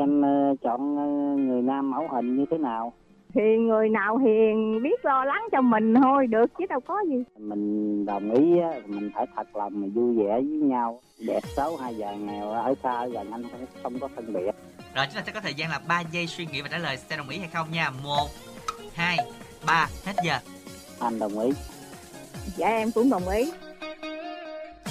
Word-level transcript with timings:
em 0.00 0.22
ờ, 0.22 0.54
chọn 0.62 0.96
ờ, 0.96 1.06
người 1.42 1.62
nam 1.62 1.90
mẫu 1.90 2.08
hình 2.10 2.36
như 2.36 2.44
thế 2.50 2.58
nào? 2.58 2.92
Thì 3.34 3.42
người 3.58 3.88
nào 3.88 4.16
hiền 4.16 4.82
biết 4.82 5.04
lo 5.04 5.24
lắng 5.24 5.48
cho 5.52 5.60
mình 5.60 5.94
thôi 5.94 6.26
được 6.26 6.46
chứ 6.58 6.64
đâu 6.68 6.80
có 6.80 6.98
gì. 7.08 7.24
Mình 7.38 8.06
đồng 8.06 8.30
ý 8.30 8.58
á, 8.60 8.70
mình 8.86 9.10
phải 9.14 9.26
thật 9.36 9.56
lòng 9.56 9.72
mà 9.80 9.86
vui 9.94 10.16
vẻ 10.16 10.32
với 10.32 10.42
nhau. 10.44 11.00
Đẹp 11.26 11.40
xấu 11.56 11.76
hay 11.76 11.94
già 11.94 12.12
nghèo 12.12 12.50
ở 12.50 12.74
xa 12.82 12.92
ở 12.92 13.06
gần 13.08 13.30
anh 13.30 13.42
không, 13.42 13.60
không 13.82 13.98
có 13.98 14.08
phân 14.16 14.32
biệt. 14.32 14.50
Rồi 14.94 15.06
chúng 15.06 15.14
ta 15.14 15.22
sẽ 15.26 15.32
có 15.32 15.40
thời 15.40 15.54
gian 15.54 15.70
là 15.70 15.80
3 15.88 16.00
giây 16.12 16.26
suy 16.26 16.46
nghĩ 16.46 16.60
và 16.62 16.68
trả 16.70 16.78
lời 16.78 16.96
sẽ 16.96 17.16
đồng 17.16 17.28
ý 17.28 17.38
hay 17.38 17.48
không 17.52 17.66
nha. 17.72 17.90
1 18.04 18.26
2 18.94 19.16
3 19.66 19.86
hết 20.06 20.12
giờ. 20.24 20.38
anh 21.00 21.18
đồng 21.18 21.38
ý. 21.38 21.50
Dạ 22.56 22.68
em 22.68 22.90
cũng 22.94 23.10
đồng 23.10 23.28
ý 23.28 23.52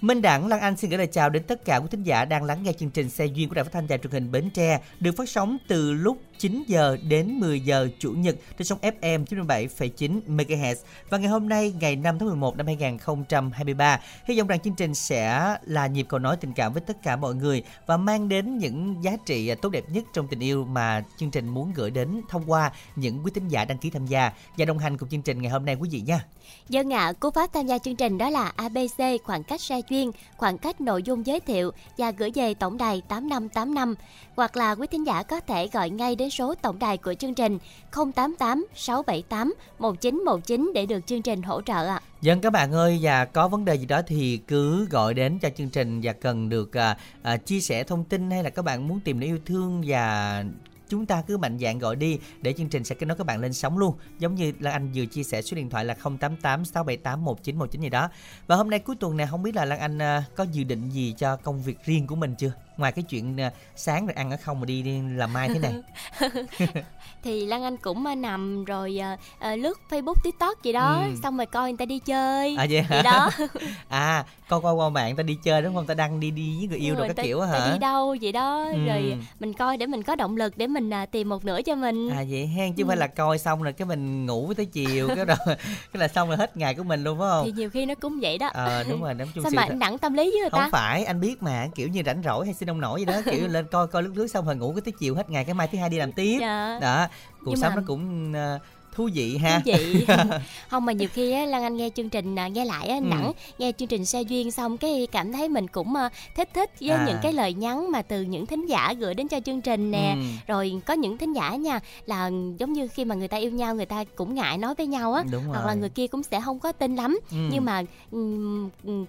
Minh 0.00 0.22
Đẳng 0.22 0.46
Lan 0.46 0.60
Anh 0.60 0.76
xin 0.76 0.90
gửi 0.90 0.98
lời 0.98 1.06
chào 1.06 1.30
đến 1.30 1.42
tất 1.42 1.64
cả 1.64 1.76
quý 1.76 1.86
thính 1.90 2.02
giả 2.02 2.24
đang 2.24 2.44
lắng 2.44 2.62
nghe 2.62 2.72
chương 2.72 2.90
trình 2.90 3.10
Xe 3.10 3.26
duyên 3.26 3.48
của 3.48 3.54
Đài 3.54 3.64
Phát 3.64 3.72
thanh 3.72 3.86
và 3.86 3.96
Truyền 3.96 4.12
hình 4.12 4.32
Bến 4.32 4.50
Tre 4.50 4.80
được 5.00 5.12
phát 5.16 5.28
sóng 5.28 5.56
từ 5.68 5.92
lúc 5.92 6.18
9 6.38 6.64
giờ 6.66 6.96
đến 7.08 7.28
10 7.28 7.60
giờ 7.60 7.88
chủ 7.98 8.12
nhật 8.12 8.36
trên 8.58 8.66
sóng 8.66 8.78
FM 8.82 9.24
97,9 9.24 10.20
MHz. 10.26 10.74
Và 11.08 11.18
ngày 11.18 11.28
hôm 11.28 11.48
nay 11.48 11.72
ngày 11.80 11.96
5 11.96 12.18
tháng 12.18 12.28
11 12.28 12.56
năm 12.56 12.66
2023, 12.66 14.00
hy 14.24 14.38
vọng 14.38 14.46
rằng 14.46 14.60
chương 14.60 14.74
trình 14.74 14.94
sẽ 14.94 15.56
là 15.64 15.86
nhịp 15.86 16.06
cầu 16.08 16.20
nói 16.20 16.36
tình 16.36 16.52
cảm 16.52 16.72
với 16.72 16.82
tất 16.86 17.02
cả 17.02 17.16
mọi 17.16 17.34
người 17.34 17.62
và 17.86 17.96
mang 17.96 18.28
đến 18.28 18.58
những 18.58 19.04
giá 19.04 19.16
trị 19.26 19.54
tốt 19.54 19.68
đẹp 19.68 19.84
nhất 19.88 20.04
trong 20.14 20.28
tình 20.28 20.40
yêu 20.40 20.64
mà 20.64 21.04
chương 21.16 21.30
trình 21.30 21.48
muốn 21.48 21.72
gửi 21.74 21.90
đến 21.90 22.20
thông 22.28 22.50
qua 22.50 22.72
những 22.96 23.24
quý 23.24 23.30
thính 23.34 23.48
giả 23.48 23.64
đăng 23.64 23.78
ký 23.78 23.90
tham 23.90 24.06
gia 24.06 24.32
và 24.56 24.64
đồng 24.64 24.78
hành 24.78 24.98
cùng 24.98 25.08
chương 25.08 25.22
trình 25.22 25.42
ngày 25.42 25.50
hôm 25.52 25.64
nay 25.64 25.76
quý 25.80 25.88
vị 25.92 26.00
nha. 26.00 26.24
Dân 26.68 26.92
ạ, 26.92 27.12
cú 27.20 27.30
pháp 27.30 27.52
tham 27.52 27.66
gia 27.66 27.78
chương 27.78 27.96
trình 27.96 28.18
đó 28.18 28.30
là 28.30 28.52
ABC 28.56 29.02
khoảng 29.24 29.44
cách 29.44 29.60
xe 29.60 29.80
chuyên, 29.90 30.10
khoảng 30.36 30.58
cách 30.58 30.80
nội 30.80 31.02
dung 31.02 31.26
giới 31.26 31.40
thiệu 31.40 31.70
và 31.98 32.10
gửi 32.10 32.30
về 32.34 32.54
tổng 32.54 32.78
đài 32.78 33.02
8585 33.08 33.94
hoặc 34.36 34.56
là 34.56 34.74
quý 34.74 34.86
thính 34.86 35.06
giả 35.06 35.22
có 35.22 35.40
thể 35.40 35.68
gọi 35.72 35.90
ngay 35.90 36.16
đến 36.16 36.30
số 36.30 36.54
tổng 36.54 36.78
đài 36.78 36.96
của 36.96 37.14
chương 37.14 37.34
trình 37.34 37.58
088 37.92 38.66
678 38.74 39.54
1919 39.78 40.72
để 40.74 40.86
được 40.86 41.06
chương 41.06 41.22
trình 41.22 41.42
hỗ 41.42 41.62
trợ 41.62 41.86
ạ. 41.86 42.00
Dân 42.20 42.40
các 42.40 42.52
bạn 42.52 42.72
ơi 42.72 42.98
và 43.02 43.24
có 43.24 43.48
vấn 43.48 43.64
đề 43.64 43.74
gì 43.74 43.86
đó 43.86 44.02
thì 44.06 44.36
cứ 44.36 44.86
gọi 44.90 45.14
đến 45.14 45.38
cho 45.38 45.50
chương 45.56 45.70
trình 45.70 46.00
và 46.02 46.12
cần 46.12 46.48
được 46.48 46.76
à, 46.76 46.96
à, 47.22 47.36
chia 47.36 47.60
sẻ 47.60 47.84
thông 47.84 48.04
tin 48.04 48.30
hay 48.30 48.42
là 48.42 48.50
các 48.50 48.64
bạn 48.64 48.88
muốn 48.88 49.00
tìm 49.00 49.20
để 49.20 49.26
yêu 49.26 49.38
thương 49.46 49.82
và 49.86 50.44
chúng 50.90 51.06
ta 51.06 51.22
cứ 51.22 51.36
mạnh 51.36 51.58
dạn 51.58 51.78
gọi 51.78 51.96
đi 51.96 52.18
để 52.42 52.52
chương 52.52 52.68
trình 52.68 52.84
sẽ 52.84 52.94
kết 52.94 53.06
nối 53.06 53.16
các 53.16 53.26
bạn 53.26 53.40
lên 53.40 53.52
sóng 53.52 53.78
luôn. 53.78 53.94
Giống 54.18 54.34
như 54.34 54.52
Lan 54.60 54.72
Anh 54.72 54.90
vừa 54.94 55.06
chia 55.06 55.22
sẻ 55.22 55.42
số 55.42 55.54
điện 55.54 55.70
thoại 55.70 55.84
là 55.84 55.94
088 55.94 56.64
678 56.64 57.24
1919 57.24 57.80
gì 57.80 57.88
đó. 57.88 58.08
Và 58.46 58.56
hôm 58.56 58.70
nay 58.70 58.78
cuối 58.78 58.96
tuần 58.96 59.16
này, 59.16 59.26
không 59.26 59.42
biết 59.42 59.56
là 59.56 59.64
Lan 59.64 59.78
Anh 59.78 59.98
ờ, 59.98 60.22
có 60.36 60.46
dự 60.52 60.64
định 60.64 60.90
gì 60.90 61.14
cho 61.18 61.36
công 61.36 61.62
việc 61.62 61.78
riêng 61.84 62.06
của 62.06 62.16
mình 62.16 62.34
chưa? 62.38 62.52
Ngoài 62.76 62.92
cái 62.92 63.02
chuyện 63.08 63.40
à, 63.40 63.50
sáng 63.76 64.06
rồi 64.06 64.14
ăn 64.14 64.30
ở 64.30 64.36
không 64.42 64.60
mà 64.60 64.66
đi, 64.66 64.82
đi 64.82 65.00
làm 65.16 65.32
mai 65.32 65.48
thế 65.48 65.58
này 65.58 65.72
Thì 67.22 67.46
Lan 67.46 67.62
Anh 67.62 67.76
cũng 67.76 68.06
à, 68.06 68.14
nằm 68.14 68.64
rồi 68.64 68.98
à, 69.02 69.16
à, 69.38 69.56
lướt 69.56 69.78
Facebook, 69.90 70.14
TikTok 70.24 70.62
gì 70.62 70.72
đó, 70.72 71.00
Ừ. 71.08 71.14
xong 71.22 71.36
rồi 71.36 71.46
coi 71.46 71.70
người 71.70 71.76
ta 71.78 71.84
đi 71.84 71.98
chơi. 71.98 72.56
à 72.58 72.66
vậy 72.70 72.82
hả 72.82 72.88
Vậy 72.90 73.02
đó. 73.02 73.30
à 73.88 74.24
coi 74.48 74.60
qua 74.60 74.72
qua 74.72 74.88
mạng 74.88 75.16
ta 75.16 75.22
đi 75.22 75.36
chơi 75.44 75.62
đúng 75.62 75.74
không 75.74 75.86
ta 75.86 75.94
đăng 75.94 76.20
đi 76.20 76.30
đi 76.30 76.56
với 76.58 76.68
người 76.68 76.78
yêu 76.78 76.94
rồi 76.94 76.98
rồi, 76.98 77.08
các 77.08 77.16
ta- 77.16 77.22
kiểu 77.22 77.40
á 77.40 77.48
ta 77.52 77.58
hả 77.60 77.72
đi 77.72 77.78
đâu 77.78 78.16
vậy 78.22 78.32
đó 78.32 78.64
Ừ. 78.72 78.86
rồi 78.86 79.16
mình 79.40 79.52
coi 79.52 79.76
để 79.76 79.86
mình 79.86 80.02
có 80.02 80.16
động 80.16 80.36
lực 80.36 80.56
để 80.56 80.66
mình 80.66 80.90
à, 80.94 81.06
tìm 81.06 81.28
một 81.28 81.44
nửa 81.44 81.62
cho 81.62 81.74
mình 81.74 82.10
à 82.10 82.24
vậy 82.30 82.46
hen 82.46 82.72
chứ 82.74 82.84
Ừ. 82.84 82.86
phải 82.88 82.96
là 82.96 83.06
coi 83.06 83.38
xong 83.38 83.62
rồi 83.62 83.72
cái 83.72 83.86
mình 83.86 84.26
ngủ 84.26 84.52
tới 84.56 84.66
chiều 84.66 85.08
cái 85.16 85.24
rồi 85.24 85.36
cái 85.46 86.00
là 86.00 86.08
xong 86.08 86.28
rồi 86.28 86.36
hết 86.36 86.56
ngày 86.56 86.74
của 86.74 86.82
mình 86.82 87.04
luôn 87.04 87.18
phải 87.18 87.28
không 87.30 87.44
thì 87.46 87.52
nhiều 87.52 87.70
khi 87.70 87.86
nó 87.86 87.94
cũng 87.94 88.18
vậy 88.22 88.38
đó 88.38 88.50
ờ 88.54 88.84
đúng 88.88 89.02
rồi 89.02 89.14
nói 89.14 89.28
chung 89.34 89.44
sao 89.44 89.50
mà 89.54 89.66
nặng 89.68 89.98
tâm 89.98 90.14
lý 90.14 90.30
với 90.30 90.40
người 90.40 90.50
ta 90.50 90.58
không 90.62 90.70
phải 90.70 91.04
anh 91.04 91.20
biết 91.20 91.42
mà 91.42 91.66
kiểu 91.74 91.88
như 91.88 92.02
rảnh 92.06 92.22
rỗi 92.24 92.44
hay 92.46 92.54
xin 92.54 92.66
ông 92.70 92.80
nổi 92.80 93.00
gì 93.00 93.04
đó 93.04 93.20
kiểu 93.30 93.48
lên 93.48 93.66
coi 93.70 93.86
coi 93.86 94.02
lướt 94.02 94.12
lướt 94.14 94.26
xong 94.26 94.46
rồi 94.46 94.56
ngủ 94.56 94.72
cái 94.72 94.80
tới 94.84 94.92
chiều 94.98 95.14
hết 95.14 95.30
ngày 95.30 95.44
cái 95.44 95.54
mai 95.54 95.68
thứ 95.72 95.78
hai 95.78 95.88
đi 95.88 95.98
làm 95.98 96.12
tiếp 96.12 96.38
Dạ. 96.40 96.78
đó 96.80 97.06
cuộc 97.44 97.50
Nhưng 97.50 97.56
sống 97.56 97.70
mà- 97.74 97.76
nó 97.76 97.82
cũng 97.86 98.32
ờ, 98.34 98.58
thú 98.94 99.08
vị 99.14 99.36
ha. 99.36 99.62
Thú 99.64 99.72
vị. 99.78 100.06
Không 100.68 100.84
mà 100.84 100.92
nhiều 100.92 101.08
khi 101.12 101.32
á 101.32 101.44
lan 101.46 101.62
anh 101.62 101.76
nghe 101.76 101.90
chương 101.94 102.08
trình 102.08 102.36
à, 102.38 102.48
nghe 102.48 102.64
lại 102.64 102.88
á 102.88 102.96
Ừ. 102.96 103.10
đẳng 103.10 103.32
nghe 103.58 103.72
chương 103.78 103.88
trình 103.88 104.04
xe 104.04 104.22
duyên 104.22 104.50
xong 104.50 104.76
cái 104.78 105.06
cảm 105.12 105.32
thấy 105.32 105.48
mình 105.48 105.68
cũng 105.68 105.94
à, 105.96 106.10
thích 106.36 106.48
thích 106.54 106.70
với 106.80 106.90
À. 106.90 107.04
những 107.08 107.16
cái 107.22 107.32
lời 107.32 107.54
nhắn 107.54 107.90
mà 107.92 108.02
từ 108.02 108.22
những 108.22 108.46
thính 108.46 108.66
giả 108.66 108.92
gửi 108.98 109.14
đến 109.14 109.28
cho 109.28 109.40
chương 109.40 109.60
trình 109.60 109.90
nè. 109.90 110.12
Ừ. 110.16 110.22
rồi 110.46 110.80
có 110.86 110.94
những 110.94 111.18
thính 111.18 111.32
giả 111.32 111.56
nha 111.56 111.80
là 112.06 112.30
giống 112.58 112.72
như 112.72 112.88
khi 112.88 113.04
mà 113.04 113.14
người 113.14 113.28
ta 113.28 113.36
yêu 113.36 113.50
nhau 113.50 113.74
người 113.74 113.86
ta 113.86 114.04
cũng 114.14 114.34
ngại 114.34 114.58
nói 114.58 114.74
với 114.78 114.86
nhau 114.86 115.12
á 115.12 115.24
hoặc 115.48 115.66
là 115.66 115.74
người 115.74 115.88
kia 115.88 116.06
cũng 116.06 116.22
sẽ 116.22 116.40
không 116.44 116.58
có 116.58 116.72
tin 116.72 116.96
lắm. 116.96 117.18
Ừ. 117.30 117.36
nhưng 117.52 117.64
mà 117.64 117.82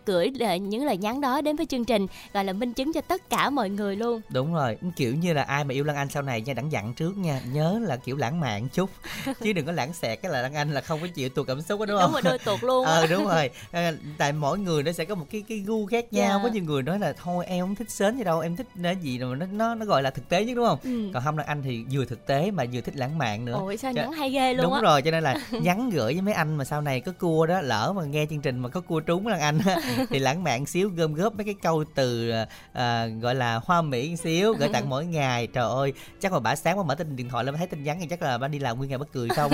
gửi 0.05 0.31
những 0.61 0.85
lời 0.85 0.97
nhắn 0.97 1.21
đó 1.21 1.41
đến 1.41 1.55
với 1.55 1.65
chương 1.65 1.85
trình 1.85 2.07
gọi 2.33 2.45
là 2.45 2.53
minh 2.53 2.73
chứng 2.73 2.93
cho 2.93 3.01
tất 3.01 3.29
cả 3.29 3.49
mọi 3.49 3.69
người 3.69 3.95
luôn. 3.95 4.21
Đúng 4.33 4.53
rồi. 4.53 4.77
Kiểu 4.95 5.15
như 5.15 5.33
là 5.33 5.41
ai 5.43 5.63
mà 5.63 5.73
yêu 5.73 5.83
Lan 5.83 5.95
Anh 5.95 6.09
sau 6.09 6.23
này 6.23 6.41
nha 6.41 6.53
đẳng 6.53 6.71
dặn 6.71 6.93
trước 6.93 7.17
nha. 7.17 7.41
Nhớ 7.53 7.79
là 7.87 7.95
kiểu 7.97 8.17
lãng 8.17 8.39
mạn 8.39 8.67
chút. 8.73 8.89
Chứ 9.43 9.53
đừng 9.53 9.65
có 9.65 9.70
lãng 9.71 9.93
xẹt 9.93 10.21
cái 10.21 10.31
là 10.31 10.41
Lan 10.41 10.53
Anh 10.53 10.71
là 10.71 10.81
không 10.81 11.01
có 11.01 11.07
chịu 11.07 11.29
tuột 11.29 11.47
cảm 11.47 11.61
xúc 11.61 11.79
đó 11.79 11.85
đúng 11.85 11.99
không? 12.01 12.11
đúng 12.13 12.13
rồi 12.13 12.21
đôi 12.23 12.37
tuột 12.39 12.63
luôn 12.63 12.85
ờ 12.85 13.07
đúng 13.07 13.23
rồi. 13.27 13.49
À, 13.71 13.91
tại 14.17 14.31
mỗi 14.33 14.59
người 14.59 14.83
nó 14.83 14.91
sẽ 14.91 15.05
có 15.05 15.15
một 15.15 15.25
cái 15.31 15.43
cái 15.49 15.57
gu 15.57 15.85
khác 15.85 16.13
nhau. 16.13 16.39
Dạ. 16.39 16.43
có 16.43 16.53
nhiều 16.53 16.63
người 16.63 16.83
nói 16.83 16.99
là 16.99 17.13
thôi 17.23 17.45
em 17.45 17.65
không 17.65 17.75
thích 17.75 17.89
sến 17.91 18.17
gì 18.17 18.23
đâu 18.23 18.39
em 18.39 18.55
thích 18.55 18.67
cái 18.83 18.95
gì 18.95 19.19
mà 19.19 19.35
nó 19.35 19.45
nó 19.51 19.75
nó 19.75 19.85
gọi 19.85 20.03
là 20.03 20.09
thực 20.09 20.29
tế 20.29 20.45
nhất 20.45 20.53
đúng 20.55 20.65
không? 20.65 20.79
Ừ. 20.83 21.09
còn 21.13 21.23
không 21.23 21.37
là 21.37 21.43
anh 21.47 21.63
thì 21.63 21.85
vừa 21.91 22.05
thực 22.05 22.25
tế 22.27 22.51
mà 22.51 22.63
vừa 22.73 22.81
thích 22.81 22.95
lãng 22.97 23.17
mạn 23.17 23.45
nữa. 23.45 23.53
Ôi 23.59 23.77
sao 23.77 23.93
Cho- 23.95 24.01
nhắn 24.01 24.11
hay 24.11 24.29
ghê 24.29 24.53
luôn 24.53 24.63
đúng 24.63 24.73
á. 24.73 24.81
rồi 24.81 25.01
cho 25.01 25.11
nên 25.11 25.23
là 25.23 25.35
nhắn 25.51 25.89
gửi 25.89 26.13
với 26.13 26.21
mấy 26.21 26.33
anh 26.33 26.55
mà 26.55 26.65
sau 26.65 26.81
này 26.81 26.99
có 27.01 27.11
cua 27.19 27.45
đó 27.45 27.61
lỡ 27.61 27.93
mà 27.95 28.03
nghe 28.05 28.25
chương 28.29 28.41
trình 28.41 28.59
mà 28.59 28.69
có 28.69 28.81
cua 28.81 28.99
trúng 28.99 29.27
là 29.27 29.37
anh 29.37 29.59
thì 30.09 30.19
lãng 30.19 30.43
mạn 30.43 30.65
xíu 30.65 30.89
gom 30.89 31.13
góp 31.13 31.35
mấy 31.35 31.45
cái 31.45 31.55
câu 31.63 31.83
từ 31.95 32.31
à, 32.73 33.05
gọi 33.21 33.35
là 33.35 33.59
hoa 33.65 33.81
mỹ 33.81 34.15
xíu 34.15 34.53
gửi 34.53 34.69
tặng 34.73 34.89
mỗi 34.89 35.05
ngày. 35.05 35.47
Trời 35.47 35.69
ơi 35.69 35.93
chắc 36.21 36.31
mà 36.31 36.39
bả 36.39 36.55
sáng 36.55 36.77
mà 36.77 36.83
mở 36.83 36.95
tin 36.95 37.15
điện 37.15 37.29
thoại 37.29 37.43
lên 37.43 37.55
thấy 37.57 37.67
tin 37.67 37.83
nhắn 37.83 37.97
thì 38.01 38.07
chắc 38.07 38.21
là 38.21 38.37
bả 38.37 38.47
đi 38.47 38.59
làm 38.59 38.77
nguyên 38.77 38.89
ngày 38.89 38.97
bất 38.99 39.11
cười 39.13 39.29
không 39.29 39.51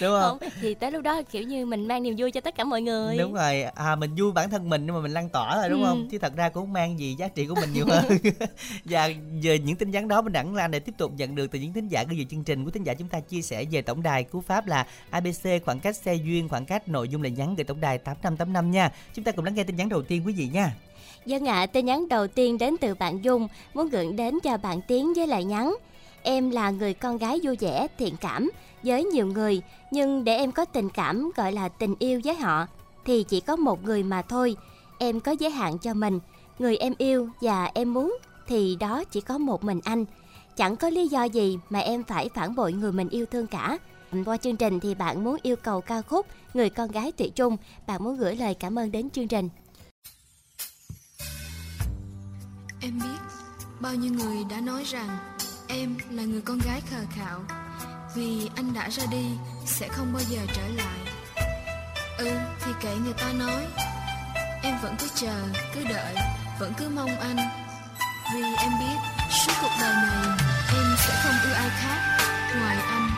đúng 0.00 0.10
không? 0.20 0.38
Không 0.38 0.38
thì 0.60 0.74
tới 0.74 0.90
lúc 0.92 1.02
đó 1.02 1.22
kiểu 1.30 1.42
như 1.42 1.66
mình 1.66 1.88
mang 1.88 2.02
niềm 2.02 2.14
vui 2.18 2.30
cho 2.30 2.40
tất 2.40 2.54
cả 2.56 2.64
mọi 2.64 2.82
người. 2.82 3.16
Đúng 3.18 3.34
rồi. 3.34 3.62
À 3.62 3.96
mình 3.96 4.10
vui 4.18 4.32
bản 4.32 4.50
thân 4.50 4.68
mình 4.68 4.86
nhưng 4.86 4.94
mà 4.94 5.00
mình 5.00 5.12
lan 5.12 5.28
tỏa 5.28 5.56
rồi 5.60 5.68
đúng 5.68 5.82
Ừ. 5.82 5.86
không? 5.86 6.08
Chứ 6.10 6.18
thật 6.18 6.36
ra 6.36 6.48
cũng 6.48 6.72
mang 6.72 6.98
gì 6.98 7.14
giá 7.18 7.28
trị 7.28 7.46
của 7.46 7.54
mình 7.60 7.72
nhiều 7.72 7.86
hơn. 7.88 8.04
Và 8.84 9.10
giờ 9.40 9.54
những 9.64 9.76
tin 9.76 9.90
nhắn 9.90 10.08
đó 10.08 10.22
mình 10.22 10.32
đẳng 10.32 10.54
lan 10.54 10.70
để 10.70 10.78
tiếp 10.80 10.92
tục 10.98 11.12
nhận 11.16 11.34
được 11.34 11.50
từ 11.50 11.58
những 11.58 11.72
thính 11.72 11.88
giả 11.88 12.04
gửi 12.04 12.18
về 12.18 12.24
chương 12.30 12.44
trình 12.44 12.64
của 12.64 12.70
thính 12.70 12.84
giả 12.84 12.94
chúng 12.94 13.08
ta 13.08 13.20
chia 13.20 13.42
sẻ 13.42 13.64
về 13.70 13.82
tổng 13.82 14.02
đài 14.02 14.24
cú 14.24 14.40
pháp 14.40 14.66
là 14.66 14.86
abc 15.10 15.64
khoảng 15.64 15.80
cách 15.80 15.96
xe 15.96 16.14
duyên 16.14 16.48
khoảng 16.48 16.64
cách 16.64 16.88
nội 16.88 17.08
dung 17.08 17.22
lời 17.22 17.30
nhắn 17.30 17.54
gửi 17.54 17.64
tổng 17.64 17.80
đài 17.80 17.98
8585 17.98 18.70
nha. 18.70 18.92
Chúng 19.14 19.24
ta 19.24 19.32
cùng 19.32 19.44
lắng 19.44 19.54
nghe 19.54 19.64
tin 19.64 19.76
nhắn 19.76 19.88
đầu 19.88 20.02
tiên 20.02 20.22
quý 20.26 20.32
vị 20.32 20.48
nha. 20.52 20.74
Dân 21.26 21.48
ạ, 21.48 21.66
tin 21.66 21.86
nhắn 21.86 22.08
đầu 22.08 22.26
tiên 22.26 22.58
đến 22.58 22.76
từ 22.80 22.94
bạn 22.94 23.24
Dung 23.24 23.48
muốn 23.74 23.88
gửi 23.88 24.12
đến 24.12 24.38
cho 24.42 24.56
bạn 24.56 24.80
Tiến 24.88 25.12
với 25.16 25.26
lời 25.26 25.44
nhắn. 25.44 25.74
Em 26.22 26.50
là 26.50 26.70
người 26.70 26.94
con 26.94 27.18
gái 27.18 27.40
vui 27.42 27.56
vẻ, 27.60 27.86
thiện 27.98 28.14
cảm 28.20 28.50
với 28.82 29.04
nhiều 29.04 29.26
người, 29.26 29.62
nhưng 29.90 30.24
để 30.24 30.36
em 30.36 30.52
có 30.52 30.64
tình 30.64 30.88
cảm 30.90 31.30
gọi 31.36 31.52
là 31.52 31.68
tình 31.68 31.94
yêu 31.98 32.20
với 32.24 32.34
họ 32.34 32.66
thì 33.04 33.24
chỉ 33.28 33.40
có 33.40 33.56
một 33.56 33.84
người 33.84 34.02
mà 34.02 34.22
thôi. 34.22 34.56
Em 34.98 35.20
có 35.20 35.32
giới 35.32 35.50
hạn 35.50 35.78
cho 35.78 35.94
mình, 35.94 36.20
người 36.58 36.76
em 36.76 36.94
yêu 36.98 37.28
và 37.40 37.70
em 37.74 37.94
muốn 37.94 38.18
thì 38.46 38.76
đó 38.80 39.04
chỉ 39.04 39.20
có 39.20 39.38
một 39.38 39.64
mình 39.64 39.80
anh. 39.84 40.04
Chẳng 40.56 40.76
có 40.76 40.90
lý 40.90 41.08
do 41.08 41.24
gì 41.24 41.58
mà 41.70 41.78
em 41.78 42.04
phải 42.04 42.28
phản 42.34 42.54
bội 42.54 42.72
người 42.72 42.92
mình 42.92 43.08
yêu 43.08 43.26
thương 43.26 43.46
cả. 43.46 43.78
Qua 44.24 44.36
chương 44.36 44.56
trình 44.56 44.80
thì 44.80 44.94
bạn 44.94 45.24
muốn 45.24 45.36
yêu 45.42 45.56
cầu 45.56 45.80
ca 45.80 46.02
khúc 46.02 46.26
Người 46.54 46.70
con 46.70 46.90
gái 46.90 47.12
Thủy 47.12 47.32
Trung, 47.34 47.56
bạn 47.86 48.04
muốn 48.04 48.16
gửi 48.16 48.36
lời 48.36 48.54
cảm 48.54 48.78
ơn 48.78 48.92
đến 48.92 49.10
chương 49.10 49.28
trình. 49.28 49.48
Em 52.80 52.98
biết 52.98 53.18
bao 53.80 53.94
nhiêu 53.94 54.12
người 54.12 54.44
đã 54.50 54.60
nói 54.60 54.84
rằng 54.84 55.18
em 55.68 55.96
là 56.10 56.24
người 56.24 56.40
con 56.40 56.58
gái 56.58 56.80
khờ 56.90 57.04
khạo 57.10 57.40
vì 58.14 58.50
anh 58.56 58.74
đã 58.74 58.88
ra 58.90 59.04
đi 59.10 59.26
sẽ 59.66 59.88
không 59.88 60.12
bao 60.12 60.22
giờ 60.28 60.38
trở 60.56 60.68
lại. 60.68 60.98
Ừ 62.18 62.30
thì 62.60 62.72
kệ 62.80 62.96
người 62.96 63.12
ta 63.12 63.32
nói. 63.32 63.66
Em 64.62 64.74
vẫn 64.82 64.96
cứ 64.98 65.06
chờ, 65.14 65.42
cứ 65.74 65.84
đợi 65.84 66.14
Vẫn 66.58 66.72
cứ 66.76 66.88
mong 66.88 67.18
anh. 67.20 67.36
Vì 68.34 68.42
em 68.42 68.70
biết 68.80 68.96
suốt 69.30 69.52
cuộc 69.62 69.70
đời 69.80 69.94
này 69.94 70.38
Em 70.72 70.96
sẽ 70.98 71.14
không 71.22 71.34
yêu 71.44 71.54
ai 71.54 71.68
khác 71.70 72.18
Ngoài 72.60 72.76
anh. 72.76 73.09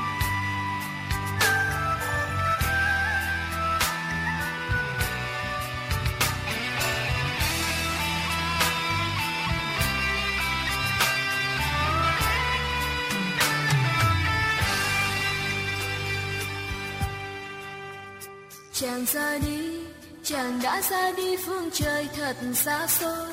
Chàng 18.72 19.04
ra 19.06 19.38
đi, 19.38 19.80
chàng 20.22 20.60
đã 20.62 20.82
ra 20.90 21.12
đi 21.16 21.36
phương 21.36 21.70
trời 21.72 22.08
thật 22.16 22.36
xa 22.54 22.86
xôi. 22.86 23.28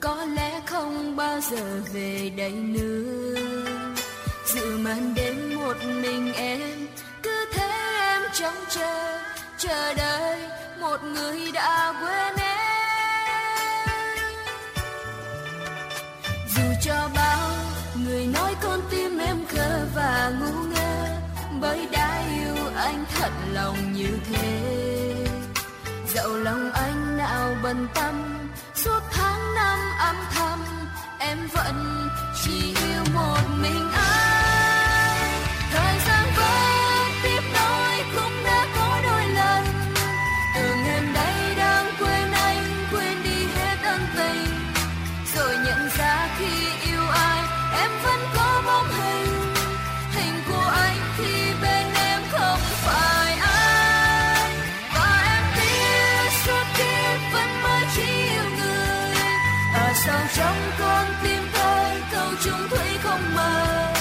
Có 0.00 0.24
lẽ 0.36 0.60
không 0.66 1.16
bao 1.16 1.40
giờ 1.40 1.80
về 1.92 2.30
đây 2.36 2.52
nữa. 2.52 3.34
Dự 4.54 4.78
màn 4.78 5.14
đêm 5.14 5.54
một 5.56 5.76
mình 6.02 6.32
em 6.32 6.88
Cứ 7.22 7.44
thế 7.52 7.70
em 8.00 8.22
trông 8.32 8.54
chờ, 8.70 9.18
chờ 9.58 9.94
đợi 9.94 10.38
Một 10.80 11.04
người 11.04 11.52
đã 11.52 11.94
quên 12.02 12.37
thật 23.28 23.34
lòng 23.52 23.92
như 23.92 24.18
thế. 24.32 24.74
Dẫu 26.14 26.36
lòng 26.36 26.70
anh 26.72 27.16
nào 27.16 27.54
bận 27.62 27.86
tâm, 27.94 28.14
suốt 28.74 29.00
tháng 29.12 29.54
năm 29.54 29.78
âm 29.98 30.16
thầm, 30.34 30.64
em 31.18 31.38
vẫn 31.52 32.08
chỉ 32.44 32.74
yêu 32.74 33.02
một 33.14 33.40
mình 33.62 33.90
anh. 33.92 34.47
Chung 62.44 62.68
thủy 62.70 62.98
không 63.02 63.34
mờ 63.34 63.92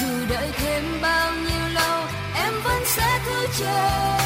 dù 0.00 0.26
đợi 0.30 0.48
thêm 0.52 0.84
bao 1.02 1.32
nhiêu 1.32 1.68
lâu, 1.74 2.04
em 2.34 2.52
vẫn 2.64 2.82
sẽ 2.84 3.20
cứ 3.26 3.46
chờ 3.58 3.58
chờ 3.58 4.21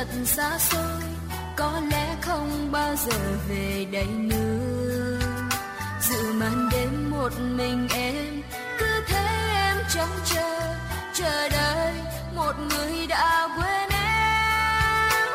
thật 0.00 0.08
xa 0.24 0.58
xôi, 0.58 1.02
có 1.56 1.80
lẽ 1.90 2.16
không 2.20 2.72
bao 2.72 2.96
giờ 2.96 3.18
về 3.48 3.86
đây 3.92 4.06
nữa. 4.06 5.18
Dự 6.00 6.32
màn 6.32 6.68
đêm 6.72 7.10
một 7.10 7.32
mình 7.40 7.88
em, 7.94 8.42
cứ 8.78 8.86
thế 9.08 9.52
em 9.54 9.76
trông 9.94 10.08
chờ 10.24 10.76
chờ 11.14 11.48
đợi 11.48 11.94
một 12.34 12.52
người 12.58 13.06
đã 13.06 13.48
quên 13.56 13.88
em. 13.90 15.26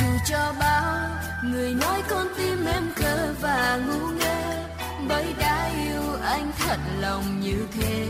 Dù 0.00 0.06
cho 0.26 0.52
bao 0.60 1.08
người 1.44 1.74
nói 1.74 2.02
con 2.08 2.26
tim 2.36 2.64
em 2.66 2.84
khờ 2.96 3.34
và 3.40 3.80
ngu 3.86 4.08
ngơ, 4.08 4.64
bởi 5.08 5.34
đã 5.38 5.70
yêu 5.84 6.02
anh 6.24 6.52
thật 6.58 6.78
lòng 7.00 7.40
như 7.40 7.66
thế 7.72 8.06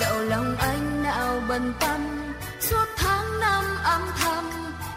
dẫu 0.00 0.18
lòng 0.22 0.56
anh 0.58 1.02
nào 1.02 1.42
bần 1.48 1.72
tâm, 1.80 2.00
suốt 2.60 2.86
tháng 2.96 3.40
năm 3.40 3.64
âm 3.84 4.02
thầm, 4.18 4.44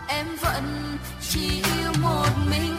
em 0.08 0.26
vẫn 0.42 0.98
chỉ 1.30 1.64
yêu 1.80 1.92
một 2.02 2.30
mình. 2.50 2.79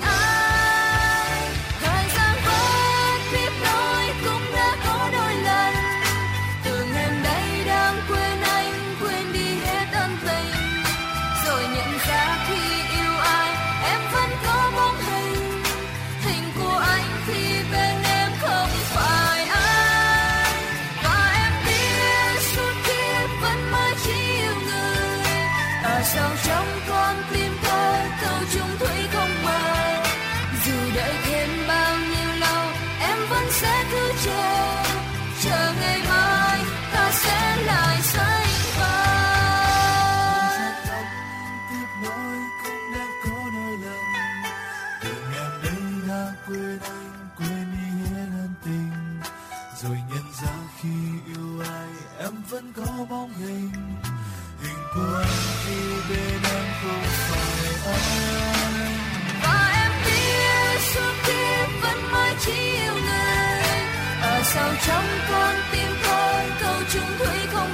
Trong 64.87 65.05
con 65.31 65.55
tim 65.73 65.89
tôi 66.03 66.45
câu 66.61 66.75
chung 66.93 67.11
thủy 67.19 67.37
không 67.53 67.70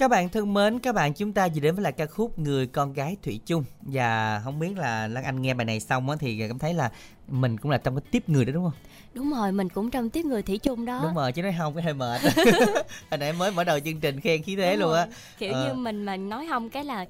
Các 0.00 0.08
bạn 0.08 0.28
thân 0.28 0.54
mến, 0.54 0.78
các 0.78 0.94
bạn 0.94 1.14
chúng 1.14 1.32
ta 1.32 1.48
vừa 1.54 1.60
đến 1.60 1.74
với 1.74 1.82
lại 1.82 1.92
ca 1.92 2.06
khúc 2.06 2.38
Người 2.38 2.66
con 2.66 2.92
gái 2.92 3.16
Thủy 3.22 3.40
chung 3.46 3.64
và 3.80 4.40
không 4.44 4.58
biết 4.58 4.78
là 4.78 5.08
Lan 5.08 5.24
Anh 5.24 5.42
nghe 5.42 5.54
bài 5.54 5.64
này 5.64 5.80
xong 5.80 6.10
á 6.10 6.16
thì 6.20 6.48
cảm 6.48 6.58
thấy 6.58 6.74
là 6.74 6.90
mình 7.28 7.58
cũng 7.58 7.70
là 7.70 7.78
trong 7.78 7.96
cái 7.96 8.02
tiếp 8.10 8.28
người 8.28 8.44
đó 8.44 8.52
đúng 8.52 8.64
không? 8.64 8.72
Đúng 9.14 9.30
rồi, 9.32 9.52
mình 9.52 9.68
cũng 9.68 9.90
trong 9.90 10.10
tiếp 10.10 10.24
người 10.24 10.42
thủy 10.42 10.58
chung 10.58 10.84
đó. 10.84 11.00
Đúng 11.02 11.14
rồi, 11.14 11.32
chứ 11.32 11.42
nói 11.42 11.54
không 11.58 11.74
cái 11.74 11.82
hơi 11.82 11.94
mệt. 11.94 12.20
Hồi 13.10 13.18
nãy 13.18 13.32
mới 13.32 13.50
mở 13.50 13.64
đầu 13.64 13.80
chương 13.80 14.00
trình 14.00 14.20
khen 14.20 14.42
khí 14.42 14.56
thế 14.56 14.70
Đúng 14.72 14.80
luôn 14.80 14.92
á. 14.94 15.04
rồi. 15.06 15.14
Kiểu 15.38 15.52
Ờ. 15.52 15.66
như 15.68 15.74
mình 15.74 16.04
mà 16.04 16.16
nói 16.16 16.46
không 16.48 16.70
cái 16.70 16.84
là 16.84 17.04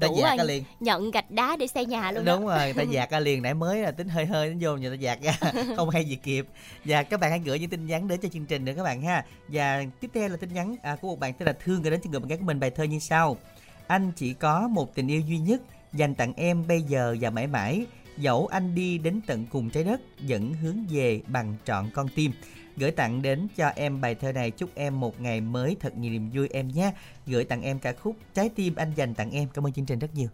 ta 0.00 0.06
đủ 0.08 0.18
dạt 0.22 0.38
rồi 0.38 0.46
liền 0.46 0.64
nhận 0.80 1.10
gạch 1.10 1.30
đá 1.30 1.56
để 1.56 1.66
xây 1.66 1.86
nhà 1.86 2.12
luôn 2.12 2.24
đó. 2.24 2.36
đúng 2.36 2.46
rồi 2.46 2.58
người 2.64 2.72
ta 2.74 2.82
dạt 2.90 3.10
ra 3.10 3.20
liền 3.20 3.42
nãy 3.42 3.54
mới 3.54 3.78
là 3.78 3.90
tính 3.90 4.08
hơi 4.08 4.26
hơi 4.26 4.54
nó 4.54 4.56
vô 4.60 4.76
người 4.76 4.90
ta 4.90 4.94
dạt 5.00 5.18
ra 5.22 5.52
không 5.76 5.90
hay 5.90 6.04
gì 6.04 6.16
kịp 6.16 6.46
và 6.84 7.02
các 7.02 7.20
bạn 7.20 7.30
hãy 7.30 7.40
gửi 7.44 7.58
những 7.58 7.70
tin 7.70 7.86
nhắn 7.86 8.08
đến 8.08 8.20
cho 8.22 8.28
chương 8.28 8.46
trình 8.46 8.64
nữa 8.64 8.72
các 8.76 8.82
bạn 8.82 9.02
ha 9.02 9.24
và 9.48 9.84
tiếp 10.00 10.10
theo 10.14 10.28
là 10.28 10.36
tin 10.36 10.54
nhắn 10.54 10.76
à, 10.82 10.96
của 11.00 11.08
một 11.08 11.20
bạn 11.20 11.32
tên 11.32 11.46
là 11.46 11.54
thương 11.64 11.82
gửi 11.82 11.90
đến 11.90 12.00
cho 12.04 12.10
người 12.10 12.20
bạn 12.20 12.28
gái 12.28 12.38
của 12.38 12.44
mình 12.44 12.60
bài 12.60 12.70
thơ 12.70 12.84
như 12.84 12.98
sau 12.98 13.36
anh 13.86 14.12
chỉ 14.16 14.34
có 14.34 14.68
một 14.68 14.94
tình 14.94 15.08
yêu 15.08 15.20
duy 15.20 15.38
nhất 15.38 15.60
dành 15.92 16.14
tặng 16.14 16.32
em 16.36 16.66
bây 16.66 16.82
giờ 16.82 17.16
và 17.20 17.30
mãi 17.30 17.46
mãi 17.46 17.86
Dẫu 18.18 18.46
anh 18.46 18.74
đi 18.74 18.98
đến 18.98 19.20
tận 19.26 19.46
cùng 19.50 19.70
trái 19.70 19.84
đất, 19.84 20.00
Vẫn 20.28 20.54
hướng 20.54 20.86
về 20.90 21.20
bằng 21.26 21.54
trọn 21.64 21.90
con 21.94 22.08
tim. 22.14 22.32
Gửi 22.76 22.90
tặng 22.90 23.22
đến 23.22 23.48
cho 23.56 23.68
em 23.68 24.00
bài 24.00 24.14
thơ 24.14 24.32
này, 24.32 24.50
Chúc 24.50 24.70
em 24.74 25.00
một 25.00 25.20
ngày 25.20 25.40
mới 25.40 25.76
thật 25.80 25.96
nhiều 25.96 26.12
niềm 26.12 26.30
vui 26.34 26.48
em 26.48 26.68
nhé. 26.68 26.92
Gửi 27.26 27.44
tặng 27.44 27.62
em 27.62 27.78
ca 27.78 27.92
khúc 27.92 28.16
Trái 28.34 28.48
tim 28.48 28.74
anh 28.74 28.92
dành 28.96 29.14
tặng 29.14 29.30
em. 29.30 29.48
Cảm 29.54 29.66
ơn 29.66 29.72
chương 29.72 29.86
trình 29.86 29.98
rất 29.98 30.14
nhiều. 30.14 30.28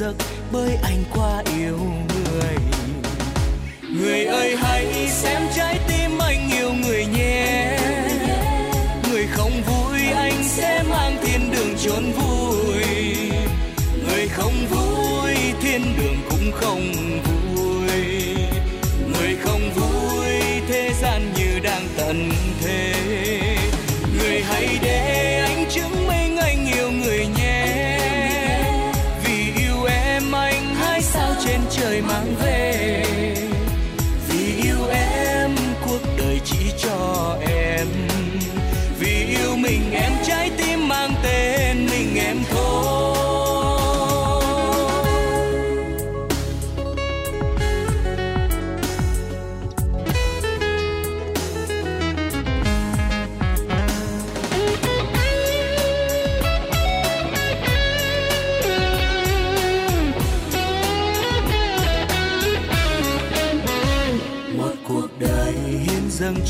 Giấc 0.00 0.14
bởi 0.52 0.78
anh 0.82 1.04
quá 1.14 1.42
yêu 1.58 1.78
người. 1.78 2.56
Người 3.82 4.24
ơi, 4.24 4.56
hãy 4.56 5.08
xem 5.08 5.42
trái 5.56 5.80
tim 5.88 6.18
anh 6.18 6.50
yêu 6.50 6.72
người 6.72 7.06
nhé. 7.06 7.78
Người 9.10 9.26
không 9.26 9.62
vui, 9.62 10.00
anh 10.14 10.44
sẽ 10.44 10.82
mang 10.90 11.16
thiên 11.22 11.50
đường 11.52 11.76
chốn 11.84 12.12
vui. 12.12 12.33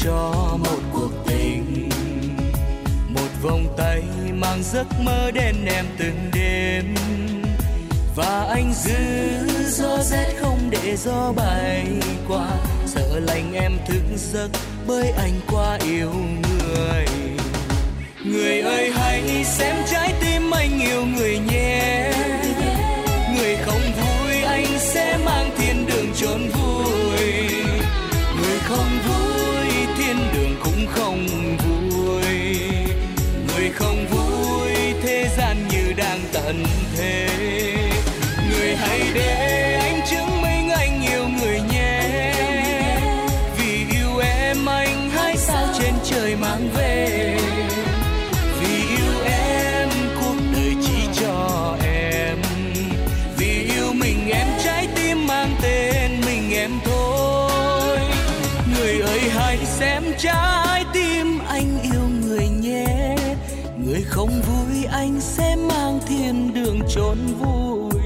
Cho 0.05 0.33
một 0.59 0.81
cuộc 0.93 1.11
tình. 1.27 1.89
Một 3.09 3.29
vòng 3.43 3.75
tay 3.77 4.03
mang 4.33 4.63
giấc 4.63 4.87
mơ 5.01 5.31
đến 5.31 5.55
em 5.67 5.85
từng 5.99 6.31
đêm. 6.35 6.95
Và 8.17 8.47
anh 8.55 8.73
giữ 8.75 8.99
gió 9.69 9.99
rét 10.03 10.35
không 10.41 10.71
để 10.71 10.97
gió 10.97 11.33
bay 11.37 11.87
qua. 12.29 12.49
Sợ 12.87 13.21
lạnh 13.21 13.53
em 13.55 13.73
thức 13.87 14.03
giấc 14.17 14.49
bởi 14.87 15.11
anh 15.11 15.41
quá 15.53 15.79
yêu 15.87 16.11
người. 16.43 17.07
Người 18.25 18.61
ơi, 18.61 18.91
hãy 18.95 19.45
xem 19.45 19.77
trái 19.93 20.15
tim 20.21 20.51
anh 20.51 20.81
yêu 20.81 21.05
người 21.07 21.39
nhé. 21.39 22.13
Người 23.37 23.57
không 23.57 23.83
vui 23.83 24.43
anh 24.43 24.67
sẽ 24.79 25.19
mang 25.25 25.51
thiên 25.59 25.87
đường 25.87 26.07
trốn 26.15 26.49
vui 26.49 26.95
người 28.37 28.59
không 28.59 28.99
vui 29.07 29.24
tận 36.45 36.65
thế. 36.97 37.29
Người 38.51 38.77
hãy 38.77 39.01
để 39.15 39.75
anh 39.83 40.01
chứng 40.11 40.43
minh 40.43 40.71
anh 40.71 41.03
yêu 41.03 41.29
người 41.41 41.61
nhé. 41.73 42.01
Vì 43.59 43.97
yêu 43.99 44.19
em 44.19 44.67
anh 44.67 45.11
hãy 45.11 45.37
sao 45.37 45.67
trên 45.79 45.95
trời 46.05 46.37
mang 46.37 46.69
về. 46.75 47.39
Vì 48.61 48.97
yêu 48.97 49.25
em, 49.25 49.89
cuộc 50.21 50.37
đời 50.53 50.75
chỉ 50.83 51.21
cho 51.21 51.77
em. 51.85 52.39
Vì 53.39 53.65
yêu 53.75 53.93
mình, 53.93 54.31
em 54.31 54.47
trái 54.65 54.89
tim 54.97 55.27
mang 55.27 55.57
tên 55.63 56.21
mình 56.27 56.55
em 56.55 56.71
thôi. 56.85 57.99
Người 58.75 59.01
ơi 59.01 59.21
hãy 59.35 59.59
xem 59.65 60.03
trái 60.19 60.85
tim 60.93 61.39
anh 61.49 61.79
yêu 61.83 62.09
người 62.27 62.49
nhé. 62.49 63.17
Người 63.87 64.03
không 64.09 64.43
vui 64.43 64.85
anh 64.93 65.21
sẽ 65.21 65.44
thiên 66.95 67.03
chốn 67.03 67.19
vui. 67.39 68.03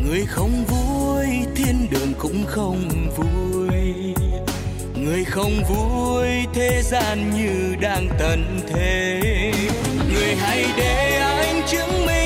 Người 0.00 0.24
không 0.26 0.64
vui, 0.64 1.26
thiên 1.56 1.88
đường 1.90 2.12
cũng 2.18 2.44
không 2.46 3.10
vui. 3.16 4.14
Người 4.96 5.24
không 5.24 5.62
vui, 5.68 6.28
thế 6.54 6.82
gian 6.82 7.30
như 7.36 7.76
đang 7.80 8.08
tận 8.18 8.60
thế. 8.68 9.20
Người 10.12 10.34
hãy 10.34 10.64
để 10.76 11.18
anh 11.18 11.62
chứng 11.66 12.06
minh. 12.06 12.23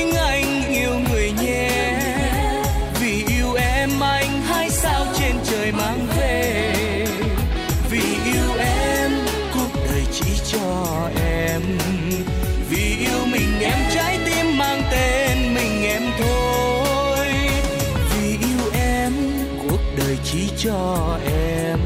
Cho 20.68 21.18
em. 21.26 21.78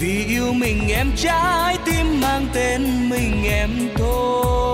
Vì 0.00 0.24
yêu 0.24 0.52
mình 0.52 0.88
em 0.88 1.12
trái 1.16 1.78
tim 1.86 2.20
mang 2.20 2.46
tên 2.54 3.10
mình 3.10 3.44
em 3.44 3.70
thôi. 3.96 4.73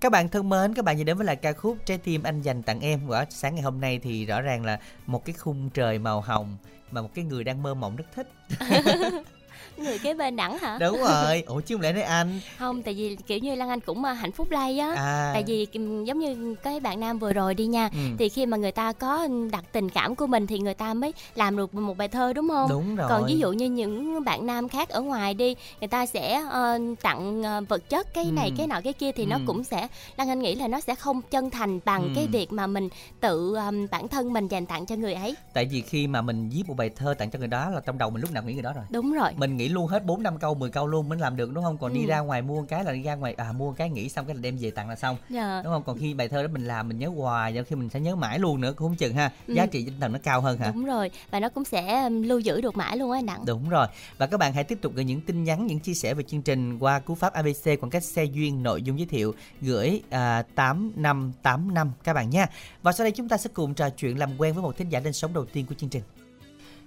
Các 0.00 0.12
bạn 0.12 0.28
thân 0.28 0.48
mến, 0.48 0.74
các 0.74 0.84
bạn 0.84 0.96
vừa 0.96 1.04
đến 1.04 1.16
với 1.16 1.26
lại 1.26 1.36
ca 1.36 1.52
khúc 1.52 1.78
Trái 1.84 1.98
tim 1.98 2.22
anh 2.22 2.42
dành 2.42 2.62
tặng 2.62 2.80
em. 2.80 3.00
Của 3.06 3.24
sáng 3.30 3.54
ngày 3.54 3.64
hôm 3.64 3.80
nay 3.80 4.00
thì 4.02 4.26
rõ 4.26 4.40
ràng 4.40 4.64
là 4.64 4.78
một 5.06 5.24
cái 5.24 5.34
khung 5.38 5.70
trời 5.70 5.98
màu 5.98 6.20
hồng 6.20 6.56
mà 6.90 7.02
một 7.02 7.14
cái 7.14 7.24
người 7.24 7.44
đang 7.44 7.62
mơ 7.62 7.74
mộng 7.74 7.96
rất 7.96 8.04
thích. 8.14 8.28
người 9.78 9.98
kế 9.98 10.14
bên 10.14 10.36
đẳng 10.36 10.58
hả? 10.58 10.78
Đúng 10.80 10.98
rồi. 10.98 11.42
Ủa 11.46 11.60
chứ 11.60 11.74
không 11.74 11.82
lẽ 11.82 11.92
nói 11.92 12.02
anh? 12.02 12.40
Không 12.58 12.82
tại 12.82 12.94
vì 12.94 13.16
kiểu 13.26 13.38
như 13.38 13.54
lan 13.54 13.68
anh 13.68 13.80
cũng 13.80 14.04
à, 14.04 14.12
hạnh 14.12 14.32
phúc 14.32 14.50
lay 14.50 14.78
á. 14.78 14.94
À. 14.96 15.30
Tại 15.34 15.44
vì 15.46 15.66
giống 16.04 16.18
như 16.18 16.54
cái 16.62 16.80
bạn 16.80 17.00
nam 17.00 17.18
vừa 17.18 17.32
rồi 17.32 17.54
đi 17.54 17.66
nha 17.66 17.88
ừ, 17.92 17.98
thì 18.18 18.28
khi 18.28 18.46
mà 18.46 18.56
người 18.56 18.72
ta 18.72 18.92
có 18.92 19.28
đặt 19.52 19.64
tình 19.72 19.88
cảm 19.88 20.14
của 20.14 20.26
mình 20.26 20.46
thì 20.46 20.58
người 20.58 20.74
ta 20.74 20.94
mới 20.94 21.12
làm 21.34 21.56
được 21.56 21.74
một 21.74 21.96
bài 21.96 22.08
thơ 22.08 22.32
đúng 22.32 22.48
không? 22.48 22.68
Đúng 22.70 22.96
rồi. 22.96 23.06
Còn 23.08 23.26
ví 23.26 23.38
dụ 23.38 23.52
như 23.52 23.66
những 23.66 24.24
bạn 24.24 24.46
nam 24.46 24.68
khác 24.68 24.88
ở 24.88 25.00
ngoài 25.00 25.34
đi 25.34 25.54
người 25.80 25.88
ta 25.88 26.06
sẽ 26.06 26.42
ờ, 26.50 26.78
tặng 27.02 27.42
ờ, 27.42 27.60
vật 27.68 27.88
chất 27.90 28.14
cái 28.14 28.24
này 28.24 28.48
Ừ. 28.48 28.54
cái 28.58 28.66
nọ 28.66 28.80
cái 28.84 28.92
kia 28.92 29.12
thì 29.12 29.26
nó 29.26 29.36
Ừ. 29.36 29.42
cũng 29.46 29.64
sẽ 29.64 29.88
lan 30.16 30.28
anh 30.28 30.38
nghĩ 30.38 30.54
là 30.54 30.68
nó 30.68 30.80
sẽ 30.80 30.94
không 30.94 31.22
chân 31.30 31.50
thành 31.50 31.80
bằng 31.84 32.02
Ừ. 32.02 32.08
cái 32.14 32.26
việc 32.26 32.52
mà 32.52 32.66
mình 32.66 32.88
tự 33.20 33.54
ờm, 33.54 33.86
bản 33.90 34.08
thân 34.08 34.32
mình 34.32 34.48
dành 34.48 34.66
tặng 34.66 34.86
cho 34.86 34.96
người 34.96 35.14
ấy. 35.14 35.34
Tại 35.52 35.64
vì 35.64 35.80
khi 35.80 36.06
mà 36.06 36.22
mình 36.22 36.48
viết 36.48 36.62
một 36.68 36.74
bài 36.76 36.90
thơ 36.96 37.14
tặng 37.18 37.30
cho 37.30 37.38
người 37.38 37.48
đó 37.48 37.70
là 37.70 37.80
trong 37.80 37.98
đầu 37.98 38.10
mình 38.10 38.20
lúc 38.22 38.32
nào 38.32 38.42
nghĩ 38.42 38.52
người 38.54 38.62
đó 38.62 38.72
rồi. 38.72 38.84
Đúng 38.90 39.12
rồi. 39.12 39.30
Mình 39.36 39.56
nghĩ 39.56 39.67
luôn 39.68 39.86
hết 39.86 40.04
4 40.04 40.22
năm 40.22 40.38
câu 40.38 40.54
10 40.54 40.70
câu 40.70 40.86
luôn 40.86 41.08
mới 41.08 41.18
làm 41.18 41.36
được 41.36 41.52
đúng 41.54 41.64
không 41.64 41.78
còn 41.78 41.94
đi 41.94 42.00
Ừ. 42.00 42.06
ra 42.06 42.18
ngoài 42.20 42.42
mua 42.42 42.62
cái 42.62 42.84
là 42.84 42.92
đi 42.92 43.02
ra 43.02 43.14
ngoài 43.14 43.34
à 43.36 43.52
mua 43.52 43.72
cái 43.72 43.90
nghĩ 43.90 44.08
xong 44.08 44.26
cái 44.26 44.34
là 44.34 44.40
đem 44.40 44.56
về 44.60 44.70
tặng 44.70 44.88
là 44.88 44.96
xong 44.96 45.16
Dạ. 45.30 45.60
đúng 45.64 45.72
không 45.72 45.82
còn 45.86 45.98
khi 45.98 46.14
bài 46.14 46.28
thơ 46.28 46.42
đó 46.42 46.48
mình 46.52 46.64
làm 46.66 46.88
mình 46.88 46.98
nhớ 46.98 47.08
hoài 47.16 47.52
nhiều 47.52 47.64
khi 47.64 47.76
mình 47.76 47.88
sẽ 47.88 48.00
nhớ 48.00 48.16
mãi 48.16 48.38
luôn 48.38 48.60
nữa 48.60 48.72
cũng 48.76 48.94
chừng 48.96 49.14
ha 49.14 49.30
Ừ. 49.46 49.54
giá 49.54 49.66
trị 49.66 49.84
tinh 49.84 50.00
thần 50.00 50.12
nó 50.12 50.18
cao 50.22 50.40
hơn 50.40 50.58
hả 50.58 50.70
đúng 50.74 50.84
rồi 50.84 51.10
và 51.30 51.40
nó 51.40 51.48
cũng 51.48 51.64
sẽ 51.64 52.10
lưu 52.10 52.38
giữ 52.38 52.60
được 52.60 52.76
mãi 52.76 52.96
luôn 52.96 53.10
á 53.10 53.18
anh 53.18 53.26
đặng 53.26 53.44
Đúng 53.44 53.68
rồi. 53.68 53.86
Và 54.18 54.26
các 54.26 54.36
bạn 54.40 54.52
hãy 54.52 54.64
tiếp 54.64 54.78
tục 54.82 54.92
gửi 54.94 55.04
những 55.04 55.20
tin 55.20 55.44
nhắn, 55.44 55.66
những 55.66 55.80
chia 55.80 55.94
sẻ 55.94 56.14
về 56.14 56.22
chương 56.22 56.42
trình 56.42 56.78
qua 56.78 56.98
cú 56.98 57.14
pháp 57.14 57.32
ABC 57.32 57.64
khoảng 57.80 57.90
cách 57.90 58.04
xe 58.04 58.24
duyên 58.24 58.62
nội 58.62 58.82
dung 58.82 58.98
giới 58.98 59.06
thiệu 59.06 59.34
gửi 59.60 60.02
à, 60.10 60.42
8585 60.54 61.92
các 62.04 62.12
bạn 62.12 62.30
nha. 62.30 62.46
Và 62.82 62.92
sau 62.92 63.04
đây 63.04 63.10
chúng 63.12 63.28
ta 63.28 63.36
sẽ 63.36 63.50
cùng 63.54 63.74
trò 63.74 63.90
chuyện 63.90 64.18
làm 64.18 64.30
quen 64.38 64.54
với 64.54 64.62
một 64.62 64.76
thính 64.76 64.88
giả 64.88 65.00
lên 65.00 65.12
sóng 65.12 65.34
đầu 65.34 65.44
tiên 65.44 65.66
của 65.68 65.74
chương 65.74 65.90
trình. 65.90 66.02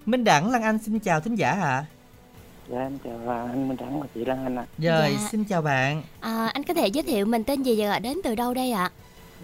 Minh 0.05 0.23
Đẳng 0.23 0.51
Lan 0.51 0.61
Anh 0.63 0.79
xin 0.79 0.99
chào 0.99 1.19
thính 1.19 1.35
giả 1.35 1.51
ạ. 1.51 1.85
Dạ 2.67 2.79
em 2.79 2.97
chào 3.03 3.29
anh 3.47 3.67
Minh 3.67 3.77
Đẳng 3.77 3.99
và 4.01 4.07
chị 4.15 4.25
Lan 4.25 4.43
Anh 4.45 4.55
ạ. 4.55 4.65
Rồi, 4.77 5.11
Dạ. 5.21 5.27
xin 5.31 5.43
chào 5.43 5.61
bạn. 5.61 6.03
à, 6.19 6.47
anh 6.53 6.63
có 6.63 6.73
thể 6.73 6.87
giới 6.87 7.03
thiệu 7.03 7.25
mình 7.25 7.43
tên 7.43 7.63
gì 7.63 7.75
và 7.81 7.87
gọi 7.87 7.99
đến 7.99 8.17
từ 8.23 8.35
đâu 8.35 8.53
đây 8.53 8.71
ạ 8.71 8.91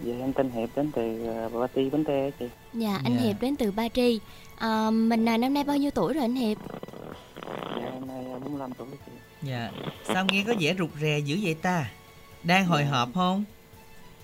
Dạ 0.04 0.14
em 0.20 0.32
tên 0.32 0.50
Hiệp 0.50 0.68
đến 0.76 0.90
từ 0.94 1.26
ờ, 1.26 1.48
Bà 1.48 1.66
Ti 1.66 1.90
Bến 1.90 2.04
Tre 2.04 2.30
chị. 2.38 2.46
dạ 2.74 3.00
anh 3.04 3.14
Dạ. 3.16 3.20
hiệp 3.22 3.40
đến 3.40 3.56
từ 3.56 3.70
ba 3.70 3.88
tri 3.88 4.20
à, 4.58 4.90
mình 4.90 5.24
là 5.24 5.36
năm 5.36 5.54
nay 5.54 5.64
bao 5.64 5.76
nhiêu 5.76 5.90
tuổi 5.90 6.14
rồi 6.14 6.24
anh 6.24 6.34
hiệp 6.34 6.58
Dạ 7.76 7.90
em 7.92 8.06
nay 8.08 8.24
45 8.44 8.70
tuổi 8.78 8.86
chị. 9.06 9.12
Dạ. 9.42 9.70
Sao 10.06 10.24
nghe 10.32 10.44
có 10.46 10.54
vẻ 10.60 10.74
rụt 10.78 10.90
rè 11.00 11.18
dữ 11.18 11.38
vậy 11.42 11.54
ta? 11.54 11.90
Đang 12.44 12.66
hồi 12.66 12.82
Dạ. 12.90 12.98
hộp 12.98 13.08
không? 13.14 13.44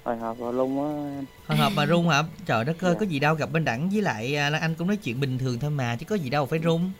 Hồi 0.04 0.16
hộp 0.16 0.38
vào 0.38 0.52
lung 0.52 0.82
á 0.84 1.16
em. 1.16 1.24
Hồi 1.46 1.58
hộp 1.58 1.72
mà 1.76 1.84
run 1.84 2.08
hả? 2.08 2.22
Trời 2.46 2.64
đất 2.64 2.84
ơi, 2.84 2.92
Dạ. 2.94 2.98
có 3.00 3.06
gì 3.06 3.18
đâu 3.18 3.34
gặp 3.34 3.50
Minh 3.52 3.64
Đẳng 3.64 3.88
với 3.90 4.02
lại 4.02 4.36
à, 4.36 4.50
Lan 4.50 4.60
Anh 4.62 4.74
cũng 4.74 4.86
nói 4.88 4.96
chuyện 4.96 5.20
bình 5.20 5.38
thường 5.38 5.58
thôi 5.58 5.70
mà 5.70 5.96
chứ 5.96 6.06
có 6.06 6.14
gì 6.16 6.30
đâu 6.30 6.46
phải 6.46 6.58
run. 6.58 6.90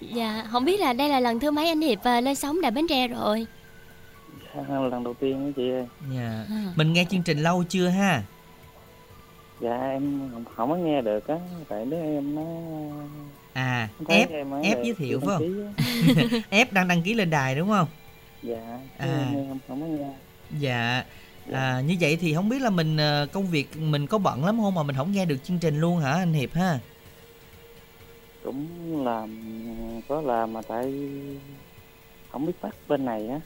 Dạ 0.00 0.44
không 0.50 0.64
biết 0.64 0.80
là 0.80 0.92
đây 0.92 1.08
là 1.08 1.20
lần 1.20 1.40
thứ 1.40 1.50
mấy 1.50 1.68
anh 1.68 1.80
hiệp 1.80 2.02
à, 2.02 2.20
lên 2.20 2.34
sóng 2.34 2.60
đài 2.60 2.70
bến 2.70 2.86
tre 2.88 3.08
rồi 3.08 3.46
Dạ, 4.56 4.62
lần 4.90 5.04
đầu 5.04 5.14
tiên 5.14 5.46
đó 5.46 5.52
chị 5.56 5.70
ơi. 5.70 5.86
Dạ. 6.16 6.44
à. 6.50 6.64
Mình 6.76 6.92
nghe 6.92 7.04
chương 7.10 7.22
trình 7.22 7.38
lâu 7.38 7.64
chưa 7.68 7.88
ha? 7.88 8.22
Dạ 9.60 9.76
em 9.90 10.30
không, 10.32 10.44
không 10.56 10.70
có 10.70 10.76
nghe 10.76 11.00
được 11.02 11.28
á, 11.28 11.34
tại 11.68 11.84
đứa 11.84 11.96
em 12.00 12.34
nó 12.34 12.42
À, 13.52 13.88
ép 14.08 14.28
ép 14.62 14.78
giới 14.84 14.94
thiệu 14.98 15.20
phải 15.26 15.48
á. 15.76 16.38
ép 16.50 16.72
đang 16.72 16.88
đăng 16.88 17.02
ký 17.02 17.14
lên 17.14 17.30
đài 17.30 17.54
đúng 17.54 17.68
không? 17.68 17.88
Dạ, 18.42 18.78
À. 18.98 19.06
à. 19.06 19.30
em 19.34 19.58
không 19.68 19.80
có 19.80 19.86
nghe. 19.86 20.08
Dạ. 20.60 21.04
Dạ. 21.50 21.58
À, 21.58 21.80
như 21.80 21.96
vậy 22.00 22.16
thì 22.20 22.34
không 22.34 22.48
biết 22.48 22.62
là 22.62 22.70
mình 22.70 22.96
ờ, 22.96 23.26
công 23.32 23.46
việc 23.46 23.76
mình 23.76 24.06
có 24.06 24.18
bận 24.18 24.44
lắm 24.44 24.58
không 24.60 24.74
mà 24.74 24.82
mình 24.82 24.96
không 24.96 25.12
nghe 25.12 25.24
được 25.24 25.36
chương 25.44 25.58
trình 25.58 25.80
luôn 25.80 25.98
hả 26.00 26.10
anh 26.12 26.32
Hiệp 26.32 26.54
ha? 26.54 26.78
Cũng 28.44 28.66
làm 29.04 29.30
có 30.08 30.20
làm 30.20 30.52
mà 30.52 30.62
tại 30.62 30.94
không 32.30 32.46
biết 32.46 32.52
bắt 32.62 32.74
bên 32.88 33.04
này 33.04 33.28
á. 33.28 33.40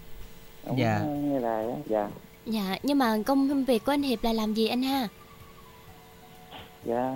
Không 0.66 0.78
Dạ. 0.78 1.00
nghe 1.04 1.40
đài 1.40 1.70
á. 1.70 1.76
Dạ. 1.88 2.08
dạ 2.46 2.76
nhưng 2.82 2.98
mà 2.98 3.16
công 3.26 3.64
việc 3.64 3.84
của 3.84 3.92
anh 3.92 4.02
hiệp 4.02 4.24
là 4.24 4.32
làm 4.32 4.54
gì 4.54 4.68
anh 4.68 4.82
ha 4.82 5.08
Dạ 6.84 7.12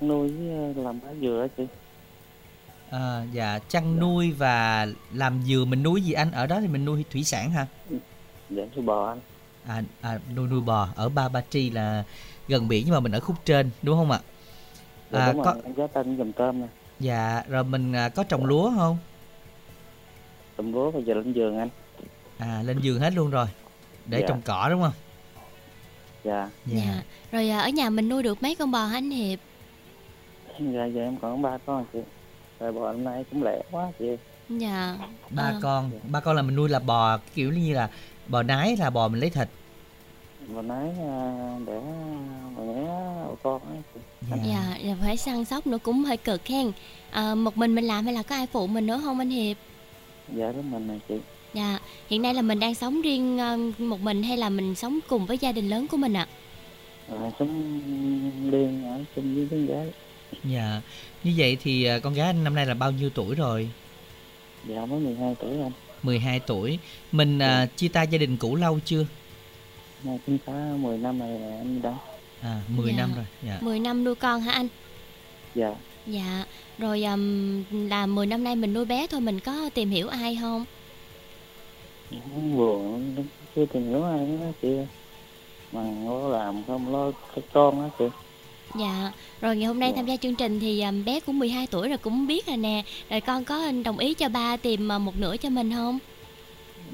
nuôi 0.00 0.28
với 0.32 0.74
làm 0.84 1.00
bá 1.00 1.08
dừa 1.20 1.40
á 1.42 1.48
chị. 1.56 1.66
À, 2.90 3.24
dạ 3.32 3.58
chăn 3.58 3.98
nuôi 3.98 4.32
và 4.32 4.86
làm 5.12 5.42
dừa 5.46 5.64
mình 5.64 5.82
nuôi 5.82 6.02
gì 6.02 6.12
anh 6.12 6.32
ở 6.32 6.46
đó 6.46 6.60
thì 6.60 6.66
mình 6.68 6.84
nuôi 6.84 7.04
thủy 7.12 7.24
sản 7.24 7.50
hả? 7.50 7.66
Dạ 8.50 8.62
nuôi 8.76 8.84
bò 8.84 9.08
anh. 9.08 9.20
À, 9.66 9.82
à 10.00 10.18
nuôi 10.36 10.48
nuôi 10.48 10.60
bò 10.60 10.88
ở 10.94 11.08
Ba 11.08 11.28
Ba 11.28 11.42
Tri 11.50 11.70
là 11.70 12.04
gần 12.48 12.68
biển 12.68 12.82
nhưng 12.86 12.94
mà 12.94 13.00
mình 13.00 13.12
ở 13.12 13.20
khúc 13.20 13.36
trên 13.44 13.70
đúng 13.82 13.96
không 13.98 14.10
ạ? 14.10 14.20
Dạ 15.10 15.18
À, 15.20 15.32
đúng 15.32 15.42
có- 15.44 15.52
rồi, 15.52 15.62
em 15.64 15.74
giá 15.74 15.86
tên 15.86 16.16
dùm 16.18 16.32
tôm 16.32 16.60
nè. 16.60 16.66
Dạ 17.02 17.42
rồi 17.48 17.64
mình 17.64 17.92
à, 17.92 18.08
có 18.08 18.24
trồng 18.24 18.44
lúa 18.44 18.72
không? 18.76 18.98
Tùm 20.56 20.72
lúa 20.72 20.90
bây 20.90 21.02
giờ 21.02 21.14
lên 21.14 21.32
giường 21.32 21.58
anh. 21.58 21.68
À 22.38 22.62
lên 22.64 22.78
giường 22.80 23.00
hết 23.00 23.12
luôn 23.14 23.30
rồi. 23.30 23.46
Để 24.06 24.20
Dạ. 24.20 24.26
trồng 24.28 24.42
cỏ 24.44 24.68
đúng 24.70 24.82
không? 24.82 24.92
Dạ. 26.24 26.50
dạ 26.66 27.02
rồi 27.32 27.48
à, 27.50 27.60
ở 27.60 27.68
nhà 27.68 27.90
mình 27.90 28.08
nuôi 28.08 28.22
được 28.22 28.42
mấy 28.42 28.54
con 28.54 28.70
bò 28.70 28.84
hả 28.84 28.96
anh 28.96 29.10
hiệp 29.10 29.38
Dạ 30.58 30.84
giờ 30.86 31.00
em 31.02 31.16
còn 31.22 31.42
ba 31.42 31.58
con 31.66 31.84
chị. 31.92 31.98
Rồi 32.60 32.72
bò 32.72 32.80
hôm 32.92 33.04
nay 33.04 33.24
cũng 33.30 33.42
lẻ 33.42 33.62
quá 33.70 33.92
chị. 33.98 34.16
dạ 34.48 34.96
ba 35.30 35.42
Ờ. 35.42 35.58
con 35.62 35.90
Dạ. 35.92 35.98
ba 36.10 36.20
con 36.20 36.36
là 36.36 36.42
mình 36.42 36.56
nuôi 36.56 36.68
là 36.68 36.78
bò 36.78 37.18
kiểu 37.34 37.52
như 37.52 37.74
là 37.74 37.88
bò 38.28 38.42
nái 38.42 38.76
là 38.76 38.90
bò 38.90 39.08
mình 39.08 39.20
lấy 39.20 39.30
thịt 39.30 39.48
Bò 40.48 40.62
nái 40.62 40.88
à, 41.08 41.56
để 41.66 41.80
bò 42.56 42.62
né 42.62 42.86
con 43.42 43.60
á 43.62 43.76
chị. 43.94 44.00
dạ 44.48 44.76
dạ 44.84 44.96
phải 45.00 45.16
săn 45.16 45.44
sóc 45.44 45.66
nữa 45.66 45.78
cũng 45.82 46.04
hơi 46.04 46.16
cực 46.16 46.46
hen 46.46 46.72
à, 47.10 47.34
một 47.34 47.56
mình 47.56 47.74
mình 47.74 47.84
làm 47.84 48.04
hay 48.04 48.14
là 48.14 48.22
có 48.22 48.34
ai 48.34 48.46
phụ 48.46 48.66
mình 48.66 48.86
nữa 48.86 49.00
không 49.04 49.18
anh 49.18 49.30
hiệp 49.30 49.56
Dạ 50.36 50.52
đúng 50.52 50.70
mình 50.70 50.88
nè 50.88 50.94
chị. 51.08 51.14
dạ 51.54 51.78
hiện 52.08 52.22
nay 52.22 52.34
là 52.34 52.42
mình 52.42 52.60
đang 52.60 52.74
sống 52.74 53.02
riêng 53.02 53.38
ờ, 53.38 53.56
một 53.78 54.00
mình 54.00 54.22
hay 54.22 54.36
là 54.36 54.48
mình 54.48 54.74
sống 54.74 54.98
cùng 55.08 55.26
với 55.26 55.38
gia 55.38 55.52
đình 55.52 55.68
lớn 55.68 55.86
của 55.88 55.96
mình 55.96 56.12
ạ 56.16 56.26
Rồi 57.08 57.30
sống 57.38 57.80
liên 58.52 58.84
ở 58.84 59.00
chung 59.16 59.34
với 59.34 59.46
đứa 59.50 59.74
gái. 59.74 59.92
dạ 60.44 60.80
như 61.24 61.32
vậy 61.36 61.56
thì 61.62 61.84
à, 61.84 61.98
con 61.98 62.14
gái 62.14 62.26
anh 62.26 62.44
năm 62.44 62.54
nay 62.54 62.66
là 62.66 62.74
bao 62.74 62.90
nhiêu 62.90 63.10
tuổi 63.10 63.34
rồi 63.34 63.68
Dạ 64.68 64.86
mới 64.86 65.00
12 65.00 65.34
tuổi 65.40 65.50
anh. 65.62 65.72
12 66.02 66.40
tuổi 66.40 66.78
mình 67.12 67.38
à, 67.38 67.66
chia 67.76 67.88
tay 67.88 68.06
gia 68.10 68.18
đình 68.18 68.36
cũ 68.36 68.56
lâu 68.56 68.78
chưa 68.84 69.06
Nay 70.04 70.18
cũng 70.26 70.38
cả 70.46 70.52
10 70.80 70.98
năm 70.98 71.18
rồi 71.18 71.28
anh 71.58 71.82
đã. 71.82 71.94
à 72.42 72.60
10 72.68 72.86
Dạ. 72.92 72.96
năm 72.96 73.12
rồi 73.16 73.24
dạ 73.46 73.58
10 73.60 73.78
năm 73.80 74.04
nuôi 74.04 74.14
con 74.14 74.40
hả 74.40 74.52
anh 74.52 74.68
Dạ. 75.54 75.74
dạ 76.06 76.44
rồi 76.78 77.02
ừm, 77.04 77.64
là 77.88 78.06
10 78.06 78.26
năm 78.26 78.44
nay 78.44 78.56
mình 78.56 78.72
nuôi 78.72 78.84
bé 78.84 79.06
thôi 79.06 79.20
mình 79.20 79.40
có 79.40 79.70
tìm 79.74 79.90
hiểu 79.90 80.08
ai 80.08 80.38
không 80.40 80.64
Cũng 82.10 82.56
buồn 82.56 83.14
chưa 83.56 83.66
tìm 83.66 83.88
hiểu 83.88 84.04
ai 84.04 84.18
nữa 84.18 84.52
chị. 84.62 84.68
Mà 85.72 85.82
có 86.08 86.28
làm 86.28 86.62
không 86.66 86.92
lo 86.92 87.12
cái 87.34 87.44
con 87.52 87.80
á 87.82 87.88
chị. 87.98 88.04
Dạ, 88.80 89.12
rồi 89.40 89.56
ngày 89.56 89.66
hôm 89.66 89.80
nay 89.80 89.88
Dạ. 89.90 89.96
tham 89.96 90.06
gia 90.06 90.16
chương 90.16 90.34
trình 90.34 90.60
thì 90.60 90.80
à, 90.80 90.92
bé 91.06 91.20
cũng 91.20 91.38
12 91.38 91.66
tuổi 91.66 91.88
rồi 91.88 91.98
cũng 91.98 92.26
biết 92.26 92.46
rồi 92.46 92.56
nè. 92.56 92.82
Rồi 93.10 93.20
con 93.20 93.44
có 93.44 93.72
đồng 93.84 93.98
ý 93.98 94.14
cho 94.14 94.28
ba 94.28 94.56
tìm 94.56 94.92
à, 94.92 94.98
một 94.98 95.16
nửa 95.16 95.36
cho 95.36 95.48
mình 95.50 95.72
không? 95.72 95.98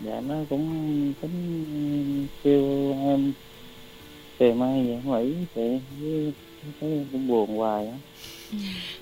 Dạ 0.05 0.21
nó 0.21 0.35
cũng 0.51 1.13
tính 1.21 2.27
kêu 2.43 2.93
em 2.93 3.33
tìm 4.39 4.63
ai 4.63 4.87
vậy 4.87 5.01
không 5.05 5.25
nghĩ 5.25 5.35
chị 5.55 5.79
với 6.01 6.33
thấy 6.81 7.07
cũng 7.13 7.29
buồn 7.29 7.57
hoài 7.57 7.87
á. 7.87 7.97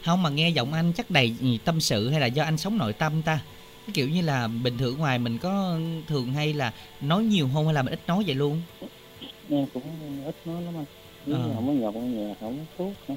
Không 0.04 0.22
mà 0.22 0.30
nghe 0.30 0.48
giọng 0.48 0.72
anh 0.72 0.92
chắc 0.96 1.10
đầy 1.10 1.34
tâm 1.64 1.80
sự 1.80 2.10
hay 2.10 2.20
là 2.20 2.26
do 2.26 2.44
anh 2.44 2.58
sống 2.58 2.78
nội 2.78 2.92
tâm 2.92 3.22
ta? 3.22 3.40
Cái 3.86 3.92
kiểu 3.94 4.08
như 4.08 4.22
là 4.22 4.48
bình 4.48 4.78
thường 4.78 4.98
ngoài 4.98 5.18
mình 5.18 5.38
có 5.38 5.78
thường 6.06 6.32
hay 6.32 6.54
là 6.54 6.72
nói 7.00 7.24
nhiều 7.24 7.48
không 7.54 7.64
hay 7.64 7.74
là 7.74 7.82
mình 7.82 7.92
ít 7.92 8.00
nói 8.06 8.24
vậy 8.26 8.34
luôn? 8.34 8.62
Em 9.50 9.66
cũng 9.74 9.82
ít 10.24 10.36
nói 10.44 10.62
lắm 10.62 10.74
anh. 10.76 10.84
Ờ. 11.34 11.50
không 11.54 11.66
có 11.66 11.72
nhậu 11.72 11.92
ở 11.92 12.00
nhà 12.00 12.34
không 12.40 12.58
có 12.58 12.64
thuốc 12.78 12.92
nữa 13.08 13.16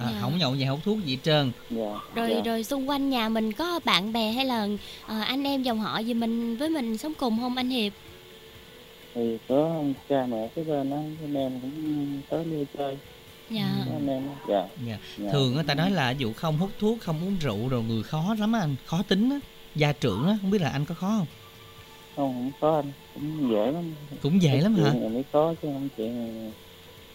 à, 0.00 0.06
Dạ. 0.12 0.18
không 0.20 0.38
nhậu 0.38 0.54
gì 0.54 0.64
không 0.68 0.80
thuốc 0.84 1.04
gì 1.04 1.12
hết 1.12 1.18
trơn 1.22 1.52
dạ 1.70 1.94
Rồi 2.14 2.30
dạ. 2.34 2.40
rồi 2.44 2.64
xung 2.64 2.88
quanh 2.88 3.10
nhà 3.10 3.28
mình 3.28 3.52
có 3.52 3.80
bạn 3.84 4.12
bè 4.12 4.32
hay 4.32 4.44
là 4.44 4.68
à, 5.06 5.22
anh 5.22 5.44
em 5.44 5.62
dòng 5.62 5.78
họ 5.80 5.98
gì 5.98 6.14
mình 6.14 6.56
với 6.56 6.70
mình 6.70 6.98
sống 6.98 7.12
cùng 7.18 7.38
không 7.40 7.56
anh 7.56 7.70
Hiệp? 7.70 7.92
thì 9.14 9.38
có 9.48 9.82
cha 10.08 10.26
mẹ 10.26 10.48
cái 10.54 10.64
bên 10.64 10.90
đó 10.90 10.96
anh 11.22 11.34
em 11.34 11.60
cũng 11.60 12.20
tới 12.30 12.44
đi 12.44 12.64
chơi 12.78 12.98
Dạ. 13.50 13.68
anh 13.92 14.06
em 14.08 14.22
đó. 14.26 14.32
dạ 14.48 14.64
Dạ. 14.86 14.98
dạ. 15.18 15.30
thường 15.32 15.56
á 15.56 15.62
ta 15.66 15.74
nói 15.74 15.90
là 15.90 16.12
ví 16.12 16.18
dụ 16.18 16.32
không 16.32 16.58
hút 16.58 16.70
thuốc 16.80 17.00
không 17.00 17.20
uống 17.24 17.36
rượu 17.40 17.68
rồi 17.68 17.82
người 17.82 18.02
khó 18.02 18.34
lắm 18.38 18.52
anh 18.56 18.74
khó 18.86 19.02
tính 19.08 19.30
á 19.30 19.38
gia 19.74 19.92
trưởng 19.92 20.26
á 20.28 20.38
không 20.40 20.50
biết 20.50 20.60
là 20.60 20.68
anh 20.70 20.84
có 20.84 20.94
khó 20.94 21.08
không 21.18 21.26
không 22.16 22.32
không 22.34 22.52
có 22.60 22.76
anh 22.76 22.92
cũng 23.12 23.50
dễ 23.50 23.72
lắm 23.72 23.94
cũng 24.22 24.42
dễ 24.42 24.60
lắm 24.60 24.74
hả 24.74 24.92
mới 24.92 25.24
có 25.32 25.54
chứ 25.62 25.68
không 25.72 25.88
chuyện 25.96 26.18
này 26.44 26.52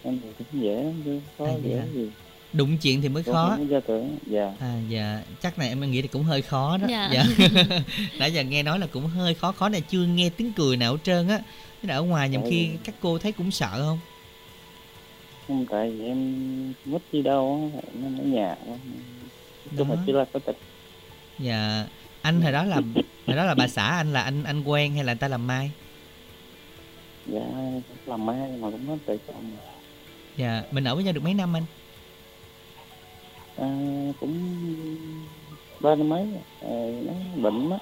em 0.02 0.18
thì 0.22 0.28
cũng 0.38 0.62
dễ 0.62 0.82
lắm 0.82 1.02
chứ 1.04 1.20
có 1.38 1.46
À, 1.46 1.52
dễ 1.64 1.82
gì 1.94 2.10
đụng 2.52 2.78
chuyện 2.78 3.02
thì 3.02 3.08
mới 3.08 3.22
khó. 3.22 3.58
dạ. 4.26 4.52
À 4.60 4.74
dạ. 4.88 5.22
Chắc 5.42 5.58
này 5.58 5.68
em 5.68 5.90
nghĩ 5.90 6.02
thì 6.02 6.08
cũng 6.08 6.22
hơi 6.24 6.42
khó 6.42 6.76
đó. 6.76 6.86
Dạ. 6.90 7.24
nãy 8.18 8.32
giờ 8.32 8.42
nghe 8.42 8.62
nói 8.62 8.78
là 8.78 8.86
cũng 8.86 9.06
hơi 9.06 9.34
khó. 9.34 9.52
Khó 9.52 9.68
này 9.68 9.80
chưa 9.80 10.02
nghe 10.06 10.30
tiếng 10.36 10.52
cười 10.52 10.76
nào 10.76 10.92
hết 10.92 10.98
trơn 11.04 11.28
á. 11.28 11.38
Thế 11.82 11.88
là 11.88 11.94
ở 11.94 12.02
ngoài 12.02 12.28
nhầm 12.28 12.42
Tại 12.42 12.50
khi 12.50 12.68
vì- 12.68 12.78
các 12.84 12.94
cô 13.00 13.18
thấy 13.18 13.32
cũng 13.32 13.50
sợ 13.50 13.70
không? 13.86 13.98
Không 15.48 15.66
tại 15.70 15.90
vì 15.90 16.04
em 16.06 16.72
mất 16.84 16.98
đi 17.12 17.22
đâu 17.22 17.70
á 17.74 17.80
em 18.04 18.18
ở 18.18 18.24
nhà 18.24 18.56
là 18.66 19.84
Đó. 19.84 19.94
chỉ 20.06 20.12
là 20.12 20.24
có 20.32 20.38
tình 20.46 20.56
dạ. 21.38 21.86
Anh 22.22 22.40
hồi 22.40 22.52
đó 22.52 22.64
là 22.64 22.80
hồi 23.26 23.36
đó 23.36 23.44
là 23.44 23.54
bà 23.54 23.68
xã 23.68 23.84
anh 23.86 24.12
là 24.12 24.22
anh 24.22 24.44
anh 24.44 24.62
quen 24.64 24.94
hay 24.94 25.04
là 25.04 25.12
người 25.12 25.18
ta 25.18 25.28
làm 25.28 25.46
mai? 25.46 25.70
Dạ 27.26 27.40
làm 28.06 28.26
mai 28.26 28.36
mà 28.60 28.70
cũng 28.70 28.86
hết 28.86 28.96
tự 29.06 29.18
chồng 29.26 29.50
dạ. 30.36 30.62
Mình 30.70 30.84
ở 30.84 30.94
với 30.94 31.04
nhau 31.04 31.12
được 31.12 31.22
mấy 31.24 31.34
năm 31.34 31.56
anh 31.56 31.64
à, 33.60 33.68
cũng 34.20 34.34
ba 35.80 35.94
mươi 35.94 36.04
mấy 36.04 36.26
à, 36.62 36.70
nó 37.06 37.12
bệnh 37.42 37.70
á. 37.70 37.78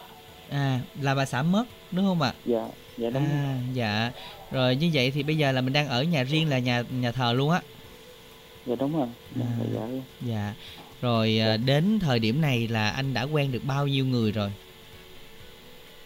À 0.50 0.80
là 1.00 1.14
bà 1.14 1.26
xã 1.26 1.42
mất 1.42 1.64
đúng 1.92 2.04
không 2.06 2.22
ạ? 2.22 2.32
Dạ 2.44 2.68
dạ 2.98 3.10
đúng. 3.10 3.24
À 3.24 3.58
dạ. 3.74 4.12
Rồi 4.50 4.76
như 4.76 4.90
vậy 4.92 5.10
thì 5.10 5.22
bây 5.22 5.36
giờ 5.36 5.52
là 5.52 5.60
mình 5.60 5.72
đang 5.72 5.88
ở 5.88 6.02
nhà 6.02 6.22
riêng 6.22 6.48
là 6.50 6.58
nhà 6.58 6.82
nhà 6.90 7.12
thờ 7.12 7.32
luôn 7.32 7.50
á? 7.50 7.60
Dạ 8.66 8.74
đúng 8.78 8.96
rồi. 8.98 9.06
Dạ, 9.36 9.44
À. 9.46 9.56
dạ, 9.74 9.80
dạ. 9.90 10.00
dạ. 10.26 10.54
Rồi 11.02 11.38
à, 11.38 11.56
đến 11.56 11.98
thời 12.00 12.18
điểm 12.18 12.40
này 12.40 12.68
là 12.68 12.90
anh 12.90 13.14
đã 13.14 13.22
quen 13.22 13.52
được 13.52 13.64
bao 13.64 13.86
nhiêu 13.86 14.06
người 14.06 14.32
rồi? 14.32 14.50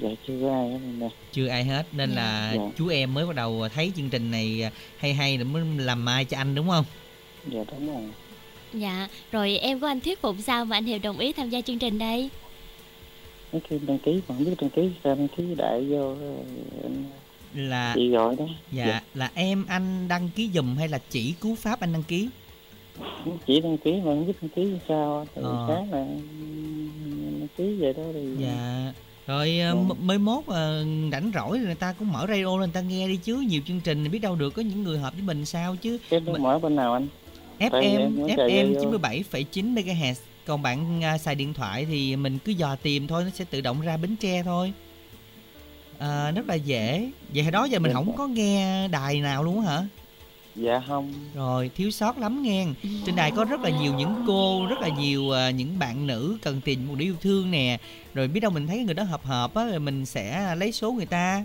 Dạ 0.00 0.08
chưa 0.26 0.48
ai 0.50 0.68
hết 0.70 0.78
nè 0.98 1.08
chưa 1.32 1.46
ai 1.48 1.64
hết 1.64 1.86
nên 1.92 2.10
là 2.10 2.52
Dạ. 2.56 2.60
chú 2.78 2.88
em 2.88 3.14
mới 3.14 3.26
bắt 3.26 3.34
đầu 3.36 3.68
thấy 3.74 3.92
chương 3.96 4.10
trình 4.10 4.30
này 4.30 4.70
hay 4.96 5.14
hay 5.14 5.36
để 5.36 5.44
mới 5.44 5.62
làm 5.78 6.04
mai 6.04 6.24
cho 6.24 6.36
anh 6.36 6.54
đúng 6.54 6.68
không? 6.68 6.84
Dạ 7.46 7.60
đúng 7.72 7.94
rồi 7.94 8.02
Dạ, 8.74 9.08
rồi 9.32 9.58
em 9.58 9.80
của 9.80 9.86
anh 9.86 10.00
thuyết 10.00 10.20
phục 10.22 10.36
sao 10.46 10.64
mà 10.64 10.76
anh 10.76 10.84
Hiệp 10.84 11.02
đồng 11.02 11.18
ý 11.18 11.32
tham 11.32 11.50
gia 11.50 11.60
chương 11.60 11.78
trình 11.78 11.98
đây? 11.98 12.30
mấy 13.52 13.62
khi 13.68 13.78
đăng 13.86 13.98
ký 13.98 14.20
không 14.28 14.44
biết 14.44 14.50
đăng 14.60 14.70
ký 14.70 14.90
sao 15.04 15.14
đăng 15.14 15.28
ký 15.28 15.42
đại 15.56 15.84
vô 15.88 16.14
ờ, 16.82 16.88
là 17.54 17.92
chị 17.96 18.08
gọi 18.10 18.36
đó 18.36 18.44
dạ 18.72 19.00
là 19.14 19.30
em 19.34 19.64
anh 19.68 20.08
đăng 20.08 20.28
ký 20.36 20.50
giùm 20.54 20.76
hay 20.76 20.88
là 20.88 20.98
chỉ 21.10 21.34
cú 21.40 21.54
pháp 21.54 21.80
anh 21.80 21.92
đăng 21.92 22.02
ký 22.02 22.28
chỉ 23.46 23.60
đăng 23.60 23.78
ký 23.78 23.92
mà 23.92 24.02
không 24.04 24.26
biết 24.26 24.32
đăng 24.42 24.48
ký 24.48 24.72
sao 24.88 25.26
thì 25.34 25.42
Ờ. 25.44 25.64
sáng 25.68 25.92
là 25.92 25.98
đăng 27.38 27.48
ký 27.56 27.74
vậy 27.80 27.92
đó 27.92 28.02
thì 28.12 28.20
dạ 28.38 28.92
rồi 29.26 29.58
à, 29.60 29.72
Dạ. 29.88 29.94
mới 30.00 30.18
mốt 30.18 30.46
à, 30.46 30.82
rảnh 31.12 31.30
rỗi 31.34 31.58
người 31.58 31.74
ta 31.74 31.92
cũng 31.98 32.12
mở 32.12 32.26
radio 32.28 32.44
lên 32.44 32.58
người 32.58 32.68
ta 32.74 32.80
nghe 32.80 33.08
đi 33.08 33.16
chứ 33.16 33.36
nhiều 33.48 33.60
chương 33.66 33.80
trình 33.80 34.10
biết 34.10 34.18
đâu 34.18 34.34
được 34.36 34.50
có 34.50 34.62
những 34.62 34.82
người 34.82 34.98
hợp 34.98 35.12
với 35.14 35.22
mình 35.22 35.44
sao 35.46 35.76
chứ 35.82 35.98
đó 36.10 36.18
mở 36.38 36.58
bên 36.58 36.76
nào 36.76 36.92
anh 36.92 37.06
FM 37.60 38.26
FM 38.26 38.74
vô. 38.74 38.80
97,9 38.90 39.74
MHz 39.74 40.14
còn 40.46 40.62
bạn 40.62 41.04
à, 41.04 41.18
xài 41.18 41.34
điện 41.34 41.54
thoại 41.54 41.86
thì 41.90 42.16
mình 42.16 42.38
cứ 42.44 42.52
dò 42.52 42.76
tìm 42.76 43.06
thôi 43.06 43.24
nó 43.24 43.30
sẽ 43.34 43.44
tự 43.44 43.60
động 43.60 43.80
ra 43.80 43.96
Bến 43.96 44.16
Tre 44.16 44.42
thôi. 44.42 44.72
À, 45.98 46.30
rất 46.30 46.48
là 46.48 46.54
dễ. 46.54 47.10
Vậy 47.34 47.42
hồi 47.42 47.52
đó 47.52 47.64
giờ 47.64 47.78
mình 47.78 47.90
Dạ. 47.90 47.94
không 47.94 48.16
có 48.16 48.26
nghe 48.26 48.88
đài 48.88 49.20
nào 49.20 49.44
luôn 49.44 49.60
hả? 49.60 49.82
Dạ 50.56 50.82
không. 50.88 51.12
Rồi 51.34 51.70
thiếu 51.76 51.90
sót 51.90 52.18
lắm 52.18 52.42
nghe. 52.42 52.66
Trên 53.06 53.16
đài 53.16 53.30
có 53.30 53.44
rất 53.44 53.60
là 53.60 53.70
nhiều 53.70 53.94
những 53.94 54.24
cô 54.26 54.66
rất 54.66 54.80
là 54.80 54.88
nhiều 54.88 55.30
à, 55.30 55.50
những 55.50 55.78
bạn 55.78 56.06
nữ 56.06 56.38
cần 56.42 56.60
tìm 56.60 56.88
một 56.88 56.94
đứa 56.98 57.04
yêu 57.04 57.14
thương 57.20 57.50
nè. 57.50 57.78
Rồi 58.14 58.28
biết 58.28 58.40
đâu 58.40 58.50
mình 58.50 58.66
thấy 58.66 58.78
người 58.84 58.94
đó 58.94 59.02
hợp 59.02 59.24
hợp 59.24 59.54
á 59.54 59.64
rồi 59.66 59.78
mình 59.78 60.06
sẽ 60.06 60.54
lấy 60.56 60.72
số 60.72 60.92
người 60.92 61.06
ta. 61.06 61.44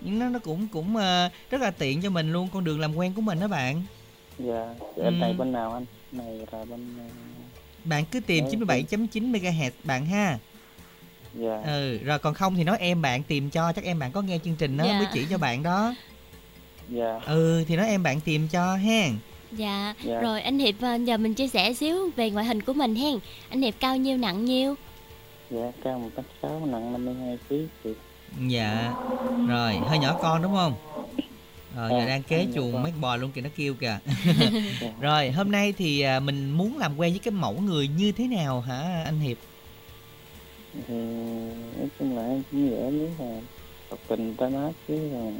Nhưng 0.00 0.18
nó 0.18 0.28
nó 0.28 0.38
cũng 0.38 0.68
cũng 0.68 0.96
à, 0.96 1.30
rất 1.50 1.60
là 1.60 1.70
tiện 1.70 2.02
cho 2.02 2.10
mình 2.10 2.32
luôn 2.32 2.48
con 2.52 2.64
đường 2.64 2.80
làm 2.80 2.94
quen 2.96 3.12
của 3.14 3.20
mình 3.22 3.40
đó 3.40 3.48
bạn 3.48 3.82
dạ 4.38 4.74
dạ 4.96 5.10
này 5.10 5.30
Ừ. 5.30 5.36
bên 5.38 5.52
nào 5.52 5.72
anh 5.72 5.84
này 6.12 6.38
là 6.52 6.64
bên 6.64 6.94
ờ, 6.98 7.04
bạn 7.84 8.04
cứ 8.10 8.20
tìm 8.20 8.44
Dạ, 8.44 8.58
97.9 8.58 9.32
MHz 9.32 9.70
bạn 9.84 10.06
ha 10.06 10.38
dạ 11.34 11.62
ừ 11.64 11.98
rồi 12.04 12.18
còn 12.18 12.34
không 12.34 12.54
thì 12.56 12.64
nói 12.64 12.76
em 12.80 13.02
bạn 13.02 13.22
tìm 13.22 13.50
cho 13.50 13.72
chắc 13.72 13.84
em 13.84 13.98
bạn 13.98 14.12
có 14.12 14.22
nghe 14.22 14.38
chương 14.44 14.56
trình 14.56 14.76
đó 14.76 14.84
Dạ. 14.84 14.98
mới 14.98 15.06
chỉ 15.12 15.26
cho 15.30 15.38
bạn 15.38 15.62
đó 15.62 15.94
dạ 16.88 17.20
ừ 17.26 17.64
thì 17.68 17.76
nói 17.76 17.88
em 17.88 18.02
bạn 18.02 18.20
tìm 18.20 18.48
cho 18.48 18.74
hen 18.76 19.12
Dạ, 19.52 19.94
Dạ. 20.04 20.20
rồi 20.20 20.40
anh 20.42 20.58
Hiệp 20.58 20.74
giờ 21.04 21.16
mình 21.16 21.34
chia 21.34 21.48
sẻ 21.48 21.74
xíu 21.74 22.10
về 22.16 22.30
ngoại 22.30 22.44
hình 22.46 22.62
của 22.62 22.72
mình 22.72 22.94
hen. 22.94 23.18
Anh 23.48 23.62
Hiệp 23.62 23.74
cao 23.80 23.96
nhiêu 23.96 24.16
nặng 24.18 24.44
nhiêu? 24.44 24.74
dạ 25.50 25.72
cao 25.84 25.98
một 25.98 26.08
tám 26.16 26.24
sáu 26.42 26.66
nặng 26.66 26.92
năm 26.92 27.04
mươi 27.04 27.14
hai 27.14 27.38
kg 27.48 27.54
thì 27.84 27.90
dạ 28.48 28.92
rồi 29.48 29.74
hơi 29.76 29.98
nhỏ 29.98 30.18
con 30.22 30.42
đúng 30.42 30.52
không 30.54 30.74
Dạ, 31.76 31.88
giờ 31.88 32.06
đang 32.06 32.22
kế 32.22 32.46
chuồng 32.54 32.82
mấy 32.82 32.92
bò 33.00 33.16
luôn 33.16 33.30
kìa 33.32 33.40
nó 33.40 33.48
kêu 33.56 33.74
kìa. 33.74 33.98
Rồi 35.00 35.30
hôm 35.30 35.50
nay 35.52 35.72
thì 35.78 36.00
à, 36.00 36.20
mình 36.20 36.50
muốn 36.50 36.78
làm 36.78 36.96
quen 36.96 37.12
với 37.12 37.18
cái 37.18 37.32
mẫu 37.32 37.60
người 37.60 37.88
như 37.88 38.12
thế 38.12 38.26
nào 38.26 38.60
hả 38.60 39.02
anh 39.04 39.20
hiệp? 39.20 39.36
Thì 40.88 40.94
nói 41.78 41.88
chung 41.98 42.16
là 42.16 42.22
em 42.28 42.42
cũng 42.50 42.70
dễ 42.70 42.90
nếu 42.92 43.08
là 43.18 43.40
học 43.90 43.98
tình 44.08 44.34
ta 44.34 44.48
nói 44.48 44.72
chứ 44.88 44.94
là 45.12 45.30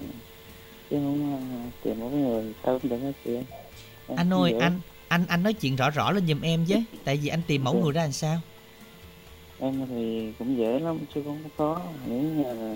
chứ 0.90 0.96
không 0.96 1.32
ờ, 1.34 1.70
tìm 1.82 2.00
một 2.00 2.08
người 2.08 2.54
tao 2.62 2.78
cũng 2.78 2.90
được 2.90 2.98
hết 3.02 3.12
chị 3.24 3.34
em. 3.34 3.44
Anh 4.16 4.32
ơi 4.32 4.50
dễ. 4.52 4.58
anh 4.58 4.80
anh 5.08 5.24
anh 5.28 5.42
nói 5.42 5.52
chuyện 5.52 5.76
rõ 5.76 5.90
rõ 5.90 6.10
lên 6.10 6.26
giùm 6.26 6.40
em 6.40 6.64
chứ 6.68 6.74
tại 7.04 7.16
vì 7.16 7.28
anh 7.28 7.40
tìm 7.46 7.64
mẫu 7.64 7.74
Dạ. 7.74 7.80
người 7.82 7.92
ra 7.92 8.02
làm 8.02 8.12
sao? 8.12 8.40
Em 9.60 9.86
thì 9.88 10.32
cũng 10.38 10.58
dễ 10.58 10.78
lắm 10.78 10.98
chứ 11.14 11.22
không 11.24 11.38
có. 11.56 11.74
Khó 11.74 11.82
nếu 12.06 12.44
là 12.44 12.74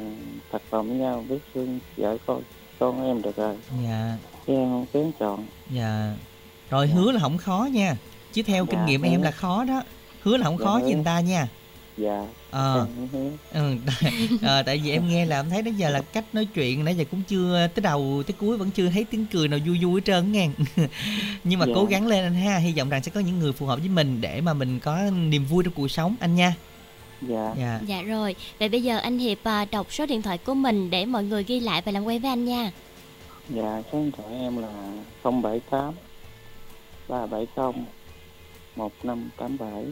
thật 0.52 0.62
lòng 0.70 0.88
với 0.88 0.96
nhau 0.96 1.24
biết 1.28 1.38
thương 1.54 1.78
vợ 1.96 2.16
con 2.26 2.42
con 2.78 3.06
em 3.06 3.22
được 3.22 3.36
rồi. 3.36 3.54
Dạ. 3.84 4.16
Chứ 4.46 4.52
em 4.54 4.68
không 4.70 4.86
kén 4.92 5.10
chọn. 5.18 5.46
Dạ. 5.70 6.14
Rồi 6.70 6.86
hứa 6.86 7.12
là 7.12 7.20
không 7.20 7.38
khó 7.38 7.68
nha. 7.72 7.96
Chứ 8.32 8.42
theo 8.42 8.66
kinh 8.66 8.78
Dạ, 8.78 8.86
nghiệm 8.86 9.02
hứa. 9.02 9.08
em 9.08 9.22
là 9.22 9.30
khó 9.30 9.64
đó. 9.64 9.82
Hứa 10.22 10.36
là 10.36 10.44
không 10.44 10.58
Dạ, 10.58 10.64
khó 10.64 10.80
với 10.82 10.94
người 10.94 11.04
ta 11.04 11.20
nha. 11.20 11.48
Dạ 11.96 12.26
ờ. 12.50 12.86
ừ, 13.52 13.74
tại, 13.86 14.12
ờ, 14.42 14.62
tại 14.62 14.78
vì 14.84 14.90
em 14.90 15.08
nghe 15.08 15.26
là 15.26 15.40
em 15.40 15.50
thấy 15.50 15.62
đến 15.62 15.76
giờ 15.76 15.90
là 15.90 16.00
cách 16.12 16.24
nói 16.32 16.44
chuyện 16.54 16.84
nãy 16.84 16.94
giờ 16.96 17.04
cũng 17.10 17.22
chưa 17.28 17.68
tới 17.74 17.82
đầu 17.82 18.22
tới 18.26 18.34
cuối 18.40 18.56
vẫn 18.56 18.70
chưa 18.70 18.90
thấy 18.90 19.04
tiếng 19.10 19.26
cười 19.32 19.48
nào 19.48 19.58
vui 19.66 19.78
vui 19.84 20.00
hết 20.00 20.04
trơn 20.04 20.32
nghe. 20.32 20.48
Nhưng 21.44 21.58
mà 21.58 21.66
Dạ. 21.66 21.72
cố 21.76 21.84
gắng 21.84 22.06
lên 22.06 22.24
anh 22.24 22.34
ha 22.34 22.56
hy 22.56 22.72
vọng 22.72 22.88
rằng 22.88 23.02
sẽ 23.02 23.10
có 23.14 23.20
những 23.20 23.38
người 23.38 23.52
phù 23.52 23.66
hợp 23.66 23.78
với 23.78 23.88
mình 23.88 24.20
để 24.20 24.40
mà 24.40 24.54
mình 24.54 24.80
có 24.80 24.98
niềm 25.10 25.44
vui 25.46 25.64
trong 25.64 25.72
cuộc 25.74 25.88
sống. 25.88 26.14
Anh 26.20 26.34
nha 26.34 26.54
dạ. 27.20 27.54
Dạ. 27.58 27.80
Dạ 27.86 28.02
rồi, 28.02 28.36
vậy 28.58 28.68
bây 28.68 28.82
giờ 28.82 28.98
anh 28.98 29.18
Hiệp 29.18 29.38
à, 29.44 29.64
đọc 29.64 29.92
số 29.92 30.06
điện 30.06 30.22
thoại 30.22 30.38
của 30.38 30.54
mình 30.54 30.90
để 30.90 31.06
mọi 31.06 31.24
người 31.24 31.44
ghi 31.44 31.60
lại 31.60 31.82
và 31.84 31.92
làm 31.92 32.04
quen 32.04 32.22
với 32.22 32.30
anh 32.30 32.44
nha. 32.44 32.72
dạ 33.48 33.82
số 33.92 33.98
điện 33.98 34.10
thoại 34.16 34.28
em 34.34 34.56
là 34.56 34.92
không 35.22 35.42
bảy 35.42 35.60
tám 35.70 35.94
ba 37.08 37.26
bảy 37.26 37.46
không 37.56 37.84
một 38.76 38.92
năm 39.02 39.30
tám 39.36 39.58
bảy. 39.58 39.84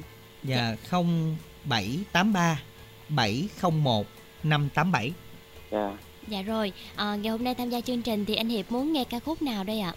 Dạ 0.45 0.77
không 0.89 1.37
bảy 1.65 1.99
tám 2.13 2.33
ba 2.33 2.63
bảy 3.09 3.49
không 3.59 3.85
một 3.85 4.07
năm 4.43 4.69
tám 4.75 4.93
bảy. 4.93 5.13
Dạ. 5.71 5.97
Dạ 6.29 6.43
rồi, 6.43 6.73
à, 6.97 7.17
ngày 7.17 7.31
hôm 7.31 7.45
nay 7.45 7.55
tham 7.55 7.71
gia 7.71 7.81
chương 7.81 8.03
trình 8.03 8.25
thì 8.25 8.35
anh 8.35 8.49
Hiệp 8.49 8.73
muốn 8.73 8.93
nghe 8.93 9.05
ca 9.05 9.19
khúc 9.19 9.43
nào 9.43 9.65
đây 9.65 9.81
ạ? 9.81 9.95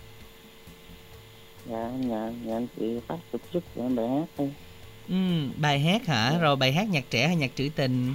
dạ 1.66 1.92
nhà 2.00 2.32
nhà 2.44 2.56
anh 2.56 2.68
chị 2.80 3.00
phát 3.08 3.18
tổ 3.32 3.40
chức 3.54 3.64
cho 3.76 3.82
em 3.82 3.96
bài 3.96 4.08
hát 4.08 4.26
thôi 4.38 4.54
ừ, 5.10 5.16
bài 5.62 5.80
hát 5.80 6.08
hả? 6.08 6.38
Rồi 6.40 6.56
bài 6.56 6.74
hát 6.74 6.90
nhạc 6.90 7.04
trẻ 7.10 7.28
hay 7.28 7.36
nhạc 7.36 7.52
trữ 7.56 7.70
tình? 7.76 8.14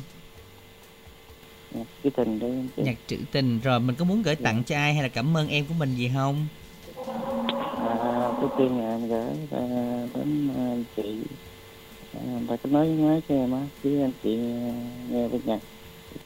Nhạc 1.70 1.84
cái 2.02 2.12
tình 2.16 2.38
chị 2.76 2.82
nhạc 2.82 2.96
trữ 3.06 3.16
tình. 3.32 3.60
Rồi 3.60 3.80
mình 3.80 3.96
có 3.96 4.04
muốn 4.04 4.22
gửi 4.22 4.36
tặng 4.36 4.62
cho 4.64 4.76
ai 4.76 4.94
hay 4.94 5.02
là 5.02 5.08
cảm 5.08 5.36
ơn 5.36 5.48
em 5.48 5.64
của 5.68 5.74
mình 5.74 5.94
gì 5.94 6.10
không? 6.14 6.46
À, 7.78 8.32
trước 8.40 8.48
tiên 8.58 8.78
là 8.78 8.84
em 8.84 9.08
gửi 9.08 9.48
đến 10.14 10.48
à, 10.56 10.70
anh 10.70 10.84
chị. 10.96 11.22
À, 12.12 12.20
ta 12.48 12.56
có 12.62 12.70
nói 12.70 12.88
nói 12.88 13.20
cho 13.28 13.34
em 13.34 13.52
á. 13.52 13.66
Chứ 13.82 14.00
anh 14.02 14.12
chị 14.22 14.38
à, 14.38 14.72
nghe 15.10 15.28
bên 15.28 15.40
nhạc 15.44 15.60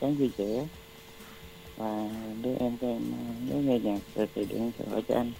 sáng 0.00 0.16
vui 0.16 0.31
vẻ. 0.38 0.66
Và 1.76 2.09
đứa 2.42 2.54
em 2.61 2.78
của 2.78 2.87
em 2.87 3.02
à, 3.14 3.22
nếu 3.48 3.59
nghe 3.59 3.78
nhạc 3.78 3.98
rồi 4.14 4.26
thì 4.35 4.44
điện 4.44 4.72
thoại 4.78 5.02
cho 5.09 5.14
anh. 5.14 5.33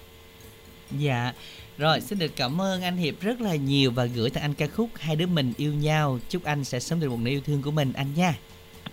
Dạ, 0.91 1.33
rồi 1.79 2.01
xin 2.01 2.19
được 2.19 2.31
cảm 2.35 2.61
ơn 2.61 2.81
anh 2.81 2.97
Hiệp 2.97 3.21
rất 3.21 3.41
là 3.41 3.55
nhiều 3.55 3.91
và 3.91 4.05
gửi 4.05 4.29
tặng 4.29 4.43
anh 4.43 4.53
ca 4.53 4.67
khúc 4.67 4.89
Hai 4.95 5.15
đứa 5.15 5.27
mình 5.27 5.53
yêu 5.57 5.73
nhau. 5.73 6.19
Chúc 6.29 6.43
anh 6.43 6.63
sẽ 6.63 6.79
sớm 6.79 6.99
được 6.99 7.09
một 7.09 7.19
nửa 7.19 7.31
yêu 7.31 7.41
thương 7.45 7.61
của 7.61 7.71
mình 7.71 7.93
anh 7.93 8.13
nha. 8.13 8.35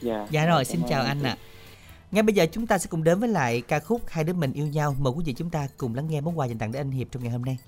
dạ 0.00 0.26
Dạ 0.30 0.46
rồi, 0.46 0.64
xin 0.64 0.80
chào 0.88 1.02
anh 1.02 1.22
ạ. 1.22 1.36
Ngay 2.10 2.22
bây 2.22 2.34
giờ 2.34 2.46
chúng 2.52 2.66
ta 2.66 2.78
sẽ 2.78 2.86
cùng 2.90 3.04
đến 3.04 3.20
với 3.20 3.28
lại 3.28 3.60
ca 3.60 3.78
khúc 3.78 4.02
Hai 4.08 4.24
đứa 4.24 4.32
mình 4.32 4.52
yêu 4.52 4.66
nhau. 4.66 4.96
Mời 4.98 5.12
quý 5.16 5.24
vị 5.26 5.34
chúng 5.36 5.50
ta 5.50 5.68
cùng 5.76 5.94
lắng 5.94 6.08
nghe 6.08 6.20
món 6.20 6.38
quà 6.38 6.46
dành 6.46 6.58
tặng 6.58 6.72
đến 6.72 6.80
anh 6.80 6.90
Hiệp 6.90 7.08
trong 7.10 7.22
ngày 7.22 7.32
hôm 7.32 7.44
nay. 7.44 7.58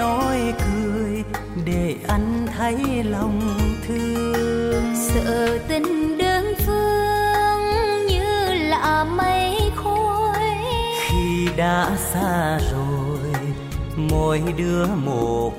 Nói 0.00 0.54
cười 0.58 1.24
thấy 2.56 3.04
lòng 3.04 3.40
thương. 3.86 4.94
Sợ 4.94 5.58
tình 5.68 6.18
đơn 6.18 6.54
phương 6.66 8.06
như 8.06 8.52
là 8.68 9.04
mây 9.04 9.60
khói. 9.76 10.40
Khi 11.08 11.48
đã 11.56 11.90
xa 12.12 12.58
rồi 12.72 13.18
mỗi 13.96 14.42
đứa 14.56 14.86
một 14.86 15.52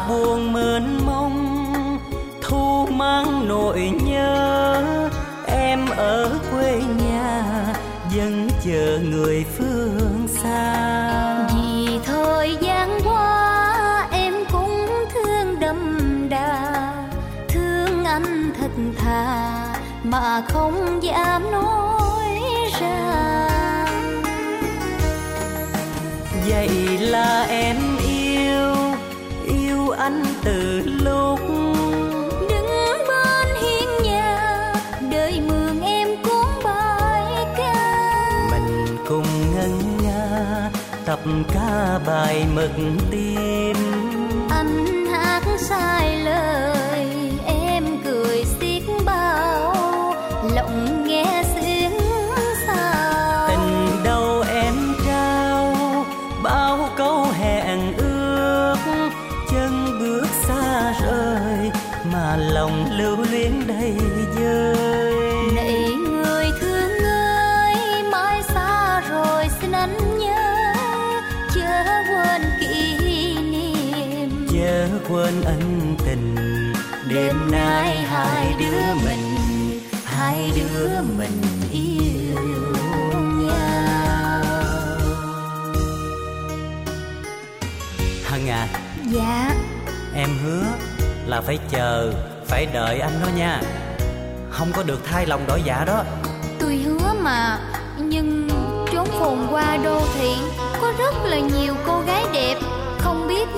hạ 0.00 0.06
buông 0.08 0.52
mơn 0.52 1.06
mông 1.06 1.98
thu 2.42 2.86
mang 2.86 3.48
nỗi 3.48 3.92
nhớ. 4.02 4.82
Em 5.46 5.86
ở 5.96 6.30
quê 6.50 6.82
nhà 7.06 7.44
vẫn 8.16 8.48
chờ 8.64 8.98
người 9.04 9.44
phương 9.58 10.28
xa. 10.42 11.48
Vì 11.54 11.98
thời 12.04 12.56
gian 12.60 13.00
qua 13.04 14.08
em 14.12 14.34
cũng 14.52 14.86
thương 15.14 15.60
đậm 15.60 16.06
đà 16.28 16.92
thương 17.48 18.04
anh 18.04 18.52
thật 18.60 18.70
thà 18.98 19.66
mà 20.02 20.42
không 20.48 21.02
dám 21.02 21.50
nói 21.52 22.40
ra. 22.80 23.46
Vậy 26.48 26.98
là 26.98 27.46
em 27.48 27.76
từ 30.50 30.82
lúc 31.04 31.40
đứng 32.48 32.68
bên 33.08 33.48
hiên 33.62 33.88
nhà 34.02 34.74
đời 35.10 35.40
mường 35.48 35.80
em 35.82 36.08
cuốn 36.22 36.64
bài 36.64 37.46
ca. 37.56 38.48
Mình 38.50 38.96
cùng 39.08 39.54
ngân 39.54 40.02
nga 40.02 40.70
tập 41.04 41.20
ca 41.54 41.98
bài 42.06 42.46
mực 42.54 42.70
tim. 43.10 43.76
Anh 44.50 45.06
hát 45.12 45.42
sai 45.58 46.19
à? 88.50 88.68
Dạ. 89.06 89.50
Em 90.14 90.28
hứa 90.44 90.64
là 91.26 91.40
phải 91.40 91.58
chờ 91.70 92.12
phải 92.46 92.66
đợi 92.66 93.00
anh 93.00 93.20
đó 93.22 93.28
nha. 93.36 93.60
Không 94.50 94.72
có 94.72 94.82
được 94.82 95.00
thay 95.04 95.26
lòng 95.26 95.46
đổi 95.46 95.62
dạ 95.64 95.84
đó. 95.86 96.04
Tôi 96.60 96.76
hứa 96.76 97.14
mà 97.20 97.58
nhưng 97.98 98.48
chốn 98.92 99.08
phồn 99.18 99.38
qua 99.50 99.76
đô 99.84 100.00
thị 100.14 100.34
có 100.80 100.92
rất 100.98 101.14
là 101.24 101.38
nhiều 101.38 101.74
cô 101.86 102.00
gái 102.00 102.24
đẹp. 102.32 102.54
Không 102.98 103.28
biết 103.28 103.48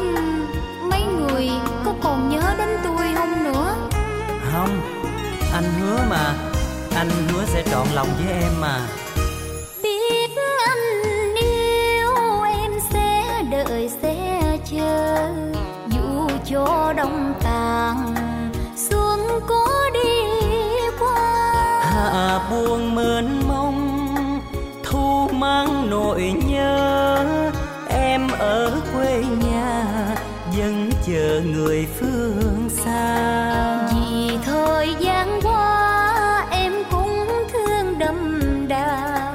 mấy 0.90 1.02
người 1.04 1.50
có 1.84 1.94
còn 2.02 2.28
nhớ 2.28 2.54
đến 2.58 2.68
tôi 2.84 3.14
không 3.14 3.44
nữa? 3.44 3.74
Không 4.52 4.80
anh 5.52 5.64
hứa 5.80 5.98
mà 6.10 6.34
anh 6.94 7.10
hứa 7.28 7.44
sẽ 7.46 7.62
trọn 7.70 7.86
lòng 7.94 8.08
với 8.24 8.34
em 8.34 8.60
mà 8.60 8.80
cho 16.52 16.92
đông 16.96 17.34
tàn 17.42 18.14
xuống 18.76 19.40
có 19.46 19.90
đi 19.94 20.22
qua. 21.00 21.80
Hạ 21.82 22.40
buông 22.50 22.94
mơn 22.94 23.42
mông 23.48 24.40
thu 24.84 25.28
mang 25.32 25.90
nỗi 25.90 26.34
nhớ. 26.46 27.24
Em 27.88 28.28
ở 28.38 28.80
quê 28.94 29.24
nhà 29.48 29.84
vẫn 30.56 30.90
chờ 31.06 31.40
người 31.44 31.86
phương 32.00 32.68
xa. 32.84 33.88
Vì 33.94 34.38
thời 34.44 34.94
gian 35.00 35.40
qua 35.42 36.46
em 36.50 36.72
cũng 36.90 37.26
thương 37.52 37.98
đậm 37.98 38.44
đà 38.68 39.32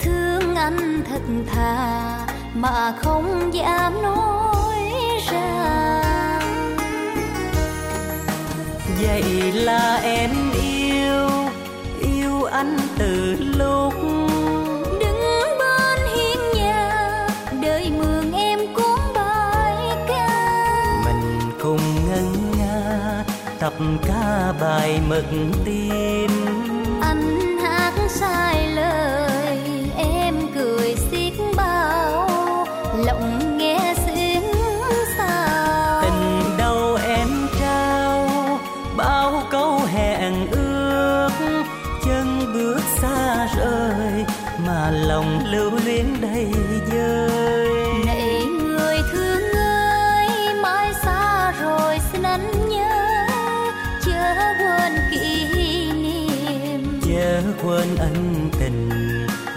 thương 0.00 0.54
anh 0.54 1.02
thật 1.10 1.22
thà 1.54 2.26
mà 2.54 2.92
không 3.02 3.54
dám 3.54 4.02
nói 4.02 4.33
vậy 9.06 9.52
là 9.52 10.00
em 10.02 10.30
yêu 10.62 11.28
yêu 12.00 12.42
anh 12.42 12.76
từ 12.98 13.36
lúc 13.56 13.94
đứng 15.00 15.58
bên 15.58 15.98
hiên 16.16 16.38
nhà 16.54 17.28
đời 17.62 17.90
mường 17.98 18.32
em 18.32 18.58
cuốn 18.74 18.98
bài 19.14 19.76
ca. 20.08 21.02
Mình 21.04 21.50
cùng 21.62 21.80
ngân 22.08 22.52
nga 22.58 23.24
tập 23.58 23.74
ca 24.08 24.52
bài 24.60 25.00
mực 25.08 25.24
tim 25.64 26.30
niệm 57.14 57.42
quên 57.62 57.96
ân 57.96 58.50
tình. 58.60 58.90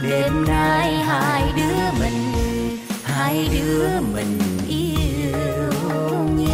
Đêm 0.04 0.46
nay 0.48 0.94
hai 0.94 1.44
đứa 1.56 2.00
mình 2.00 2.34
hai 3.04 3.50
đứa 3.52 3.88
mình 4.14 4.40
yêu 4.68 4.94
nhau. 6.38 6.47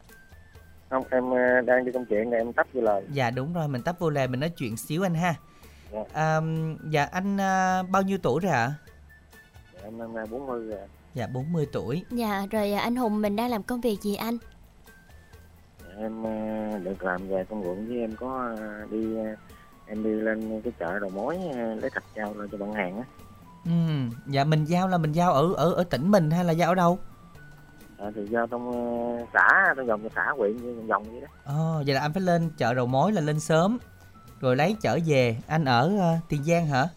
Không, 0.90 1.04
em 1.12 1.30
ờ, 1.32 1.62
đang 1.62 1.86
đi 1.86 1.92
công 1.92 2.06
chuyện 2.06 2.30
này 2.30 2.40
em 2.40 2.54
tắt 2.54 2.68
vô 2.74 2.82
lời. 2.82 3.04
Dạ 3.12 3.32
đúng 3.32 3.54
rồi, 3.54 3.68
mình 3.68 3.82
tắt 3.82 4.00
vô 4.00 4.10
lề 4.10 4.28
mình 4.28 4.40
nói 4.40 4.50
chuyện 4.50 4.78
xíu 4.78 5.06
anh 5.06 5.14
ha. 5.14 5.36
Dạ. 5.92 6.00
À, 6.14 6.40
dạ 6.90 7.06
anh 7.06 7.42
à, 7.42 7.84
bao 7.84 8.02
nhiêu 8.02 8.18
tuổi 8.24 8.40
rồi 8.44 8.52
ạ? 8.52 8.74
Dạ, 9.74 9.80
em 9.84 9.98
năm 9.98 10.14
nay 10.14 10.26
40 10.30 10.68
rồi. 10.68 10.80
Dạ 11.20 11.28
40 11.28 11.68
tuổi. 11.72 12.04
Dạ, 12.12 12.46
rồi 12.52 12.72
à, 12.72 12.82
anh 12.82 12.96
Hùng 12.96 13.22
mình 13.22 13.36
đang 13.36 13.50
làm 13.50 13.64
công 13.64 13.82
việc 13.82 14.02
gì 14.02 14.16
anh? 14.16 14.38
Dạ, 15.80 15.94
Em 15.98 16.24
ờ, 16.24 16.32
được 16.84 17.04
làm 17.04 17.28
về 17.28 17.44
công 17.50 17.64
ruộng 17.64 17.88
với 17.88 17.98
em 18.00 18.16
có 18.16 18.56
ờ, 18.58 18.86
đi 18.92 19.16
ờ, 19.18 19.36
em 19.88 20.04
đi 20.04 20.10
lên 20.10 20.62
cái 20.64 20.74
chợ 20.80 21.00
đầu 21.00 21.10
mối 21.10 21.38
ờ, 21.54 21.76
lấy 21.76 21.90
thịt 21.90 22.04
giao 22.16 22.34
lên 22.34 22.50
cho 22.52 22.58
bạn 22.58 22.74
hàng 22.74 22.98
á. 22.98 23.04
Ừ, 23.66 23.72
dạ 24.28 24.44
mình 24.44 24.66
giao 24.66 24.88
là 24.88 24.98
mình 24.98 25.12
giao 25.12 25.34
ở 25.34 25.54
ở 25.54 25.74
ở 25.74 25.84
tỉnh 25.84 26.12
mình 26.12 26.32
hay 26.32 26.46
là 26.46 26.54
giao 26.54 26.70
ở 26.70 26.76
đâu? 26.76 27.00
À, 27.98 28.12
thì 28.16 28.26
giao 28.30 28.48
trong 28.48 28.72
ờ, 28.72 29.26
xã, 29.34 29.74
trong 29.78 29.88
vòng 29.88 30.08
xã 30.16 30.26
huyện 30.38 30.58
như 30.58 30.74
vòng 30.76 30.88
vòng 30.88 31.04
vậy 31.12 31.22
đó. 31.22 31.28
Ồ, 31.46 31.84
vậy 31.86 31.96
là 31.96 32.02
anh 32.02 32.14
phải 32.14 32.22
lên 32.22 32.50
chợ 32.58 32.74
đầu 32.74 32.86
mối 32.86 33.12
là 33.12 33.22
lên 33.22 33.40
sớm 33.40 33.78
rồi 34.40 34.56
lấy 34.56 34.76
chở 34.82 35.00
về. 35.06 35.38
Anh 35.48 35.66
ở 35.66 35.98
ờ, 36.00 36.18
Tiền 36.30 36.44
Giang 36.44 36.68
hả? 36.68 36.88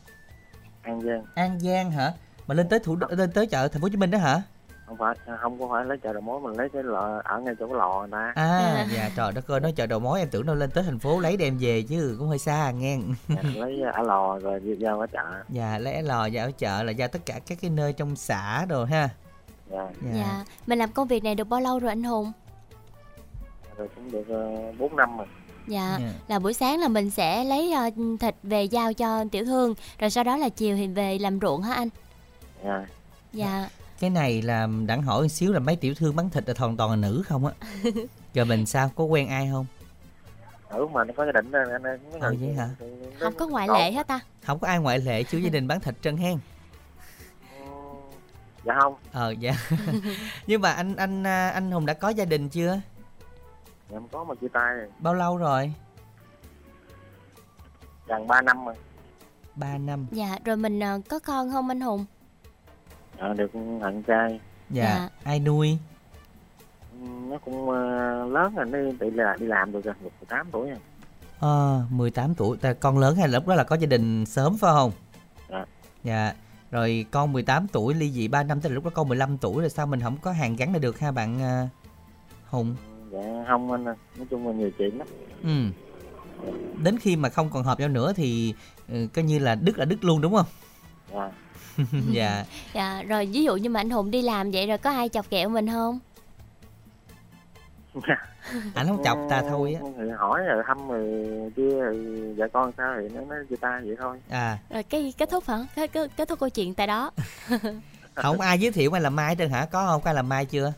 An 0.83 1.01
Giang. 1.03 1.25
An 1.35 1.61
Giang 1.61 1.91
hả? 1.91 2.13
Mà 2.47 2.55
lên 2.55 2.69
tới 2.69 2.79
thủ 2.79 2.97
đô- 2.97 3.07
lên 3.17 3.31
tới 3.33 3.47
chợ 3.47 3.69
thành 3.69 3.81
phố 3.83 3.85
Hồ 3.85 3.89
Chí 3.89 3.97
Minh 3.97 4.11
đó 4.11 4.19
hả? 4.19 4.43
Không 4.87 4.97
phải, 4.99 5.15
không 5.41 5.61
có 5.61 5.69
phải 5.73 5.85
lấy 5.85 5.99
chợ 6.03 6.13
đầu 6.13 6.23
mối 6.23 6.41
mình 6.41 6.53
lấy 6.59 6.69
cái 6.73 6.83
lò 6.83 7.21
ở 7.25 7.41
ngay 7.41 7.55
chỗ 7.61 7.67
cái 7.67 7.77
lò 7.79 7.99
người 8.01 8.09
ta. 8.13 8.33
À, 8.37 8.87
dạ 8.97 9.11
trời 9.17 9.33
đất 9.33 9.51
ơi 9.51 9.61
nói 9.61 9.73
chợ 9.77 9.87
đầu 9.87 10.01
mối 10.01 10.19
em 10.19 10.29
tưởng 10.31 10.47
đâu 10.47 10.57
lên 10.57 10.71
tới 10.71 10.85
thành 10.85 10.99
phố 10.99 11.21
lấy 11.21 11.37
đem 11.37 11.59
về 11.61 11.83
chứ 11.89 12.17
cũng 12.19 12.29
hơi 12.29 12.39
xa 12.39 12.71
nghe. 12.71 12.99
Dạ, 13.29 13.43
lấy 13.55 13.81
ở 13.93 14.03
lò 14.03 14.39
rồi 14.39 14.61
đi 14.61 14.77
giao 14.77 15.01
ở 15.01 15.07
chợ. 15.07 15.25
Dạ 15.49 15.79
lấy 15.79 16.03
lò 16.03 16.27
giao 16.27 16.47
ở 16.47 16.51
chợ 16.59 16.83
là 16.83 16.93
giao 16.93 17.09
tất 17.09 17.27
cả 17.27 17.41
các 17.47 17.59
cái 17.63 17.71
nơi 17.71 17.93
trong 17.93 18.17
xã 18.17 18.67
rồi 18.69 18.87
ha. 18.87 19.09
Dạ. 19.71 19.87
Dạ, 20.15 20.45
mình 20.67 20.79
làm 20.79 20.93
công 20.93 21.09
việc 21.09 21.25
này 21.25 21.35
được 21.35 21.49
bao 21.49 21.61
lâu 21.61 21.79
rồi 21.79 21.89
anh 21.89 22.03
Hùng? 22.03 22.33
Rồi 23.77 23.89
cũng 23.95 24.11
được 24.11 24.27
uh, 24.71 24.79
4 24.79 24.97
năm 24.97 25.17
rồi. 25.19 25.27
Dạ, 25.67 25.97
Dạ. 26.01 26.11
là 26.29 26.39
buổi 26.39 26.53
sáng 26.53 26.81
là 26.81 26.89
mình 26.89 27.11
sẽ 27.11 27.45
lấy 27.45 27.73
à, 27.73 27.91
thịt 28.21 28.35
về 28.43 28.63
giao 28.65 28.93
cho 28.95 29.25
tiểu 29.33 29.45
thương, 29.45 29.75
rồi 29.99 30.11
sau 30.11 30.25
đó 30.25 30.37
là 30.37 30.49
chiều 30.49 30.77
thì 30.77 30.87
về 30.87 31.19
làm 31.19 31.39
ruộng 31.41 31.63
hả 31.63 31.75
anh? 31.75 31.89
Dạ. 32.65 32.87
Dạ, 33.33 33.69
Cái 34.01 34.11
này 34.11 34.43
là 34.43 34.69
đặng 34.87 35.03
hỏi 35.03 35.23
một 35.23 35.29
xíu 35.29 35.53
là 35.53 35.59
mấy 35.61 35.77
tiểu 35.77 35.95
thương 35.95 36.17
bán 36.17 36.31
thịt 36.31 36.49
là 36.49 36.55
toàn 36.59 36.77
toàn 36.77 36.91
là 36.91 36.97
nữ 36.97 37.23
không 37.27 37.47
á. 37.47 37.53
Rồi 38.35 38.45
mình 38.45 38.67
sao 38.67 38.91
có 38.97 39.05
quen 39.05 39.29
ai 39.29 39.49
không? 39.53 39.67
Ừ 40.69 40.87
mà 40.87 41.05
nó 41.05 41.13
có 41.17 41.27
gia 41.27 41.33
đình 41.33 41.51
rồi 41.51 41.65
anh 41.73 41.83
người 42.21 42.37
vậy 42.37 42.55
hả? 42.55 42.69
không 43.21 43.35
có 43.39 43.47
ngoại 43.47 43.69
lệ 43.69 43.93
hết 43.93 44.07
ta? 44.07 44.21
Không 44.47 44.59
có 44.59 44.67
ai 44.69 44.79
ngoại 44.79 44.99
lệ 44.99 45.23
chứ 45.23 45.39
gia 45.39 45.51
đình 45.51 45.69
bán 45.69 45.81
thịt 45.81 45.95
trơn 46.03 46.17
hen. 46.17 46.39
Dạ 48.65 48.75
không, 48.81 48.95
Ờ 49.13 49.31
dạ. 49.31 49.53
Nhưng 50.47 50.61
mà 50.61 50.73
anh 50.73 50.97
anh 50.97 51.27
à, 51.27 51.49
anh 51.49 51.71
Hùng 51.71 51.87
đã 51.87 51.95
có 51.95 52.09
gia 52.09 52.25
đình 52.25 52.49
chưa? 52.49 52.81
dạ 53.91 53.97
em 53.97 54.09
có 54.13 54.25
mà 54.25 54.35
chia 54.35 54.49
tay 54.53 54.75
rồi. 54.75 54.89
Bao 54.99 55.15
lâu 55.15 55.37
rồi? 55.37 55.73
gần 58.07 58.27
3 58.27 58.43
năm 58.43 58.65
rồi. 58.65 58.75
3 59.55 59.79
năm. 59.79 60.07
Dạ, 60.11 60.39
rồi 60.45 60.57
mình 60.57 60.83
à, 60.83 60.99
có 61.09 61.19
con 61.19 61.53
không 61.53 61.69
anh 61.69 61.81
Hùng? 61.81 62.05
Dạ, 63.21 63.33
được 63.37 63.51
thằng 63.81 64.03
trai. 64.03 64.41
Dạ. 64.71 64.85
Dạ. 64.85 65.09
Ai 65.25 65.41
nuôi? 65.41 65.79
Ừ, 67.01 67.07
Nó 67.31 67.39
cũng 67.45 67.71
ờ, 67.71 68.27
lớn 68.27 68.55
rồi, 68.55 68.67
nó 68.67 68.79
đi, 69.01 69.11
là 69.11 69.37
đi 69.41 69.47
làm 69.47 69.73
được 69.73 69.85
rồi, 69.85 69.95
được 70.03 70.11
18 70.21 70.47
tuổi 70.53 70.71
rồi. 70.71 70.79
Ờ 71.41 71.85
18 71.91 72.35
tuổi. 72.35 72.57
Ta 72.57 72.73
con 72.73 72.99
lớn 72.99 73.17
hay 73.17 73.29
là 73.29 73.39
lúc 73.39 73.47
đó 73.49 73.55
là 73.55 73.65
có 73.65 73.77
gia 73.77 73.87
đình 73.87 74.27
sớm 74.27 74.57
phải 74.59 74.73
không? 74.75 74.93
Dạ. 75.51 75.65
Dạ. 76.05 76.33
Rồi 76.71 77.07
con 77.11 77.33
18 77.33 77.67
tuổi 77.73 77.95
ly 77.95 78.11
dị 78.11 78.29
3 78.29 78.43
năm 78.43 78.61
tức 78.61 78.69
là 78.69 78.75
lúc 78.75 78.85
đó 78.85 78.91
con 78.95 79.09
15 79.09 79.39
tuổi 79.39 79.61
rồi 79.61 79.71
sao 79.71 79.87
mình 79.87 80.01
không 80.01 80.17
có 80.23 80.33
hàng 80.33 80.57
gắn 80.57 80.71
lại 80.73 80.81
được 80.81 80.99
ha 80.99 81.11
bạn 81.11 81.43
à, 81.43 81.69
Hùng? 82.51 82.77
Dạ 83.11 83.45
không 83.49 83.73
anh 83.73 83.85
nói 83.85 83.95
chung 84.31 84.47
là 84.49 84.53
nhiều 84.55 84.71
chuyện 84.79 84.99
lắm. 84.99 85.07
Ừ. 85.43 85.69
Đến 86.83 86.99
khi 86.99 87.17
mà 87.17 87.29
không 87.29 87.51
còn 87.51 87.63
hợp 87.65 87.81
nhau 87.81 87.89
nữa 87.89 88.13
thì 88.17 88.55
ừ, 88.89 89.07
coi 89.15 89.25
như 89.25 89.39
là 89.39 89.55
đứt 89.55 89.79
là 89.79 89.85
đứt 89.85 90.05
luôn 90.05 90.21
đúng 90.21 90.35
không? 90.35 90.47
Dạ. 91.13 91.31
Dạ. 92.11 92.45
Dạ, 92.75 93.03
rồi 93.09 93.27
ví 93.27 93.45
dụ 93.45 93.57
như 93.57 93.71
mà 93.71 93.81
anh 93.81 93.91
Hùng 93.91 94.11
đi 94.11 94.23
làm 94.23 94.51
vậy 94.51 94.67
rồi 94.67 94.79
có 94.79 94.91
ai 94.91 95.09
chọc 95.09 95.31
kẹo 95.31 95.49
mình 95.49 95.67
không? 95.71 95.99
Anh 98.75 98.87
không 98.89 99.05
chọc 99.05 99.19
ta 99.31 99.43
thôi 99.49 99.75
á. 99.81 99.89
Thì 99.99 100.05
hỏi 100.19 100.41
rồi 100.47 100.63
thăm 100.67 100.89
rồi 100.89 101.07
kia 101.57 101.81
rồi 101.81 101.95
vợ 102.37 102.49
con 102.53 102.73
sao 102.77 102.95
thì 103.01 103.09
nó 103.15 103.21
nói 103.21 103.39
chia 103.51 103.57
tay 103.57 103.81
vậy 103.87 103.97
thôi. 104.01 104.19
À, 104.29 104.59
Rồi 104.71 104.83
cái 104.83 105.15
kết 105.19 105.31
thúc 105.31 105.45
hả? 105.49 105.59
Kết, 105.77 105.93
kết, 105.93 106.11
kết 106.17 106.29
thúc 106.29 106.41
câu 106.41 106.49
chuyện 106.49 106.75
tại 106.75 106.87
đó. 106.87 107.11
không 108.15 108.41
ai 108.41 108.59
giới 108.59 108.73
thiệu 108.73 108.91
mày 108.91 109.01
làm 109.01 109.17
mai 109.17 109.29
hết 109.29 109.35
trơn 109.39 109.51
hả? 109.51 109.67
Có 109.73 109.87
không? 109.87 110.01
Có 110.01 110.11
ai 110.11 110.15
làm 110.15 110.29
mai 110.29 110.47
chưa? 110.47 110.73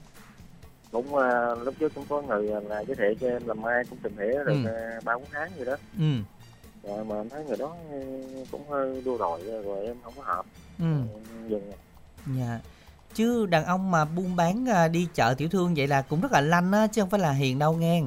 Cũng 0.93 1.15
ờ, 1.17 1.55
lúc 1.65 1.75
trước 1.81 1.95
cũng 1.95 2.05
có 2.09 2.23
người 2.23 2.43
là 2.69 2.81
giới 2.81 2.97
thiệu 2.97 3.15
cho 3.21 3.29
em 3.29 3.43
làm 3.47 3.63
mai 3.63 3.83
cũng 3.91 3.99
tìm 4.03 4.13
hiểu 4.19 4.45
được 4.45 4.55
Ừ. 4.65 4.71
ờ, 4.71 5.01
ba 5.05 5.15
bốn 5.15 5.25
tháng 5.33 5.51
gì 5.59 5.65
đó. 5.65 5.77
Ừ. 5.99 6.05
Rồi 6.87 7.05
mà 7.05 7.17
em 7.17 7.29
thấy 7.29 7.45
người 7.45 7.57
đó 7.57 7.77
cũng 8.51 8.69
hơi 8.69 9.03
đua 9.05 9.19
đòi 9.19 9.41
rồi 9.65 9.87
em 9.87 9.97
không 10.05 10.13
có 10.17 10.23
hợp. 10.23 10.47
Ừ. 10.79 10.85
Em 10.85 11.49
dừng. 11.49 11.73
Dạ. 12.39 12.61
Chứ 13.15 13.47
đàn 13.47 13.65
ông 13.65 13.91
mà 13.91 14.05
buôn 14.05 14.37
bán 14.37 14.69
à, 14.69 14.89
đi 14.89 15.09
chợ 15.15 15.35
tiểu 15.39 15.49
thương 15.49 15.75
vậy 15.77 15.87
là 15.87 16.03
cũng 16.03 16.21
rất 16.21 16.33
là 16.33 16.41
lanh 16.41 16.73
á 16.73 16.87
chứ 16.87 17.03
không 17.03 17.11
phải 17.11 17.21
là 17.21 17.33
hiền 17.33 17.59
đâu 17.59 17.73
nghe. 17.73 18.03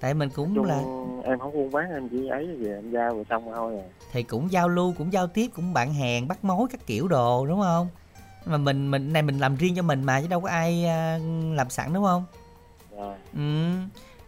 Tại 0.00 0.14
mình 0.14 0.30
cũng 0.30 0.54
Chung 0.54 0.64
là 0.64 0.82
em 1.24 1.38
không 1.38 1.52
buôn 1.52 1.70
bán 1.70 1.90
em 1.90 2.08
chỉ 2.08 2.28
ấy 2.28 2.56
gì 2.58 2.68
em 2.68 2.90
giao 2.90 3.14
rồi 3.14 3.24
xong 3.30 3.44
thôi 3.54 3.78
à. 3.78 3.86
thì 4.12 4.22
cũng 4.22 4.52
giao 4.52 4.68
lưu 4.68 4.94
cũng 4.98 5.12
giao 5.12 5.26
tiếp 5.26 5.50
cũng 5.56 5.72
bạn 5.72 5.94
hàng 5.94 6.28
bắt 6.28 6.44
mối 6.44 6.68
các 6.70 6.86
kiểu 6.86 7.08
đồ 7.08 7.46
đúng 7.46 7.60
không? 7.60 7.88
Mà 8.44 8.56
mình 8.56 8.90
mình 8.90 9.12
này 9.12 9.22
mình 9.22 9.38
làm 9.38 9.56
riêng 9.56 9.74
cho 9.76 9.82
mình 9.82 10.04
mà 10.04 10.20
chứ 10.20 10.28
đâu 10.28 10.40
có 10.40 10.48
ai 10.48 10.84
à, 10.84 11.18
làm 11.52 11.70
sẵn 11.70 11.92
đúng 11.92 12.04
không? 12.04 12.24
Dạ. 12.96 13.16
Ừ. 13.34 13.72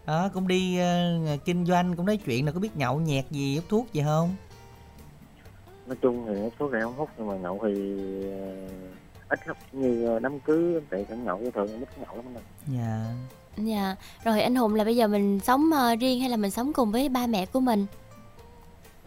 Đó 0.08 0.28
cũng 0.34 0.48
đi 0.48 0.78
à, 0.78 1.18
kinh 1.44 1.64
doanh 1.66 1.96
cũng 1.96 2.06
nói 2.06 2.16
chuyện 2.16 2.46
là 2.46 2.52
có 2.52 2.60
biết 2.60 2.76
nhậu 2.76 3.00
nhẹt 3.00 3.24
gì 3.30 3.56
hút 3.56 3.64
thuốc 3.68 3.92
gì 3.92 4.02
không? 4.04 4.34
nói 5.86 5.96
chung 6.02 6.24
thì 6.28 6.40
hút 6.40 6.52
thuốc 6.58 6.72
này 6.72 6.82
không 6.82 6.94
hút 6.96 7.08
nhưng 7.18 7.26
mà 7.26 7.36
nhậu 7.36 7.60
thì 7.62 7.74
ờ, 8.30 8.56
ít 9.28 9.46
lắm 9.48 9.56
như 9.72 10.06
ờ, 10.06 10.18
đám 10.18 10.40
cưới 10.40 10.74
em 10.74 10.82
tại 10.90 11.06
cũng 11.08 11.24
nhậu 11.24 11.38
chứ 11.38 11.50
thường 11.54 11.68
em 11.72 11.80
ít 11.82 11.88
nhậu 11.98 12.16
lắm 12.16 12.24
mà 12.34 12.40
Dạ. 12.66 13.14
Dạ, 13.56 13.96
rồi 14.24 14.42
anh 14.42 14.54
Hùng 14.54 14.74
là 14.74 14.84
bây 14.84 14.96
giờ 14.96 15.08
mình 15.08 15.40
sống 15.40 15.70
ờ, 15.72 15.94
riêng 15.94 16.20
hay 16.20 16.30
là 16.30 16.36
mình 16.36 16.50
sống 16.50 16.72
cùng 16.72 16.92
với 16.92 17.08
ba 17.08 17.26
mẹ 17.26 17.46
của 17.46 17.60
mình? 17.60 17.86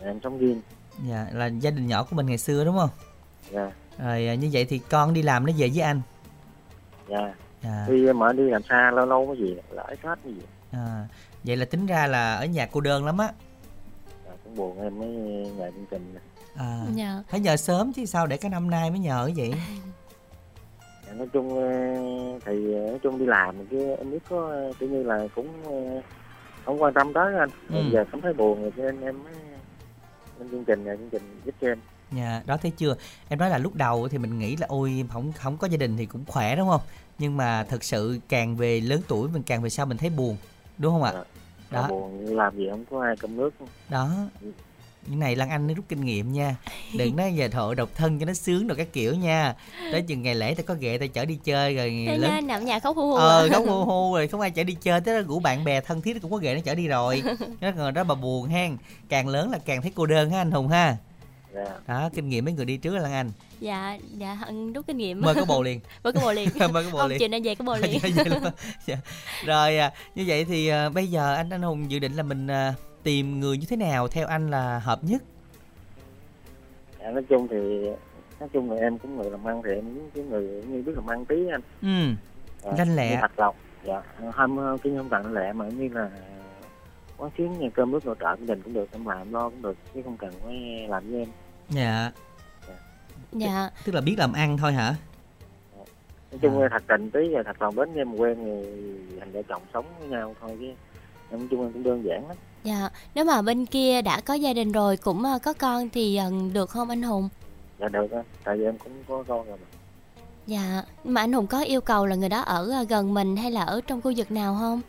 em 0.03 0.19
sống 0.23 0.37
riêng 0.37 0.61
Dạ 1.07 1.27
là 1.33 1.45
gia 1.47 1.71
đình 1.71 1.87
nhỏ 1.87 2.03
của 2.03 2.15
mình 2.15 2.25
ngày 2.25 2.37
xưa 2.37 2.65
đúng 2.65 2.77
không? 2.77 2.89
dạ 3.51 3.71
Rồi 3.97 4.37
như 4.37 4.49
vậy 4.53 4.65
thì 4.65 4.79
con 4.89 5.13
đi 5.13 5.21
làm 5.21 5.45
nó 5.45 5.53
về 5.57 5.69
với 5.75 5.81
anh. 5.83 6.01
dạ 7.09 7.33
Dạ. 7.63 7.85
đi 7.89 8.13
mà 8.13 8.33
đi 8.33 8.43
làm 8.49 8.61
xa 8.69 8.91
lâu 8.91 9.05
lâu 9.05 9.27
cái 9.27 9.37
gì 9.47 9.55
là 9.69 9.83
ít 9.83 9.99
hết 10.03 10.19
cái 10.23 10.33
gì 10.33 10.41
À, 10.71 11.07
vậy 11.43 11.57
là 11.57 11.65
tính 11.65 11.85
ra 11.85 12.07
là 12.07 12.35
ở 12.35 12.45
nhà 12.45 12.65
cô 12.71 12.81
đơn 12.81 13.05
lắm 13.05 13.17
á. 13.17 13.31
dạ, 14.25 14.31
cũng 14.43 14.55
buồn 14.55 14.81
em 14.81 14.99
mới 14.99 15.07
nhờ 15.57 15.71
chương 15.75 15.85
trình. 15.91 16.15
À, 16.55 16.85
Dạ. 16.95 17.23
phải 17.29 17.39
nhờ 17.39 17.57
sớm 17.57 17.93
chứ 17.93 18.05
sao 18.05 18.27
để 18.27 18.37
cái 18.37 18.49
năm 18.51 18.69
nay 18.69 18.89
mới 18.89 18.99
nhờ 18.99 19.29
vậy? 19.35 19.53
Dạ, 21.07 21.13
nói 21.13 21.27
chung 21.33 21.49
ờ, 21.55 21.69
thì 22.45 22.73
ờ, 22.73 22.79
nói 22.89 22.99
chung 23.03 23.19
đi 23.19 23.25
làm 23.25 23.67
chứ 23.67 23.95
em 23.97 24.11
biết 24.11 24.19
có 24.29 24.49
ờ, 24.49 24.73
kiểu 24.79 24.89
như 24.89 25.03
là 25.03 25.27
cũng 25.35 25.47
không 26.65 26.81
quan 26.81 26.93
tâm 26.93 27.13
tới 27.13 27.33
anh 27.39 27.49
Ừ. 27.69 27.89
Giờ 27.93 28.05
cảm 28.11 28.21
thấy 28.21 28.33
buồn 28.33 28.61
rồi 28.61 28.71
cho 28.77 28.83
nên 28.83 29.01
em 29.01 29.23
mới 29.23 29.33
lên 30.39 30.51
chương 30.51 30.65
trình 30.65 30.83
nhờ 30.83 30.95
chương 30.97 31.09
trình 31.09 31.41
giúp 31.45 31.55
cho 31.61 31.67
em 31.67 31.79
Dạ, 32.11 32.41
đó 32.45 32.57
thấy 32.57 32.71
chưa? 32.77 32.95
Em 33.29 33.39
nói 33.39 33.49
là 33.49 33.57
lúc 33.57 33.75
đầu 33.75 34.07
thì 34.07 34.17
mình 34.17 34.39
nghĩ 34.39 34.55
là 34.55 34.67
ôi 34.69 35.05
không 35.09 35.31
không 35.33 35.57
có 35.57 35.67
gia 35.67 35.77
đình 35.77 35.97
thì 35.97 36.05
cũng 36.05 36.25
khỏe 36.27 36.55
đúng 36.55 36.69
không? 36.69 36.81
Nhưng 37.19 37.37
mà 37.37 37.63
thật 37.63 37.83
sự 37.83 38.19
càng 38.29 38.55
về 38.55 38.79
lớn 38.81 39.01
tuổi 39.07 39.29
mình 39.29 39.43
càng 39.43 39.61
về 39.61 39.69
sau 39.69 39.85
mình 39.85 39.97
thấy 39.97 40.09
buồn, 40.09 40.37
đúng 40.81 40.93
không 40.93 41.03
ạ? 41.03 41.11
Dạ. 41.15 41.23
Đó. 41.81 41.87
buồn 41.89 42.25
làm 42.35 42.57
gì 42.57 42.67
không 42.69 42.85
có 42.91 43.03
ai 43.03 43.15
cầm 43.19 43.37
nước 43.37 43.49
Đó. 43.89 44.09
Cái 45.07 45.15
này 45.15 45.35
Lan 45.35 45.49
Anh 45.49 45.67
nó 45.67 45.73
rút 45.73 45.85
kinh 45.89 46.05
nghiệm 46.05 46.33
nha 46.33 46.55
Đừng 46.97 47.15
nói 47.15 47.33
giờ 47.35 47.47
thợ 47.47 47.73
độc 47.77 47.89
thân 47.95 48.19
cho 48.19 48.25
nó 48.25 48.33
sướng 48.33 48.67
rồi 48.67 48.77
các 48.77 48.87
kiểu 48.93 49.15
nha 49.15 49.55
Tới 49.91 50.01
chừng 50.01 50.21
ngày 50.21 50.35
lễ 50.35 50.53
ta 50.55 50.63
có 50.63 50.75
ghệ 50.79 50.97
ta 50.97 51.05
chở 51.13 51.25
đi 51.25 51.39
chơi 51.43 51.75
rồi 51.75 52.03
Thế 52.07 52.17
lớn 52.17 52.31
nên 52.31 52.47
nằm 52.47 52.65
nhà 52.65 52.79
khóc 52.79 52.95
hu 52.95 53.11
hu. 53.11 53.15
ờ 53.15 53.45
à. 53.45 53.49
khóc 53.51 53.63
hu 53.67 53.85
hu 53.85 54.13
rồi 54.13 54.27
không 54.27 54.41
ai 54.41 54.51
chở 54.51 54.63
đi 54.63 54.73
chơi 54.81 55.01
tới 55.01 55.15
đó 55.15 55.27
rủ 55.27 55.39
bạn 55.39 55.63
bè 55.63 55.81
thân 55.81 56.01
thiết 56.01 56.21
cũng 56.21 56.31
có 56.31 56.37
ghệ 56.37 56.55
nó 56.55 56.61
chở 56.63 56.75
đi 56.75 56.87
rồi 56.87 57.23
nó 57.61 57.71
ngờ 57.71 57.91
đó 57.91 58.03
bà 58.03 58.15
buồn 58.15 58.47
hen 58.49 58.77
càng 59.09 59.27
lớn 59.27 59.51
là 59.51 59.59
càng 59.65 59.81
thấy 59.81 59.91
cô 59.95 60.05
đơn 60.05 60.29
ha 60.29 60.37
anh 60.41 60.51
hùng 60.51 60.67
ha 60.67 60.97
dạ. 61.53 61.79
Đó 61.87 62.09
kinh 62.13 62.29
nghiệm 62.29 62.45
mấy 62.45 62.53
người 62.53 62.65
đi 62.65 62.77
trước 62.77 62.93
là 62.95 62.99
Lan 63.01 63.11
Anh. 63.13 63.31
Dạ 63.59 63.97
dạ 64.17 64.37
rút 64.75 64.87
kinh 64.87 64.97
nghiệm. 64.97 65.21
Mời 65.21 65.35
có 65.35 65.45
bồ 65.47 65.61
liền. 65.63 65.79
Mời 66.03 66.13
có 66.13 66.19
bồ 66.21 66.33
liền. 66.33 66.49
Mời 66.73 66.83
có 66.83 66.89
bồ 66.91 67.07
liền. 67.07 67.19
chiều 67.19 67.27
nay 67.29 67.41
về 67.43 67.55
có 67.55 67.65
bồ 67.65 67.77
liền. 67.81 67.99
Dạ, 68.01 68.09
vậy 68.15 68.25
luôn 68.29 68.43
á. 68.43 68.51
Dạ. 68.85 68.95
rồi 69.45 69.77
à, 69.77 69.91
như 70.15 70.23
vậy 70.27 70.45
thì 70.45 70.67
à, 70.67 70.89
bây 70.89 71.07
giờ 71.07 71.35
anh 71.35 71.49
anh 71.49 71.61
hùng 71.61 71.91
dự 71.91 71.99
định 71.99 72.13
là 72.13 72.23
mình 72.23 72.47
à, 72.47 72.73
tìm 73.03 73.39
người 73.39 73.57
như 73.57 73.65
thế 73.69 73.75
nào 73.75 74.07
theo 74.07 74.27
anh 74.27 74.51
là 74.51 74.79
hợp 74.79 75.03
nhất? 75.03 75.23
Dạ, 76.99 77.11
nói 77.11 77.23
chung 77.29 77.47
thì 77.47 77.57
nói 78.39 78.49
chung 78.53 78.71
là 78.71 78.77
em 78.81 78.97
cũng 78.97 79.15
người 79.17 79.29
làm 79.31 79.47
ăn 79.47 79.61
thì 79.65 79.71
em 79.75 79.95
muốn 79.95 80.09
cái 80.15 80.23
người 80.23 80.63
như 80.67 80.83
biết 80.85 80.91
làm 80.95 81.07
ăn 81.07 81.25
tí 81.25 81.35
anh. 81.51 81.61
Ừ 81.81 82.15
Dạ, 82.63 82.71
Lanh 82.77 82.95
lẹ. 82.95 83.17
thật 83.21 83.31
lòng 83.39 83.55
dạ 83.85 84.01
không 84.35 84.77
cái 84.83 84.93
không 84.97 85.09
cần 85.09 85.33
lẹ 85.33 85.53
mà 85.53 85.65
như 85.67 85.89
là 85.93 86.09
quán 87.17 87.31
xuyến 87.37 87.59
nhà 87.59 87.69
cơm 87.75 87.91
nước 87.91 88.05
nội 88.05 88.15
trợ 88.19 88.35
gia 88.39 88.45
đình 88.45 88.61
cũng 88.61 88.73
được 88.73 88.87
em 88.91 89.05
làm 89.05 89.33
lo 89.33 89.49
cũng 89.49 89.61
được 89.61 89.77
chứ 89.93 90.01
không 90.03 90.17
cần 90.17 90.31
phải 90.43 90.85
làm 90.89 91.11
với 91.11 91.19
em 91.19 91.27
dạ. 91.71 92.11
Dạ. 93.31 93.69
Tức 93.85 93.95
là 93.95 94.01
biết 94.01 94.15
làm 94.17 94.33
ăn 94.33 94.57
thôi 94.57 94.73
hả? 94.73 94.95
Nói 96.31 96.39
chung 96.41 96.59
À. 96.59 96.63
là 96.63 96.69
thật 96.71 96.83
tình 96.87 97.11
tí 97.11 97.19
và 97.35 97.43
thật 97.45 97.61
lòng 97.61 97.75
đến 97.75 97.95
em 97.95 98.15
quen 98.15 98.37
thì 98.45 98.79
thành 99.19 99.31
vợ 99.31 99.41
chồng 99.49 99.61
sống 99.73 99.85
với 99.99 100.07
nhau 100.07 100.35
thôi 100.41 100.57
chứ. 100.59 100.65
Em 101.31 101.39
nói 101.39 101.47
chung 101.51 101.61
em 101.61 101.73
cũng 101.73 101.83
đơn 101.83 102.03
giản 102.05 102.27
lắm. 102.27 102.37
Dạ. 102.63 102.89
Nếu 103.15 103.25
mà 103.25 103.41
bên 103.41 103.65
kia 103.65 104.01
đã 104.01 104.21
có 104.21 104.33
gia 104.33 104.53
đình 104.53 104.71
rồi 104.71 104.97
cũng 104.97 105.23
ờ, 105.23 105.39
có 105.43 105.53
con 105.53 105.89
thì 105.89 106.15
ờ, 106.15 106.31
được 106.53 106.69
không 106.69 106.89
anh 106.89 107.01
hùng? 107.01 107.29
Dạ 107.79 107.87
được 107.87 108.11
á. 108.11 108.23
Tại 108.43 108.57
vì 108.57 108.63
em 108.65 108.77
cũng 108.77 109.03
có 109.07 109.23
con 109.27 109.47
rồi 109.47 109.57
mà. 109.61 109.67
Dạ. 110.47 110.83
Nhưng 111.03 111.13
mà 111.13 111.21
anh 111.21 111.33
hùng 111.33 111.47
có 111.47 111.59
yêu 111.61 111.81
cầu 111.81 112.05
là 112.05 112.15
người 112.15 112.29
đó 112.29 112.41
ở 112.41 112.69
ờ, 112.71 112.83
gần 112.89 113.13
mình 113.13 113.35
hay 113.37 113.51
là 113.51 113.63
ở 113.63 113.81
trong 113.87 114.01
khu 114.01 114.13
vực 114.17 114.31
nào 114.31 114.57
không? 114.59 114.81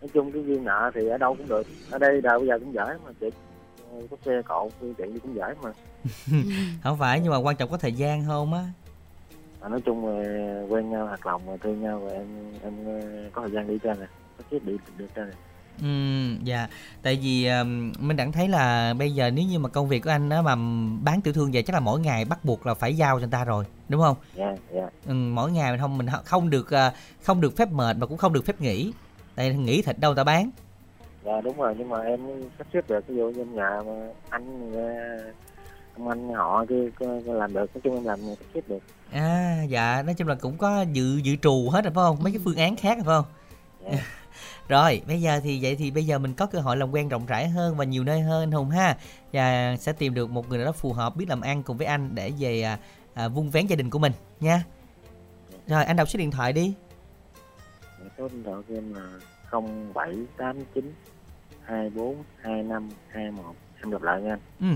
Nói 0.00 0.08
chung 0.14 0.32
cái 0.32 0.42
duyên 0.46 0.64
nợ 0.64 0.90
thì 0.94 1.08
ở 1.08 1.18
đâu 1.18 1.34
cũng 1.34 1.48
được. 1.48 1.66
Ở 1.90 1.98
đây 1.98 2.20
đâu 2.20 2.38
bây 2.38 2.48
giờ 2.48 2.58
cũng 2.58 2.74
giỏi 2.74 2.94
mà 3.04 3.12
chị 3.20 3.26
có 4.10 4.16
xe 4.24 4.42
cộ 4.44 4.70
phương 4.80 4.94
tiện 4.94 5.12
gì 5.12 5.18
cũng 5.22 5.36
giỏi 5.36 5.54
mà 5.62 5.70
không 6.82 6.98
phải 6.98 7.20
nhưng 7.20 7.32
mà 7.32 7.36
quan 7.36 7.56
trọng 7.56 7.70
có 7.70 7.76
thời 7.76 7.92
gian 7.92 8.24
không 8.26 8.54
á 8.54 8.64
à, 9.60 9.68
nói 9.68 9.80
chung 9.84 10.06
là 10.06 10.62
quen 10.68 10.90
nhau 10.90 11.06
thật 11.10 11.26
lòng 11.26 11.46
mà 11.46 11.52
thương 11.62 11.82
nhau 11.82 12.00
rồi 12.00 12.12
em 12.12 12.26
em 12.62 12.74
ờ, 12.86 13.00
có 13.32 13.42
thời 13.42 13.50
gian 13.50 13.68
đi 13.68 13.78
chơi 13.82 13.94
nè 14.00 14.06
có 14.38 14.44
chiếc 14.50 14.64
đi 14.66 14.76
được 14.96 15.06
chơi 15.16 15.26
nè 15.26 15.32
Ừ, 15.82 15.86
dạ. 16.44 16.68
Tại 17.02 17.18
vì 17.22 17.46
um, 17.46 17.92
mình 17.98 18.16
đã 18.16 18.26
thấy 18.32 18.48
là 18.48 18.94
bây 18.94 19.14
giờ 19.14 19.30
nếu 19.30 19.44
như 19.44 19.58
mà 19.58 19.68
công 19.68 19.88
việc 19.88 20.00
của 20.00 20.10
anh 20.10 20.30
á 20.30 20.42
mà 20.42 20.56
bán 21.02 21.20
tiểu 21.20 21.34
thương 21.34 21.50
vậy 21.52 21.62
chắc 21.62 21.74
là 21.74 21.80
mỗi 21.80 22.00
ngày 22.00 22.24
bắt 22.24 22.44
buộc 22.44 22.66
là 22.66 22.74
phải 22.74 22.96
giao 22.96 23.16
cho 23.16 23.20
người 23.20 23.30
ta 23.30 23.44
rồi, 23.44 23.64
đúng 23.88 24.00
không? 24.00 24.16
dạ 24.34 24.56
dạ 24.74 24.88
Ừ, 25.06 25.14
mỗi 25.14 25.52
ngày 25.52 25.70
mình 25.70 25.80
không 25.80 25.98
mình 25.98 26.06
không 26.24 26.50
được 26.50 26.70
à, 26.70 26.92
không 27.22 27.40
được 27.40 27.56
phép 27.56 27.72
mệt 27.72 27.96
mà 27.96 28.06
cũng 28.06 28.18
không 28.18 28.32
được 28.32 28.44
phép 28.44 28.60
nghỉ. 28.60 28.92
Tại 29.34 29.54
nghỉ 29.54 29.82
thịt 29.82 29.98
đâu 29.98 30.14
ta 30.14 30.24
bán. 30.24 30.50
Dạ 31.24 31.40
đúng 31.40 31.56
rồi 31.56 31.74
nhưng 31.78 31.88
mà 31.88 32.00
em 32.00 32.20
sắp 32.58 32.66
xếp 32.72 32.88
được 32.88 33.06
ví 33.06 33.16
dụ 33.16 33.30
như 33.30 33.40
em 33.40 33.54
nhà 33.54 33.82
mà 33.86 34.08
anh 34.28 34.72
ờ, 34.74 35.18
ông 35.96 36.08
anh 36.08 36.28
họ 36.28 36.64
kia 36.68 36.90
làm 37.24 37.52
được 37.52 37.70
nói 37.74 37.80
chung 37.84 37.94
em 37.94 38.04
làm 38.04 38.20
sắp 38.20 38.46
xếp 38.54 38.60
được 38.68 38.82
À 39.12 39.62
dạ, 39.68 40.02
nói 40.02 40.14
chung 40.14 40.28
là 40.28 40.34
cũng 40.34 40.58
có 40.58 40.82
dự 40.92 41.16
dự 41.16 41.36
trù 41.36 41.68
hết 41.70 41.84
rồi 41.84 41.92
phải 41.94 42.02
không? 42.02 42.16
Mấy 42.20 42.32
cái 42.32 42.40
phương 42.44 42.56
án 42.56 42.76
khác 42.76 42.98
rồi 42.98 43.04
phải 43.06 43.14
không? 43.14 43.24
Dạ. 43.84 43.98
Rồi, 44.68 45.02
bây 45.06 45.20
giờ 45.20 45.40
thì 45.44 45.58
vậy 45.62 45.76
thì 45.76 45.90
bây 45.90 46.06
giờ 46.06 46.18
mình 46.18 46.34
có 46.34 46.46
cơ 46.46 46.60
hội 46.60 46.76
làm 46.76 46.90
quen 46.90 47.08
rộng 47.08 47.26
rãi 47.26 47.48
hơn 47.48 47.76
và 47.76 47.84
nhiều 47.84 48.04
nơi 48.04 48.20
hơn 48.20 48.52
Hùng 48.52 48.70
ha. 48.70 48.96
Và 49.32 49.76
sẽ 49.78 49.92
tìm 49.92 50.14
được 50.14 50.30
một 50.30 50.48
người 50.48 50.58
nào 50.58 50.66
đó 50.66 50.72
phù 50.72 50.92
hợp 50.92 51.16
biết 51.16 51.28
làm 51.28 51.40
ăn 51.40 51.62
cùng 51.62 51.76
với 51.76 51.86
anh 51.86 52.14
để 52.14 52.32
về 52.38 52.62
à, 52.62 52.78
à, 53.14 53.28
vun 53.28 53.50
vén 53.50 53.66
gia 53.66 53.76
đình 53.76 53.90
của 53.90 53.98
mình 53.98 54.12
nha. 54.40 54.64
Rồi, 55.66 55.84
anh 55.84 55.96
đọc 55.96 56.08
số 56.08 56.18
điện 56.18 56.30
thoại 56.30 56.52
đi. 56.52 56.74
Dạ, 58.00 58.10
số 58.18 58.28
điện 58.28 58.42
thoại 58.44 58.62
của 58.68 58.74
em 58.74 58.94
là 58.94 59.10
0789 59.50 60.92
242521 61.62 63.56
em 63.82 63.90
đọc 63.90 64.02
lại 64.02 64.22
nha 64.22 64.32
anh. 64.32 64.40
Ừ. 64.60 64.66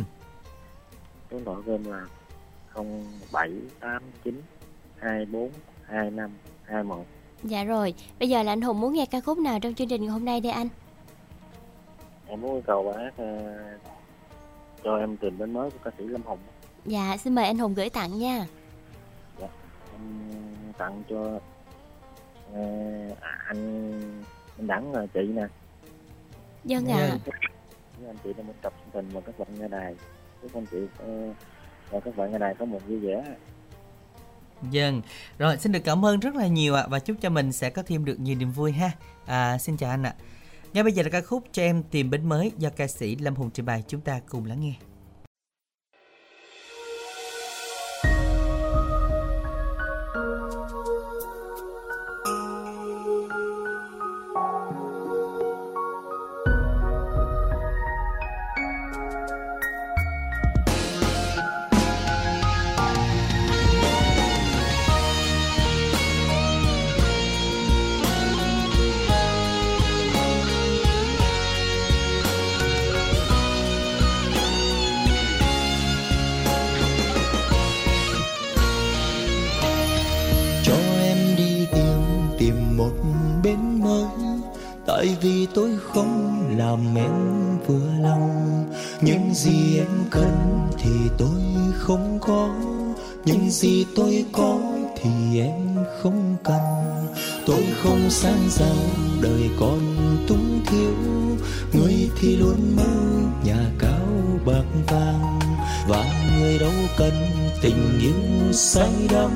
số 1.30 1.38
của 1.66 1.72
em 1.72 1.84
là 1.84 2.06
0789 2.74 4.42
242521 4.96 7.06
dạ 7.42 7.64
rồi 7.64 7.94
bây 8.18 8.28
giờ 8.28 8.42
là 8.42 8.52
anh 8.52 8.60
hùng 8.60 8.80
muốn 8.80 8.92
nghe 8.92 9.06
ca 9.06 9.20
khúc 9.20 9.38
nào 9.38 9.60
trong 9.60 9.74
chương 9.74 9.88
trình 9.88 10.00
ngày 10.00 10.10
hôm 10.10 10.24
nay 10.24 10.40
đây 10.40 10.52
anh? 10.52 10.68
Em 12.26 12.40
muốn 12.40 12.52
yêu 12.52 12.62
cầu 12.66 12.92
bác 12.92 13.10
ờ, 13.16 13.54
cho 14.84 14.96
em 14.96 15.16
tìm 15.16 15.38
đến 15.38 15.52
mới 15.52 15.70
của 15.70 15.78
ca 15.84 15.90
sĩ 15.98 16.04
Lâm 16.04 16.22
Hồng 16.22 16.38
dạ 16.84 17.16
xin 17.16 17.34
mời 17.34 17.44
anh 17.44 17.58
hùng 17.58 17.74
gửi 17.74 17.90
tặng 17.90 18.18
nha. 18.18 18.46
Em 19.40 19.50
tặng 20.78 21.02
cho 21.10 21.40
à, 22.54 22.60
anh 23.46 24.00
anh 24.58 24.66
đẳng 24.66 24.92
là 24.92 25.06
chị 25.14 25.20
nè 25.20 25.46
dân 26.64 26.86
Dạ. 26.86 26.96
ạ 26.96 27.18
với 27.98 28.08
anh 28.08 28.16
chị 28.24 28.32
đã 28.36 28.42
một 28.42 28.54
tập 28.62 28.72
chương 28.80 28.90
trình 28.92 29.08
và 29.12 29.20
các 29.20 29.38
bạn 29.38 29.48
nghe 29.60 29.68
đài 29.68 29.94
chúc 30.42 30.54
anh 30.54 30.66
chị 30.70 30.78
ờ, 30.98 31.32
và 31.90 32.00
các 32.00 32.16
bạn 32.16 32.32
nghe 32.32 32.38
đài 32.38 32.54
có 32.54 32.64
một 32.64 32.80
vui 32.86 32.98
vẻ 32.98 33.24
Dân. 34.70 35.02
Rồi, 35.38 35.56
xin 35.56 35.72
được 35.72 35.80
cảm 35.84 36.04
ơn 36.04 36.20
rất 36.20 36.34
là 36.34 36.46
nhiều 36.46 36.74
ạ 36.74 36.86
và 36.90 36.98
chúc 36.98 37.16
cho 37.20 37.30
mình 37.30 37.52
sẽ 37.52 37.70
có 37.70 37.82
thêm 37.86 38.04
được 38.04 38.20
nhiều 38.20 38.36
niềm 38.36 38.50
vui 38.50 38.72
ha. 38.72 38.90
À, 39.26 39.58
xin 39.58 39.76
chào 39.76 39.90
anh 39.90 40.02
ạ. 40.02 40.14
Ngay 40.72 40.82
bây 40.84 40.92
giờ 40.92 41.02
là 41.02 41.08
ca 41.08 41.20
khúc 41.20 41.44
cho 41.52 41.62
em 41.62 41.82
tìm 41.82 42.10
bến 42.10 42.28
mới 42.28 42.52
do 42.58 42.70
ca 42.76 42.86
sĩ 42.86 43.16
Lâm 43.16 43.34
Hùng 43.34 43.50
trình 43.50 43.66
bày 43.66 43.84
chúng 43.88 44.00
ta 44.00 44.20
cùng 44.28 44.44
lắng 44.44 44.60
nghe. 44.60 44.74
cho 50.14 50.73
tại 85.04 85.16
vì 85.20 85.46
tôi 85.54 85.70
không 85.92 86.44
làm 86.58 86.94
em 86.94 87.12
vừa 87.66 87.92
lòng. 88.00 88.64
Những 89.00 89.34
gì 89.34 89.78
em 89.78 90.04
cần 90.10 90.68
thì 90.78 90.90
tôi 91.18 91.40
không 91.74 92.18
có. 92.20 92.54
Những 93.24 93.50
gì 93.50 93.86
tôi 93.96 94.24
có 94.32 94.58
thì 95.02 95.40
em 95.40 95.76
không 96.02 96.36
cần. 96.44 96.60
Tôi 97.46 97.64
không 97.82 98.10
sang 98.10 98.48
giàu, 98.50 98.76
đời 99.22 99.50
còn 99.60 99.80
túng 100.28 100.60
thiếu. 100.66 100.94
Người 101.72 102.10
thì 102.20 102.36
luôn 102.36 102.76
mơ, 102.76 102.92
nhà 103.44 103.70
cao 103.78 104.08
bạc 104.46 104.64
vàng. 104.86 105.40
Và 105.88 106.04
người 106.38 106.58
đâu 106.58 106.72
cần 106.96 107.14
tình 107.62 107.98
yêu 108.00 108.52
say 108.52 108.92
đắm. 109.10 109.30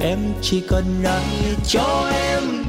Em 0.00 0.18
chỉ 0.42 0.60
cần 0.68 0.84
ai 1.04 1.56
cho 1.66 2.10
em 2.12 2.59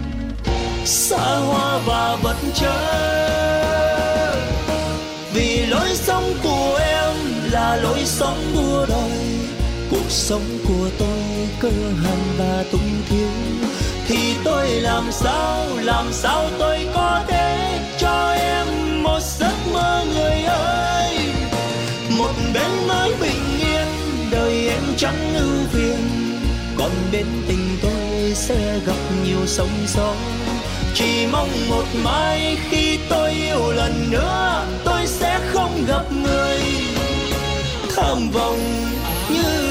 xa 0.86 1.38
hoa 1.38 1.80
và 1.86 2.18
vật 2.24 2.38
chất 2.54 3.82
vì 5.34 5.66
lối 5.66 5.90
sống 5.94 6.34
của 6.44 6.80
em 6.82 7.16
là 7.52 7.76
lối 7.76 8.06
sống 8.06 8.52
đua 8.54 8.86
đòi 8.86 9.32
cuộc 9.92 10.10
sống 10.10 10.58
của 10.68 10.90
tôi 11.00 11.50
cơ 11.60 11.70
hàn 12.04 12.20
và 12.38 12.64
tung 12.72 13.02
thiếu. 13.10 13.28
Thì 14.08 14.36
tôi 14.44 14.70
làm 14.70 15.12
sao 15.12 15.66
làm 15.78 16.06
sao 16.12 16.50
tôi 16.60 16.88
có 16.94 17.24
thể 17.28 17.80
cho 18.00 18.32
em 18.32 18.68
một 19.04 19.20
giấc 19.22 19.54
mơ 19.74 20.06
người 20.14 20.44
ơi? 20.44 21.18
Một 22.18 22.32
bên 22.54 22.88
mới 22.88 23.16
bình 23.22 23.60
yên, 23.60 23.88
đời 24.32 24.70
em 24.70 24.84
chẳng 24.98 25.34
ưu 25.34 25.68
phiền. 25.72 25.98
Còn 26.78 26.92
bên 27.12 27.26
tình 27.48 27.78
tôi 27.82 28.34
sẽ 28.36 28.80
gặp 28.86 28.98
nhiều 29.26 29.48
sóng 29.48 29.86
gió 29.88 30.14
chỉ 30.94 31.28
mong 31.32 31.70
một 31.70 31.86
mai 32.04 32.58
khi 32.70 33.00
tôi 33.10 33.32
yêu 33.32 33.72
lần 33.72 34.12
nữa, 34.12 34.66
tôi 34.86 35.08
sẽ 35.08 35.39
không 35.54 35.86
gặp 35.88 36.04
người 36.24 36.60
tham 37.96 38.30
vọng 38.34 38.60
như 39.30 39.71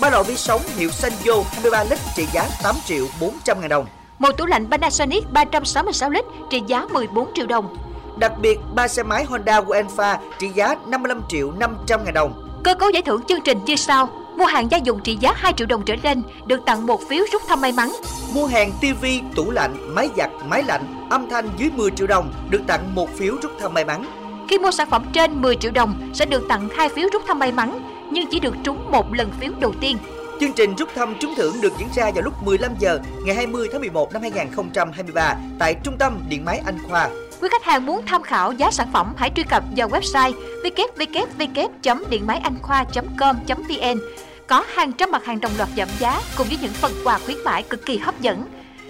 Ba 0.00 0.10
lọ 0.10 0.22
vi 0.22 0.36
sóng 0.36 0.62
hiệu 0.76 0.90
Sanyo 0.90 1.34
23 1.52 1.84
lít 1.84 1.98
trị 2.16 2.26
giá 2.32 2.48
8 2.62 2.76
triệu 2.86 3.06
400 3.20 3.60
ngàn 3.60 3.68
đồng. 3.68 3.86
Một 4.18 4.32
tủ 4.38 4.46
lạnh 4.46 4.70
Panasonic 4.70 5.32
366 5.32 6.10
lít 6.10 6.24
trị 6.50 6.62
giá 6.66 6.86
14 6.90 7.30
triệu 7.34 7.46
đồng. 7.46 7.76
Đặc 8.16 8.32
biệt, 8.40 8.58
ba 8.74 8.88
xe 8.88 9.02
máy 9.02 9.24
Honda 9.24 9.60
Wainfa 9.60 10.16
trị 10.38 10.48
giá 10.48 10.74
55 10.86 11.22
triệu 11.28 11.52
500 11.52 12.04
ngàn 12.04 12.14
đồng. 12.14 12.60
Cơ 12.64 12.74
cấu 12.74 12.90
giải 12.90 13.02
thưởng 13.02 13.22
chương 13.28 13.40
trình 13.44 13.58
như 13.66 13.76
sau. 13.76 14.08
Mua 14.36 14.44
hàng 14.44 14.70
gia 14.70 14.78
dụng 14.78 15.00
trị 15.04 15.16
giá 15.20 15.32
2 15.36 15.52
triệu 15.52 15.66
đồng 15.66 15.82
trở 15.84 15.94
lên 16.02 16.22
được 16.46 16.60
tặng 16.66 16.86
một 16.86 17.00
phiếu 17.08 17.24
rút 17.32 17.42
thăm 17.48 17.60
may 17.60 17.72
mắn. 17.72 17.92
Mua 18.34 18.46
hàng 18.46 18.72
TV, 18.80 19.04
tủ 19.34 19.50
lạnh, 19.50 19.94
máy 19.94 20.08
giặt, 20.16 20.30
máy 20.48 20.62
lạnh, 20.62 21.06
âm 21.10 21.30
thanh 21.30 21.48
dưới 21.58 21.70
10 21.76 21.90
triệu 21.90 22.06
đồng 22.06 22.32
được 22.50 22.60
tặng 22.66 22.94
một 22.94 23.16
phiếu 23.16 23.34
rút 23.42 23.52
thăm 23.60 23.74
may 23.74 23.84
mắn. 23.84 24.04
Khi 24.48 24.58
mua 24.58 24.70
sản 24.70 24.90
phẩm 24.90 25.04
trên 25.12 25.42
10 25.42 25.56
triệu 25.56 25.72
đồng 25.72 26.10
sẽ 26.14 26.26
được 26.26 26.48
tặng 26.48 26.68
hai 26.76 26.88
phiếu 26.88 27.08
rút 27.12 27.22
thăm 27.26 27.38
may 27.38 27.52
mắn 27.52 27.80
nhưng 28.10 28.26
chỉ 28.30 28.40
được 28.40 28.54
trúng 28.64 28.90
một 28.90 29.14
lần 29.14 29.30
phiếu 29.40 29.52
đầu 29.60 29.72
tiên. 29.80 29.98
Chương 30.40 30.52
trình 30.52 30.74
rút 30.74 30.88
thăm 30.94 31.14
trúng 31.20 31.34
thưởng 31.36 31.60
được 31.60 31.72
diễn 31.78 31.88
ra 31.94 32.10
vào 32.14 32.22
lúc 32.22 32.42
15 32.42 32.72
giờ 32.78 32.98
ngày 33.24 33.34
20 33.34 33.68
tháng 33.72 33.80
11 33.80 34.12
năm 34.12 34.22
2023 34.22 35.36
tại 35.58 35.74
Trung 35.84 35.96
tâm 35.98 36.18
Điện 36.28 36.44
máy 36.44 36.62
Anh 36.66 36.78
Khoa. 36.88 37.08
Quý 37.40 37.48
khách 37.52 37.64
hàng 37.64 37.86
muốn 37.86 38.02
tham 38.06 38.22
khảo 38.22 38.52
giá 38.52 38.70
sản 38.70 38.88
phẩm, 38.92 39.14
hãy 39.16 39.30
truy 39.36 39.42
cập 39.42 39.64
vào 39.76 39.88
website 39.88 40.32
www.điện 40.64 42.26
máy 42.26 42.40
anh 42.44 42.58
khoa.com.vn. 42.62 43.98
Có 44.46 44.64
hàng 44.74 44.92
trăm 44.92 45.10
mặt 45.10 45.24
hàng 45.24 45.40
đồng 45.40 45.52
loạt 45.58 45.68
giảm 45.76 45.88
giá 45.98 46.20
cùng 46.36 46.46
với 46.46 46.58
những 46.62 46.72
phần 46.72 46.92
quà 47.04 47.18
khuyến 47.18 47.38
mãi 47.44 47.62
cực 47.62 47.86
kỳ 47.86 47.98
hấp 47.98 48.20
dẫn. 48.20 48.44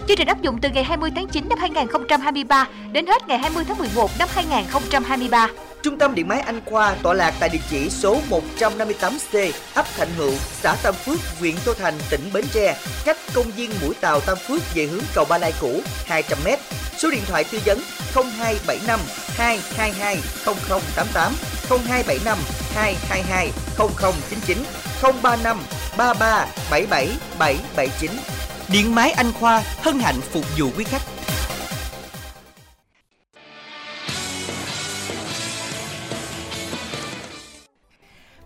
Chương 0.07 0.17
trình 0.17 0.27
áp 0.27 0.41
dụng 0.41 0.57
từ 0.61 0.69
ngày 0.69 0.83
20 0.83 1.11
tháng 1.15 1.27
9 1.27 1.49
năm 1.49 1.59
2023 1.59 2.67
đến 2.91 3.07
hết 3.07 3.27
ngày 3.27 3.37
20 3.37 3.63
tháng 3.67 3.77
11 3.77 4.09
năm 4.19 4.29
2023. 4.31 5.47
Trung 5.83 5.97
tâm 5.97 6.15
Điện 6.15 6.27
máy 6.27 6.39
Anh 6.39 6.61
Khoa 6.65 6.95
tọa 7.03 7.13
lạc 7.13 7.33
tại 7.39 7.49
địa 7.49 7.59
chỉ 7.69 7.89
số 7.89 8.17
158C, 8.29 9.51
ấp 9.73 9.85
Thạnh 9.97 10.07
Hữu, 10.17 10.31
xã 10.51 10.75
Tam 10.83 10.93
Phước, 10.93 11.19
huyện 11.39 11.55
Tô 11.65 11.73
Thành, 11.73 11.93
tỉnh 12.09 12.21
Bến 12.33 12.45
Tre, 12.53 12.77
cách 13.05 13.17
công 13.33 13.45
viên 13.55 13.71
Mũi 13.81 13.95
Tàu 14.01 14.19
Tam 14.19 14.37
Phước 14.47 14.75
về 14.75 14.85
hướng 14.85 15.03
cầu 15.15 15.25
Ba 15.29 15.37
Lai 15.37 15.53
cũ 15.61 15.81
200m. 16.07 16.57
Số 16.97 17.09
điện 17.11 17.23
thoại 17.27 17.43
tư 17.51 17.59
vấn 17.65 17.79
0275 18.13 18.99
222 19.37 20.17
0088, 20.45 21.33
0275 21.69 22.37
222 22.75 23.51
0099, 23.77 24.57
035 25.01 25.57
33 25.97 26.47
77 26.71 27.09
779. 27.39 28.36
Điện 28.71 28.95
máy 28.95 29.11
Anh 29.11 29.31
Khoa 29.39 29.63
hân 29.77 29.99
hạnh 29.99 30.15
phục 30.21 30.43
vụ 30.57 30.67
quý 30.77 30.83
khách. 30.83 31.01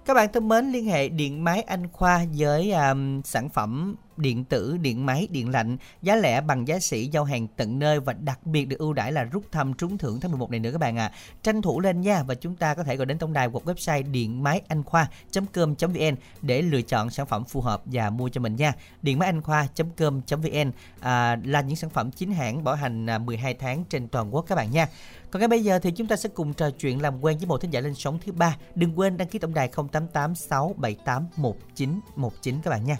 Các 0.05 0.13
bạn 0.13 0.30
thân 0.34 0.47
mến, 0.47 0.72
liên 0.72 0.86
hệ 0.86 1.09
điện 1.09 1.43
máy 1.43 1.61
Anh 1.61 1.88
Khoa 1.91 2.26
với 2.38 2.72
um, 2.72 3.22
sản 3.22 3.49
phẩm 3.49 3.95
điện 4.22 4.45
tử, 4.45 4.78
điện 4.78 5.05
máy, 5.05 5.28
điện 5.32 5.49
lạnh 5.49 5.78
giá 6.01 6.15
lẻ 6.15 6.41
bằng 6.41 6.67
giá 6.67 6.80
sỉ 6.80 7.07
giao 7.07 7.24
hàng 7.24 7.47
tận 7.47 7.80
nơi 7.80 7.99
và 7.99 8.13
đặc 8.13 8.45
biệt 8.45 8.65
được 8.65 8.80
ưu 8.80 8.93
đãi 8.93 9.11
là 9.11 9.24
rút 9.24 9.51
thăm 9.51 9.74
trúng 9.74 9.97
thưởng 9.97 10.19
tháng 10.19 10.32
11 10.32 10.51
này 10.51 10.59
nữa 10.59 10.72
các 10.72 10.78
bạn 10.78 10.97
ạ. 10.97 11.07
À. 11.07 11.11
Tranh 11.43 11.61
thủ 11.61 11.80
lên 11.80 12.01
nha 12.01 12.24
và 12.24 12.36
chúng 12.36 12.55
ta 12.55 12.74
có 12.74 12.84
thể 12.84 12.95
gọi 12.95 13.05
đến 13.05 13.17
tổng 13.17 13.34
đài 13.34 13.47
hoặc 13.47 13.63
website 13.65 14.11
điện 14.11 14.43
máy 14.43 14.61
anh 14.67 14.84
khoa.com.vn 14.84 16.15
để 16.41 16.61
lựa 16.61 16.82
chọn 16.82 17.09
sản 17.09 17.26
phẩm 17.26 17.45
phù 17.45 17.61
hợp 17.61 17.82
và 17.86 18.09
mua 18.09 18.30
cho 18.30 18.41
mình 18.41 18.55
nha. 18.55 18.74
Điện 19.01 19.19
máy 19.19 19.26
anh 19.26 19.41
khoa.com.vn 19.41 20.72
à, 20.99 21.36
là 21.43 21.61
những 21.61 21.76
sản 21.76 21.89
phẩm 21.89 22.11
chính 22.11 22.32
hãng 22.32 22.63
bảo 22.63 22.76
hành 22.76 23.09
à, 23.09 23.17
12 23.17 23.53
tháng 23.53 23.84
trên 23.89 24.07
toàn 24.07 24.36
quốc 24.36 24.45
các 24.47 24.55
bạn 24.55 24.72
nha. 24.72 24.88
Còn 25.32 25.39
ngay 25.39 25.47
bây 25.47 25.63
giờ 25.63 25.80
thì 25.80 25.91
chúng 25.91 26.07
ta 26.07 26.15
sẽ 26.15 26.30
cùng 26.30 26.53
trò 26.53 26.69
chuyện 26.69 27.01
làm 27.01 27.22
quen 27.22 27.38
với 27.38 27.47
một 27.47 27.61
thính 27.61 27.72
giả 27.72 27.82
lên 27.82 27.95
sóng 27.95 28.19
thứ 28.26 28.32
ba. 28.32 28.57
Đừng 28.76 28.99
quên 28.99 29.17
đăng 29.17 29.28
ký 29.28 29.39
tổng 29.39 29.53
đài 29.53 29.69
0886781919 29.69 32.61
các 32.63 32.69
bạn 32.69 32.86
nha. 32.86 32.97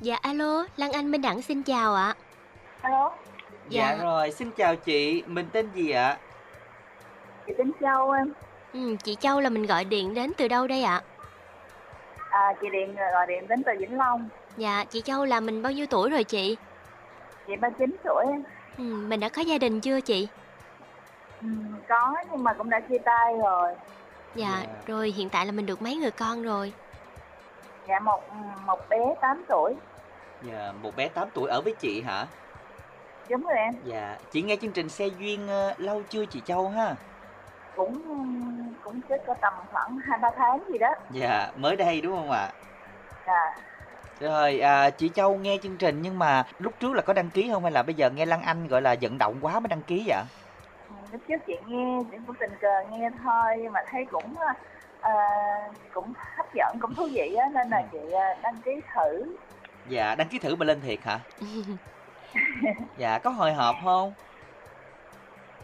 Dạ 0.00 0.16
alo, 0.22 0.64
Lan 0.76 0.92
Anh 0.92 1.10
Minh 1.10 1.22
Đẳng 1.22 1.42
xin 1.42 1.62
chào 1.62 1.94
ạ. 1.94 2.14
Alo, 2.80 3.10
Dạ. 3.68 3.96
rồi, 4.02 4.30
xin 4.30 4.50
chào 4.56 4.76
chị, 4.76 5.22
mình 5.26 5.46
tên 5.52 5.70
gì 5.74 5.90
ạ? 5.90 6.16
chị 7.46 7.52
tên 7.58 7.72
Châu 7.80 8.10
em. 8.10 8.32
Ừ, 8.72 8.96
chị 9.04 9.16
Châu 9.20 9.40
là 9.40 9.48
mình 9.48 9.66
gọi 9.66 9.84
điện 9.84 10.14
đến 10.14 10.32
từ 10.36 10.48
đâu 10.48 10.66
đây 10.66 10.82
ạ? 10.82 11.02
À, 12.30 12.52
chị 12.60 12.66
điện 12.72 12.96
gọi 12.96 13.26
điện 13.26 13.48
đến 13.48 13.62
từ 13.66 13.72
Vĩnh 13.78 13.98
Long. 13.98 14.28
Dạ, 14.56 14.84
chị 14.90 15.00
Châu 15.00 15.24
là 15.24 15.40
mình 15.40 15.62
bao 15.62 15.72
nhiêu 15.72 15.86
tuổi 15.86 16.10
rồi 16.10 16.24
chị? 16.24 16.56
Chị 17.46 17.56
39 17.56 17.96
tuổi 18.04 18.24
em. 18.30 18.42
Ừ, 18.78 18.84
mình 19.08 19.20
đã 19.20 19.28
có 19.28 19.42
gia 19.42 19.58
đình 19.58 19.80
chưa 19.80 20.00
chị? 20.00 20.28
Ừ, 21.42 21.48
có 21.88 22.14
nhưng 22.30 22.44
mà 22.44 22.52
cũng 22.52 22.70
đã 22.70 22.80
chia 22.80 22.98
tay 22.98 23.34
rồi. 23.44 23.72
Dạ, 24.34 24.60
Dạ. 24.62 24.66
rồi 24.86 25.10
hiện 25.16 25.28
tại 25.28 25.46
là 25.46 25.52
mình 25.52 25.66
được 25.66 25.82
mấy 25.82 25.96
người 25.96 26.10
con 26.10 26.42
rồi? 26.42 26.72
Dạ 27.88 27.98
một 27.98 28.20
một 28.66 28.78
bé 28.88 28.98
8 29.20 29.44
tuổi. 29.48 29.74
Dạ, 30.42 30.72
một 30.82 30.96
bé 30.96 31.08
8 31.08 31.28
tuổi 31.34 31.48
ở 31.50 31.60
với 31.60 31.74
chị 31.80 32.02
hả? 32.02 32.26
Đúng 33.28 33.42
rồi 33.42 33.56
em. 33.58 33.74
Dạ, 33.84 34.16
chị 34.30 34.42
nghe 34.42 34.56
chương 34.56 34.72
trình 34.72 34.88
xe 34.88 35.06
duyên 35.06 35.48
ờ, 35.48 35.74
lâu 35.78 36.02
chưa 36.08 36.24
chị 36.26 36.40
Châu 36.46 36.68
ha? 36.68 36.94
Cũng 37.76 38.02
cũng 38.84 39.00
chết 39.08 39.16
có 39.26 39.34
tầm 39.40 39.52
khoảng 39.72 39.98
2 39.98 40.18
3 40.18 40.30
tháng 40.36 40.58
gì 40.72 40.78
đó. 40.78 40.90
Dạ, 41.10 41.52
mới 41.56 41.76
đây 41.76 42.00
đúng 42.00 42.16
không 42.16 42.30
ạ? 42.30 42.48
Dạ. 43.26 43.54
Rồi, 44.20 44.58
à, 44.58 44.90
chị 44.90 45.08
Châu 45.08 45.36
nghe 45.36 45.58
chương 45.62 45.76
trình 45.76 46.02
nhưng 46.02 46.18
mà 46.18 46.44
lúc 46.58 46.72
trước 46.80 46.92
là 46.94 47.02
có 47.02 47.12
đăng 47.12 47.30
ký 47.30 47.50
không 47.52 47.62
hay 47.62 47.72
là 47.72 47.82
bây 47.82 47.94
giờ 47.94 48.10
nghe 48.10 48.26
Lan 48.26 48.42
Anh 48.42 48.68
gọi 48.68 48.82
là 48.82 48.96
vận 49.00 49.18
động 49.18 49.38
quá 49.40 49.60
mới 49.60 49.68
đăng 49.68 49.82
ký 49.82 50.04
vậy? 50.06 50.22
Ừ, 50.88 50.94
Lúc 51.12 51.20
trước 51.28 51.36
chị 51.46 51.52
nghe 51.66 51.98
chị 52.10 52.16
cũng 52.26 52.36
tình 52.40 52.50
cờ 52.60 52.82
nghe 52.90 53.10
thôi 53.24 53.56
nhưng 53.62 53.72
mà 53.72 53.80
thấy 53.90 54.04
cũng 54.10 54.34
ờ, 55.04 55.12
cũng 55.90 56.12
hấp 56.38 56.46
dẫn 56.54 56.76
cũng 56.80 56.94
thú 56.96 57.08
vị 57.14 57.34
á 57.34 57.46
nên 57.54 57.68
là 57.70 57.82
chị 57.92 57.98
ờ, 58.12 58.40
đăng 58.42 58.60
ký 58.64 58.70
thử. 58.94 59.36
Dạ, 59.84 60.14
đăng 60.14 60.28
ký 60.28 60.38
thử 60.38 60.56
mà 60.56 60.64
lên 60.66 60.80
thiệt 60.80 60.98
hả? 61.04 61.20
Dạ, 62.96 63.18
có 63.18 63.30
hồi 63.30 63.52
hộp 63.54 63.76
không? 63.84 64.14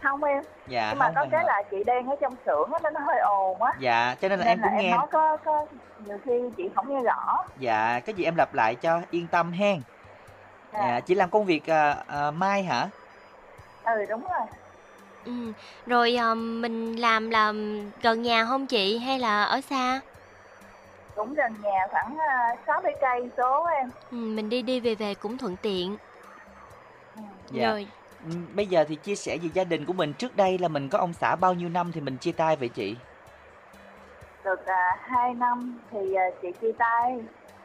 Không 0.03 0.23
em. 0.23 0.43
Dạ, 0.65 0.93
nhưng 0.93 0.99
mà 0.99 1.11
có 1.15 1.25
cái 1.31 1.41
hộp. 1.41 1.47
là 1.47 1.63
chị 1.71 1.77
đang 1.85 2.07
ở 2.07 2.15
trong 2.21 2.35
xưởng 2.45 2.71
á 2.73 2.79
nên 2.83 2.93
nó 2.93 2.99
hơi 3.07 3.19
ồn 3.19 3.61
á. 3.61 3.71
Dạ, 3.73 4.15
cho 4.15 4.29
nên 4.29 4.39
là 4.39 4.45
nên 4.45 4.45
em 4.45 4.61
là 4.61 4.69
cũng 4.69 4.75
em 4.75 4.83
nghe. 4.83 4.91
nói 4.91 5.07
có 5.11 5.37
có 5.45 5.67
nhiều 5.97 6.17
khi 6.25 6.31
chị 6.57 6.63
không 6.75 6.85
nghe 6.89 7.03
rõ. 7.03 7.37
Dạ, 7.55 7.99
cái 8.05 8.15
gì 8.15 8.23
em 8.23 8.35
lặp 8.35 8.53
lại 8.53 8.75
cho 8.75 9.01
yên 9.09 9.29
tâm 9.29 9.51
hen. 9.51 9.83
Dạ. 10.71 10.79
Dạ, 10.79 11.01
chị 11.01 11.15
làm 11.15 11.29
công 11.31 11.45
việc 11.45 11.69
à, 11.69 11.91
à, 12.07 12.31
mai 12.31 12.63
hả? 12.63 12.91
Ừ 13.83 13.91
đúng 14.09 14.21
rồi. 14.23 14.60
Ừ, 15.25 15.53
rồi 15.85 16.15
ờ, 16.15 16.35
mình 16.35 16.95
làm 16.99 17.29
là 17.29 17.53
gần 18.03 18.21
nhà 18.21 18.45
không 18.45 18.67
chị 18.67 18.97
hay 18.97 19.19
là 19.19 19.43
ở 19.43 19.61
xa? 19.61 20.01
Cũng 21.15 21.33
gần 21.33 21.61
nhà 21.61 21.87
khoảng 21.91 22.13
uh, 22.13 22.59
60 22.67 22.91
cây 23.01 23.29
số 23.37 23.65
em. 23.79 23.89
Ừ, 24.11 24.17
mình 24.17 24.49
đi 24.49 24.61
đi 24.61 24.79
về 24.79 24.95
về 24.95 25.15
cũng 25.15 25.37
thuận 25.37 25.57
tiện. 25.57 25.97
Dạ. 27.49 27.67
Rồi, 27.69 27.87
Ừ, 28.25 28.29
Bây 28.55 28.67
giờ 28.67 28.85
thì 28.87 28.95
chia 28.95 29.15
sẻ 29.15 29.37
về 29.41 29.49
gia 29.53 29.63
đình 29.63 29.85
của 29.85 29.93
mình 29.93 30.13
trước 30.13 30.35
đây 30.35 30.57
là 30.57 30.67
mình 30.67 30.89
có 30.89 30.97
ông 30.97 31.13
xã 31.13 31.35
bao 31.35 31.53
nhiêu 31.53 31.69
năm 31.69 31.91
thì 31.91 32.01
mình 32.01 32.17
chia 32.17 32.31
tay 32.31 32.55
vậy 32.55 32.69
chị? 32.69 32.97
Được 34.43 34.59
uh, 34.61 34.99
2 34.99 35.33
năm 35.33 35.79
thì 35.91 35.97
uh, 35.97 36.41
chị 36.41 36.47
chia 36.61 36.71
tay. 36.79 37.19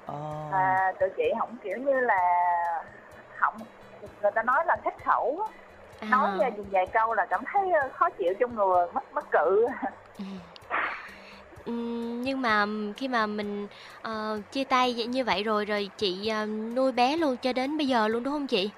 Ồ. 0.06 0.14
và 0.52 0.92
tụi 1.00 1.08
chị 1.16 1.22
không 1.38 1.56
kiểu 1.64 1.76
như 1.78 2.00
là 2.00 2.20
không 3.40 3.54
người 4.22 4.30
ta 4.34 4.42
nói 4.42 4.64
là 4.66 4.76
khắc 4.84 4.94
khẩu 5.06 5.40
á. 5.40 5.65
À. 6.00 6.08
nói 6.10 6.30
ra 6.40 6.48
dùng 6.56 6.68
vài 6.72 6.86
câu 6.92 7.14
là 7.14 7.26
cảm 7.30 7.40
thấy 7.52 7.62
ờ, 7.82 7.88
khó 7.92 8.06
chịu 8.18 8.32
trong 8.40 8.54
người 8.54 8.86
mất 8.94 9.12
mất 9.12 9.24
cự 9.30 9.66
Ừm, 11.64 12.22
nhưng 12.22 12.42
mà 12.42 12.66
khi 12.96 13.08
mà 13.08 13.26
mình 13.26 13.68
ờ, 14.02 14.42
chia 14.50 14.64
tay 14.64 14.94
như 15.08 15.24
vậy 15.24 15.42
rồi 15.42 15.64
rồi 15.64 15.90
chị 15.96 16.26
ờ, 16.28 16.46
nuôi 16.46 16.92
bé 16.92 17.16
luôn 17.16 17.36
cho 17.38 17.52
đến 17.52 17.76
bây 17.76 17.88
giờ 17.88 18.08
luôn 18.08 18.22
đúng 18.22 18.32
không 18.34 18.46
chị? 18.46 18.72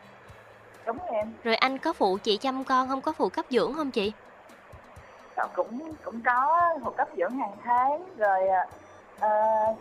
đúng 0.86 0.98
em 1.14 1.36
Rồi 1.42 1.54
anh 1.54 1.78
có 1.78 1.92
phụ 1.92 2.18
chị 2.22 2.38
chăm 2.38 2.64
con 2.64 2.88
không 2.88 3.02
có 3.02 3.12
phụ 3.12 3.30
cấp 3.30 3.46
dưỡng 3.50 3.74
không 3.74 3.90
chị? 3.92 4.12
Cũng 5.54 5.96
cũng 6.02 6.22
có 6.26 6.32
một 6.82 6.94
cấp 6.96 7.08
dưỡng 7.18 7.38
hàng 7.38 7.56
tháng 7.64 8.16
rồi 8.16 8.40
ờ, 9.20 9.28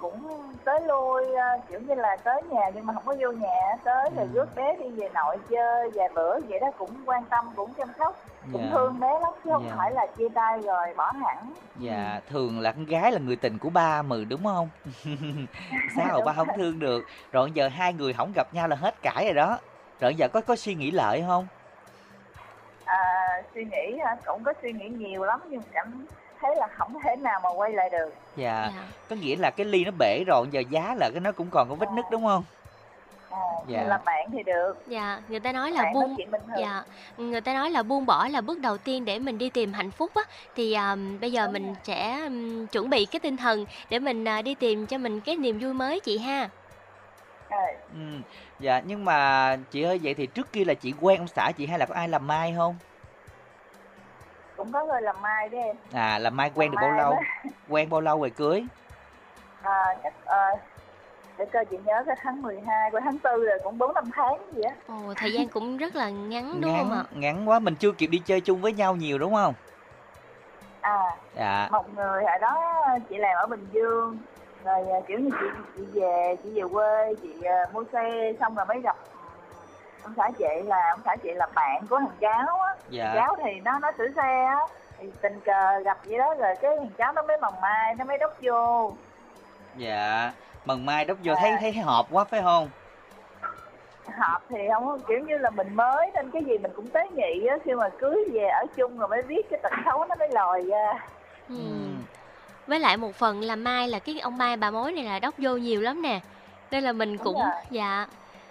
cũng 0.02 0.28
tới 0.66 0.82
lui 0.82 1.34
ờ, 1.36 1.46
kiểu 1.70 1.80
như 1.80 1.94
là 1.96 2.18
tới 2.24 2.42
nhà 2.52 2.62
nhưng 2.76 2.86
mà 2.86 2.94
không 2.94 3.04
có 3.06 3.16
vô 3.22 3.32
nhà 3.32 3.76
tới 3.84 4.10
rồi 4.18 4.28
rước 4.34 4.46
bé 4.56 4.76
đi 4.84 4.90
về 4.90 5.10
nội 5.14 5.38
chơi 5.50 5.90
vài 5.96 6.10
bữa 6.16 6.40
vậy 6.50 6.60
đó 6.60 6.68
cũng 6.78 6.92
quan 7.06 7.24
tâm 7.30 7.46
cũng 7.56 7.74
chăm 7.74 7.88
sóc 8.00 8.16
cũng 8.52 8.62
Dạ. 8.64 8.72
thương 8.72 9.00
bé 9.00 9.08
lắm 9.22 9.34
chứ 9.44 9.50
không 9.54 9.64
Dạ. 9.68 9.76
phải 9.78 9.92
là 9.92 10.08
chia 10.18 10.30
tay 10.36 10.60
rồi 10.66 10.94
bỏ 10.98 11.12
hẳn 11.26 11.54
Dạ, 11.76 12.20
thường 12.28 12.60
là 12.60 12.72
con 12.72 12.86
gái 12.86 13.12
là 13.12 13.20
người 13.20 13.36
tình 13.36 13.60
của 13.60 13.70
ba 13.70 14.02
mừ 14.02 14.24
đúng 14.26 14.44
không? 14.44 14.70
Sao 15.98 16.22
ba 16.22 16.34
không 16.34 16.48
thương 16.58 16.80
được? 16.80 17.06
Rồi 17.32 17.52
giờ 17.52 17.68
hai 17.68 17.94
người 17.94 18.14
không 18.14 18.32
gặp 18.36 18.48
nhau 18.54 18.68
là 18.68 18.76
hết 18.76 19.02
cãi 19.02 19.26
rồi 19.26 19.34
đó. 19.34 19.58
Rồi 20.00 20.16
giờ 20.16 20.28
có 20.34 20.42
có 20.42 20.56
suy 20.56 20.76
nghĩ 20.76 20.92
lợi 20.92 21.24
không? 21.28 21.48
à, 22.86 22.98
suy 23.54 23.66
nghĩ 23.66 23.98
cũng 24.26 24.44
có 24.44 24.54
suy 24.62 24.74
nghĩ 24.74 24.90
nhiều 24.90 25.24
lắm 25.24 25.40
nhưng 25.50 25.62
cảm 25.74 26.06
thấy 26.42 26.52
là 26.58 26.68
không 26.78 26.94
thể 27.04 27.16
nào 27.16 27.40
mà 27.44 27.50
quay 27.58 27.72
lại 27.74 27.90
được 27.90 28.10
Dạ, 28.36 28.72
có 29.10 29.16
nghĩa 29.16 29.36
là 29.36 29.52
cái 29.52 29.66
ly 29.66 29.86
nó 29.86 29.92
bể 30.00 30.24
rồi, 30.28 30.48
giờ 30.52 30.60
giá 30.70 30.96
là 30.96 31.10
cái 31.14 31.22
nó 31.22 31.32
cũng 31.32 31.50
còn 31.52 31.70
có 31.70 31.76
vết 31.76 31.92
nứt 31.92 32.06
đúng 32.12 32.26
không? 32.26 32.44
à, 33.30 33.38
Dạ. 33.68 33.84
là 33.88 33.98
bạn 34.06 34.30
thì 34.34 34.44
được 34.44 34.74
Dạ, 34.88 35.22
người 35.28 35.40
ta 35.40 35.52
nói 35.52 35.72
là 35.72 35.82
bạn 35.82 35.94
buông 35.94 36.16
dạ, 36.58 36.84
người 37.18 37.42
ta 37.42 37.54
nói 37.54 37.72
là 37.72 37.84
buông 37.84 38.06
bỏ 38.06 38.28
là 38.28 38.42
bước 38.42 38.60
đầu 38.60 38.78
tiên 38.78 39.06
để 39.06 39.20
mình 39.20 39.38
đi 39.38 39.50
tìm 39.50 39.74
hạnh 39.74 39.92
phúc 39.92 40.12
á 40.16 40.22
thì 40.56 40.74
à, 40.74 40.96
bây 41.22 41.32
giờ 41.32 41.48
mình 41.48 41.74
sẽ 41.84 42.22
ừm, 42.24 42.68
chuẩn 42.68 42.90
bị 42.90 43.06
cái 43.06 43.20
tinh 43.20 43.38
thần 43.38 43.66
để 43.90 44.00
mình 44.00 44.26
à, 44.28 44.42
đi 44.42 44.56
tìm 44.56 44.88
cho 44.88 44.98
mình 44.98 45.22
cái 45.22 45.38
niềm 45.38 45.60
vui 45.62 45.74
mới 45.74 46.00
chị 46.00 46.18
ha. 46.18 46.50
à, 47.50 47.88
Ừ. 47.88 48.24
Dạ, 48.60 48.82
nhưng 48.86 49.06
mà 49.06 49.58
chị 49.72 49.82
ơi 49.82 50.00
vậy 50.04 50.14
thì 50.14 50.28
trước 50.28 50.52
kia 50.54 50.66
là 50.66 50.74
chị 50.74 50.94
quen 51.00 51.18
ông 51.20 51.28
xã 51.28 51.52
chị 51.58 51.66
hay 51.68 51.80
là 51.80 51.86
có 51.86 51.94
ai 51.96 52.10
làm 52.10 52.28
mai 52.28 52.54
không? 52.56 52.80
Cũng 54.58 54.72
có 54.72 54.86
người 54.86 55.02
làm 55.02 55.22
mai 55.22 55.50
đấy 55.50 55.62
em 55.62 55.76
À, 55.92 56.20
làm 56.20 56.38
mai 56.38 56.52
quen 56.56 56.72
được 56.72 56.78
bao 56.82 56.92
Mai 56.92 56.98
lâu? 56.98 57.14
đó. 57.16 57.22
Quen 57.68 57.90
bao 57.90 58.02
lâu 58.02 58.20
rồi 58.20 58.30
cưới? 58.36 58.68
à, 59.64 59.96
chắc 60.04 60.14
ờ, 60.26 60.38
để 61.38 61.46
coi 61.54 61.66
chị 61.66 61.78
nhớ 61.86 62.04
cái 62.08 62.16
tháng 62.24 62.42
12 62.42 62.92
qua 62.92 63.02
tháng 63.06 63.18
4 63.24 63.42
rồi 63.42 63.60
cũng 63.64 63.78
4 63.78 63.94
năm 63.94 64.10
tháng 64.14 64.40
gì 64.56 64.62
á 64.62 64.76
Ồ, 64.86 65.14
thời 65.18 65.34
gian 65.34 65.50
cũng 65.50 65.78
rất 65.78 65.96
là 65.96 66.10
ngắn 66.10 66.62
đúng 66.62 66.72
không 66.78 66.92
ạ? 66.92 67.04
Ngắn, 67.04 67.20
ngắn 67.22 67.50
quá, 67.50 67.60
mình 67.60 67.76
chưa 67.76 67.92
kịp 67.98 68.08
đi 68.08 68.20
chơi 68.26 68.42
chung 68.42 68.62
với 68.62 68.74
nhau 68.74 68.96
nhiều 68.96 69.18
đúng 69.20 69.34
không? 69.34 69.54
à 70.82 70.98
Dạ. 71.34 71.70
một 71.72 71.86
người 71.96 72.24
hồi 72.24 72.40
đó 72.42 72.56
chị 73.10 73.18
làm 73.18 73.38
ở 73.38 73.48
Bình 73.48 73.68
Dương 73.72 74.18
rồi 74.64 74.90
à, 74.92 75.00
kiểu 75.08 75.20
như 75.20 75.30
chị 75.40 75.46
chị 75.76 75.82
về 76.02 76.36
chị 76.44 76.50
về 76.56 76.64
quê 76.72 77.16
chị 77.22 77.42
à, 77.44 77.58
mua 77.74 77.84
xe 77.94 78.34
xong 78.40 78.56
rồi 78.56 78.66
mới 78.66 78.82
gặp 78.84 78.98
ông 80.08 80.14
xã 80.18 80.30
chị 80.38 80.64
là 80.68 80.82
ông 80.94 81.00
xã 81.06 81.16
chị 81.24 81.30
là 81.34 81.48
bạn 81.56 81.88
của 81.90 82.00
thằng 82.00 82.18
cháu 82.22 82.60
á 82.62 82.74
Dạ. 82.90 83.12
cháu 83.16 83.36
thì 83.44 83.52
nó 83.64 83.80
nó 83.80 83.92
sửa 83.98 84.08
xe 84.16 84.44
á 84.46 84.60
thì 85.00 85.08
tình 85.22 85.40
cờ 85.46 85.80
gặp 85.86 85.98
vậy 86.06 86.18
đó 86.18 86.34
rồi 86.40 86.56
cái 86.62 86.72
thằng 86.78 86.90
cháu 86.98 87.14
nó 87.14 87.22
mới 87.22 87.38
mồng 87.42 87.62
mai 87.62 87.96
nó 87.96 88.06
mới 88.06 88.18
đốc 88.18 88.34
vô 88.42 88.94
Dạ. 89.78 90.32
Mần 90.66 90.86
mai 90.86 91.06
đốc 91.06 91.18
vô 91.24 91.34
thấy 91.36 91.52
thấy 91.60 91.74
hợp 91.74 92.06
quá 92.12 92.24
phải 92.24 92.42
không? 92.42 92.70
hợp 94.18 94.42
thì 94.50 94.58
không 94.74 94.86
có- 94.86 94.98
kiểu 95.08 95.20
như 95.20 95.38
là 95.38 95.50
mình 95.50 95.76
mới 95.76 96.12
nên 96.14 96.32
cái 96.32 96.44
gì 96.46 96.58
mình 96.58 96.72
cũng 96.76 96.90
tế 96.90 97.02
nhị 97.16 97.46
á 97.50 97.58
khi 97.66 97.74
mà 97.74 97.90
cưới 98.00 98.18
về 98.34 98.48
ở 98.48 98.66
chung 98.76 99.00
rồi 99.00 99.08
mới 99.08 99.22
biết 99.22 99.42
cái 99.50 99.60
tật 99.64 99.72
xấu 99.86 100.06
nó 100.06 100.16
mới 100.20 100.30
lòi 100.32 100.64
ra 100.64 100.94
Ừ. 101.50 101.56
Với 102.68 102.80
lại 102.80 102.98
một 102.98 103.16
phần 103.16 103.42
là 103.42 103.56
Mai 103.56 103.88
là 103.88 104.00
cái 104.00 104.20
ông 104.20 104.38
Mai 104.38 104.58
bà 104.58 104.72
mối 104.72 104.92
này 104.92 105.04
là 105.04 105.20
đốc 105.20 105.34
vô 105.38 105.58
nhiều 105.58 105.82
lắm 105.82 106.02
nè. 106.02 106.20
Nên 106.72 106.84
là 106.84 106.92
mình 106.92 107.18
Đúng 107.18 107.24
cũng 107.26 107.34
rồi. 107.44 107.52
dạ. 107.70 108.08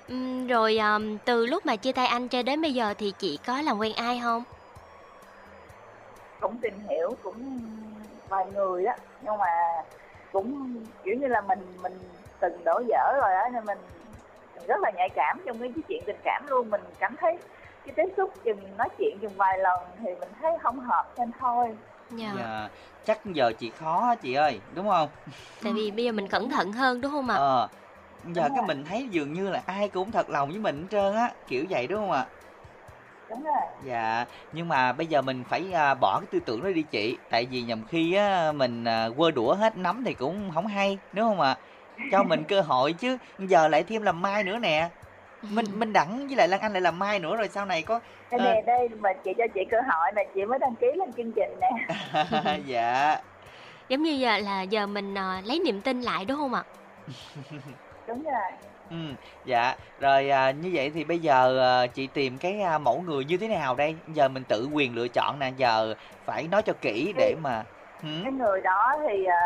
Ừm, 0.06 0.46
rồi 0.46 0.76
ờm, 0.76 1.18
từ 1.18 1.46
lúc 1.46 1.66
mà 1.66 1.76
chia 1.76 1.92
tay 1.92 2.06
anh 2.06 2.28
cho 2.28 2.42
đến 2.42 2.62
bây 2.62 2.74
giờ 2.74 2.94
thì 2.98 3.12
chị 3.18 3.38
có 3.46 3.62
làm 3.62 3.78
quen 3.78 3.92
ai 3.94 4.20
không? 4.22 4.44
cũng 6.40 6.58
tìm 6.62 6.74
hiểu 6.90 7.18
cũng 7.22 7.60
vài 8.28 8.46
người 8.46 8.84
á 8.84 8.98
nhưng 9.20 9.38
mà 9.38 9.46
cũng 10.32 10.74
kiểu 11.04 11.14
như 11.20 11.26
là 11.26 11.40
mình 11.40 11.82
mình 11.82 11.92
từng 12.40 12.64
đổ 12.64 12.80
dở 12.88 13.12
rồi 13.20 13.34
á 13.34 13.42
nên 13.54 13.64
mình, 13.66 13.78
mình 14.54 14.66
rất 14.66 14.76
là 14.82 14.90
nhạy 14.96 15.08
cảm 15.16 15.42
trong 15.46 15.60
cái 15.60 15.68
chuyện 15.88 16.04
tình 16.06 16.20
cảm 16.24 16.46
luôn 16.46 16.70
mình 16.70 16.80
cảm 16.98 17.16
thấy 17.20 17.38
cái 17.84 17.94
tiếp 17.96 18.14
xúc 18.16 18.30
chừng 18.44 18.76
nói 18.76 18.88
chuyện 18.98 19.18
chừng 19.22 19.36
vài 19.36 19.58
lần 19.58 19.82
thì 19.98 20.08
mình 20.20 20.28
thấy 20.42 20.52
không 20.62 20.80
hợp 20.80 21.14
nên 21.18 21.30
thôi 21.40 21.68
Dạ. 22.10 22.32
Dạ. 22.36 22.68
Chắc 23.04 23.20
giờ 23.24 23.52
chị 23.58 23.70
khó 23.70 24.14
chị 24.22 24.32
ơi, 24.34 24.60
đúng 24.74 24.88
không? 24.88 25.08
Tại 25.62 25.72
vì 25.72 25.90
bây 25.90 26.04
giờ 26.04 26.12
mình 26.12 26.28
cẩn 26.28 26.50
thận 26.50 26.72
hơn 26.72 27.00
đúng 27.00 27.12
không 27.12 27.28
ạ? 27.28 27.36
Ờ. 27.36 27.68
Giờ 28.34 28.48
Đúng 28.48 28.54
cái 28.54 28.62
rồi. 28.62 28.62
mình 28.62 28.84
thấy 28.84 29.08
dường 29.10 29.32
như 29.32 29.50
là 29.50 29.62
ai 29.66 29.88
cũng 29.88 30.12
thật 30.12 30.28
lòng 30.30 30.48
với 30.48 30.58
mình 30.58 30.80
hết 30.82 30.86
trơn 30.90 31.14
á, 31.14 31.34
kiểu 31.46 31.66
vậy 31.70 31.86
đúng 31.88 32.00
không 32.00 32.10
ạ? 32.10 32.30
đúng 33.28 33.42
rồi 33.42 33.66
Dạ, 33.76 34.26
nhưng 34.52 34.68
mà 34.68 34.92
bây 34.92 35.06
giờ 35.06 35.22
mình 35.22 35.44
phải 35.44 35.72
à, 35.72 35.94
bỏ 35.94 36.20
cái 36.20 36.26
tư 36.30 36.40
tưởng 36.46 36.62
đó 36.62 36.70
đi 36.70 36.82
chị, 36.82 37.18
tại 37.28 37.46
vì 37.50 37.64
nhầm 37.64 37.84
khi 37.84 38.12
á 38.14 38.52
mình 38.52 38.84
à, 38.84 39.08
quơ 39.16 39.30
đũa 39.30 39.54
hết 39.54 39.76
nắm 39.76 40.02
thì 40.04 40.14
cũng 40.14 40.50
không 40.54 40.66
hay, 40.66 41.00
đúng 41.12 41.24
không 41.24 41.40
ạ? 41.40 41.60
Cho 42.08 42.22
mình 42.24 42.44
cơ 42.46 42.60
hội 42.60 42.92
chứ, 42.92 43.18
giờ 43.38 43.68
lại 43.68 43.84
thêm 43.84 44.02
làm 44.02 44.22
mai 44.22 44.44
nữa 44.44 44.58
nè. 44.58 44.90
Minh 45.48 45.66
Minh 45.80 45.92
Đẳng 45.92 46.26
với 46.28 46.36
lại 46.36 46.48
Lan 46.48 46.60
Anh 46.60 46.72
lại 46.72 46.82
làm 46.82 46.98
mai 46.98 47.20
nữa 47.20 47.36
rồi 47.36 47.48
sau 47.48 47.66
này 47.66 47.82
có 47.82 48.00
đây 48.30 48.40
nè 48.40 48.62
đây 48.66 48.88
mà 49.00 49.10
chị 49.24 49.30
cho 49.38 49.44
chị 49.54 49.60
cơ 49.70 49.76
hội 49.88 50.12
này 50.14 50.24
chị 50.34 50.44
mới 50.44 50.58
đăng 50.58 50.76
ký 50.80 50.86
lên 50.98 51.08
chương 51.16 51.32
trình 51.36 51.60
nè 51.60 51.68
dạ. 52.66 53.20
Giống 53.88 54.02
như 54.02 54.10
giờ 54.12 54.38
là 54.38 54.62
giờ 54.62 54.86
mình 54.86 55.14
ờ, 55.14 55.40
lấy 55.44 55.60
niềm 55.64 55.82
tin 55.82 56.00
lại 56.02 56.24
đúng 56.24 56.36
không 56.36 56.54
ạ? 56.54 56.64
đúng 58.06 58.22
rồi 58.24 58.58
Ừ, 58.88 58.96
dạ. 59.44 59.76
Rồi 59.98 60.28
à, 60.30 60.50
như 60.50 60.70
vậy 60.74 60.90
thì 60.90 61.04
bây 61.04 61.18
giờ 61.20 61.58
à, 61.82 61.86
chị 61.86 62.06
tìm 62.06 62.38
cái 62.38 62.60
à, 62.60 62.78
mẫu 62.78 63.02
người 63.02 63.24
như 63.24 63.38
thế 63.38 63.48
nào 63.48 63.76
đây? 63.76 64.02
Giờ 64.06 64.28
mình 64.28 64.44
tự 64.48 64.66
quyền 64.72 64.94
lựa 64.94 65.08
chọn 65.08 65.38
nè, 65.38 65.50
giờ 65.56 65.94
phải 66.24 66.48
nói 66.48 66.62
cho 66.66 66.72
kỹ 66.80 67.12
để 67.16 67.34
mà 67.38 67.64
Hử? 68.02 68.08
cái 68.22 68.32
người 68.32 68.60
đó 68.60 68.92
thì 69.08 69.24
à, 69.24 69.36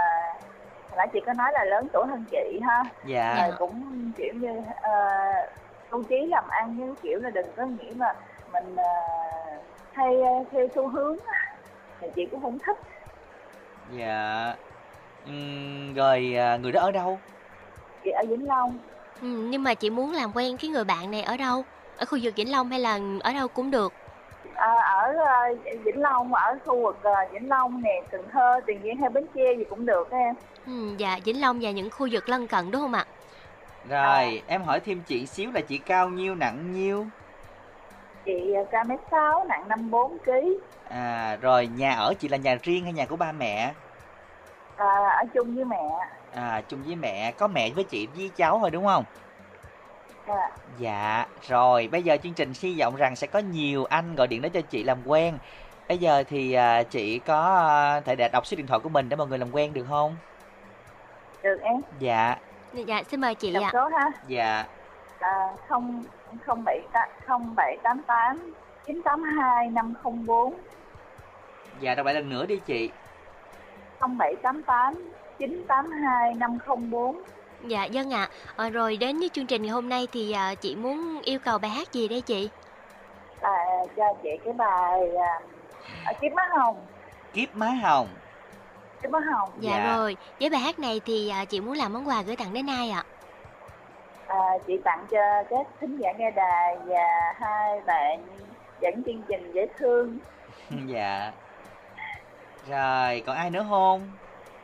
hồi 0.91 0.97
nãy 0.97 1.09
chị 1.13 1.19
có 1.27 1.33
nói 1.33 1.49
là 1.55 1.65
lớn 1.65 1.89
tuổi 1.93 2.07
hơn 2.11 2.27
chị 2.31 2.61
ha 2.69 2.85
Dạ. 3.03 3.47
rồi 3.47 3.53
cũng 3.59 3.83
kiểu 4.17 4.35
như 4.35 4.49
uh, 4.59 5.49
tu 5.91 6.05
trí 6.09 6.17
làm 6.31 6.45
ăn 6.51 6.77
như 6.77 6.95
kiểu 7.03 7.19
là 7.21 7.31
đừng 7.31 7.47
có 7.57 7.63
nghĩ 7.67 7.95
mà 7.97 8.07
mình 8.53 8.73
uh, 8.75 9.67
hay 9.93 10.09
theo 10.53 10.67
xu 10.75 10.89
hướng 10.89 11.17
thì 12.01 12.07
chị 12.17 12.23
cũng 12.33 12.43
không 12.43 12.59
thích 12.67 12.77
Dạ. 13.85 14.57
Ừm, 15.25 15.95
rồi 15.95 16.35
à, 16.37 16.57
người 16.57 16.73
đó 16.73 16.81
ở 16.81 16.93
đâu? 16.93 17.25
Chị 18.05 18.11
ở 18.11 18.23
Vĩnh 18.29 18.47
Long 18.49 18.79
Ừ, 19.21 19.29
nhưng 19.51 19.63
mà 19.63 19.75
chị 19.75 19.91
muốn 19.91 20.13
làm 20.13 20.31
quen 20.35 20.57
cái 20.57 20.71
người 20.71 20.85
bạn 20.85 21.11
này 21.11 21.23
ở 21.23 21.37
đâu? 21.37 21.65
Ở 21.97 22.07
khu 22.07 22.19
vực 22.23 22.35
Vĩnh 22.37 22.51
Long 22.53 22.69
hay 22.71 22.81
là 22.81 22.99
ở 23.21 23.33
đâu 23.33 23.49
cũng 23.49 23.71
được? 23.71 23.93
à, 24.55 24.73
ở 24.83 25.15
uh, 25.53 25.59
Vĩnh 25.85 26.01
Long 26.01 26.35
ở 26.35 26.59
khu 26.67 26.83
vực 26.83 26.97
uh, 26.99 27.33
Vĩnh 27.33 27.49
Long 27.49 27.83
nè 27.83 28.03
Cần 28.13 28.21
Thơ 28.33 28.61
Tiền 28.67 28.81
Giang 28.87 28.97
hay 29.01 29.11
Bến 29.11 29.27
Tre 29.35 29.55
gì 29.59 29.65
cũng 29.71 29.87
được 29.87 30.11
em 30.11 30.35
Ừ, 30.67 30.95
dạ 30.99 31.19
Vĩnh 31.25 31.41
Long 31.41 31.59
và 31.63 31.71
những 31.71 31.91
khu 31.91 32.09
vực 32.13 32.29
lân 32.29 32.47
cận 32.49 32.71
đúng 32.71 32.81
không 32.83 32.93
ạ? 32.93 33.05
Rồi, 33.89 34.43
em 34.47 34.63
hỏi 34.63 34.81
thêm 34.81 35.03
chị 35.07 35.27
xíu 35.27 35.51
là 35.53 35.61
chị 35.61 35.79
cao 35.79 36.09
nhiêu 36.09 36.35
nặng 36.35 36.73
nhiêu? 36.73 37.07
chị 38.25 38.55
uh, 38.63 38.69
cao 38.71 38.85
mét 38.85 39.01
sáu 39.11 39.45
nặng 39.49 39.69
54 39.69 40.19
kg 40.19 40.31
À 40.89 41.37
rồi 41.41 41.67
nhà 41.67 41.95
ở 41.95 42.15
chị 42.19 42.29
là 42.29 42.37
nhà 42.37 42.59
riêng 42.63 42.85
hay 42.85 42.93
nhà 42.93 43.07
của 43.07 43.17
ba 43.17 43.33
mẹ? 43.33 43.75
à, 44.77 44.87
ở 45.21 45.25
chung 45.35 45.55
với 45.55 45.65
mẹ 45.65 45.83
À 46.31 46.63
chung 46.69 46.83
với 46.83 46.97
mẹ, 46.97 47.33
có 47.33 47.49
mẹ 47.49 47.73
với 47.75 47.85
chị 47.85 48.07
với 48.17 48.33
cháu 48.37 48.59
thôi 48.61 48.71
đúng 48.71 48.85
không? 48.87 49.05
à, 50.27 50.61
Dạ, 50.77 51.27
rồi 51.41 51.89
bây 51.89 52.03
giờ 52.05 52.17
chương 52.23 52.35
trình 52.35 52.53
hy 52.61 52.79
vọng 52.81 52.97
rằng 52.97 53.17
sẽ 53.17 53.27
có 53.27 53.39
nhiều 53.39 53.85
anh 53.85 54.15
gọi 54.15 54.27
điện 54.29 54.43
đến 54.43 54.53
cho 54.53 54.61
chị 54.63 54.83
làm 54.85 55.03
quen. 55.09 55.39
Bây 55.89 55.99
giờ 55.99 56.25
thì 56.27 56.53
à, 56.53 56.83
chị 56.83 57.19
có 57.19 57.57
à, 57.69 58.01
thể 58.01 58.17
để 58.17 58.29
đọc 58.33 58.47
số 58.47 58.57
điện 58.57 58.67
thoại 58.67 58.81
của 58.83 58.89
mình 58.89 59.09
để 59.09 59.17
mọi 59.17 59.27
người 59.27 59.39
làm 59.39 59.51
quen 59.55 59.73
được 59.73 59.85
không? 59.89 60.19
được 61.43 61.57
em 61.63 61.81
Dạ, 61.91 62.41
Dạ 62.87 63.03
xin 63.09 63.21
mời 63.21 63.35
chị 63.35 63.51
đọc 63.53 63.65
ạ. 63.65 63.73
số 63.73 63.79
ha 63.99 64.11
dạ, 64.23 64.71
à, 65.19 65.29
không 65.69 66.05
không 66.47 66.65
bảy 66.65 66.89
không 67.27 67.55
bảy 67.57 67.79
tám 67.85 68.03
tám 68.09 68.55
chín 68.87 69.03
tám 69.05 69.23
hai 69.23 69.69
năm 69.71 69.95
không 70.03 70.27
bốn 70.27 70.63
dạ 71.73 71.95
đọc 71.95 72.07
lại 72.07 72.15
lần 72.15 72.29
nữa 72.29 72.47
đi 72.47 72.61
chị. 72.61 72.93
không 73.99 74.17
bảy 74.19 74.37
tám 74.43 74.63
tám 74.67 75.13
chín 75.41 75.65
tám 75.69 75.91
hai 76.05 76.35
năm 76.35 76.59
không 76.67 76.91
bốn 76.91 77.17
Dạ 77.69 77.85
dân 77.85 78.11
ạ. 78.11 78.31
Ờ, 78.57 78.71
rồi 78.71 78.97
đến 78.97 79.19
với 79.19 79.29
chương 79.33 79.47
trình 79.47 79.63
ngày 79.63 79.71
hôm 79.71 79.89
nay 79.89 80.09
thì 80.13 80.33
à, 80.33 80.55
chị 80.55 80.77
muốn 80.77 81.21
yêu 81.23 81.39
cầu 81.41 81.59
bài 81.59 81.71
hát 81.71 81.93
gì 81.93 82.09
đây 82.09 82.23
chị? 82.23 82.51
là 83.43 83.57
cho 83.97 84.05
chị 84.23 84.29
cái 84.45 84.53
bài 84.59 85.01
à, 85.17 85.41
ở 86.05 86.13
kiếp 86.23 86.33
má 86.37 86.43
hồng 86.59 86.87
Kiếp 87.33 87.55
má 87.55 87.71
hồng. 87.83 88.09
kiếp 89.03 89.11
má 89.11 89.19
hồng 89.33 89.51
Dạ, 89.63 89.71
Dạ. 89.77 89.97
rồi, 89.97 90.17
với 90.41 90.51
bài 90.51 90.61
hát 90.61 90.79
này 90.79 91.01
thì 91.05 91.29
à, 91.29 91.45
chị 91.45 91.61
muốn 91.61 91.75
làm 91.75 91.93
món 91.93 92.09
quà 92.09 92.23
gửi 92.23 92.37
tặng 92.37 92.53
đến 92.53 92.67
ai 92.71 92.91
ạ? 92.91 93.05
À, 94.27 94.39
chị 94.67 94.73
tặng 94.85 95.07
cho 95.11 95.19
các 95.51 95.67
thính 95.81 95.97
giả 96.01 96.09
nghe 96.19 96.31
đài 96.31 96.77
và 96.87 97.05
hai 97.41 97.81
bạn 97.87 98.27
dẫn 98.81 99.03
chương 99.07 99.23
trình 99.29 99.53
dễ 99.55 99.67
thương. 99.79 100.19
dạ 100.89 101.33
rồi 102.69 103.23
còn 103.27 103.37
ai 103.37 103.51
nữa 103.51 103.67
không 103.69 104.20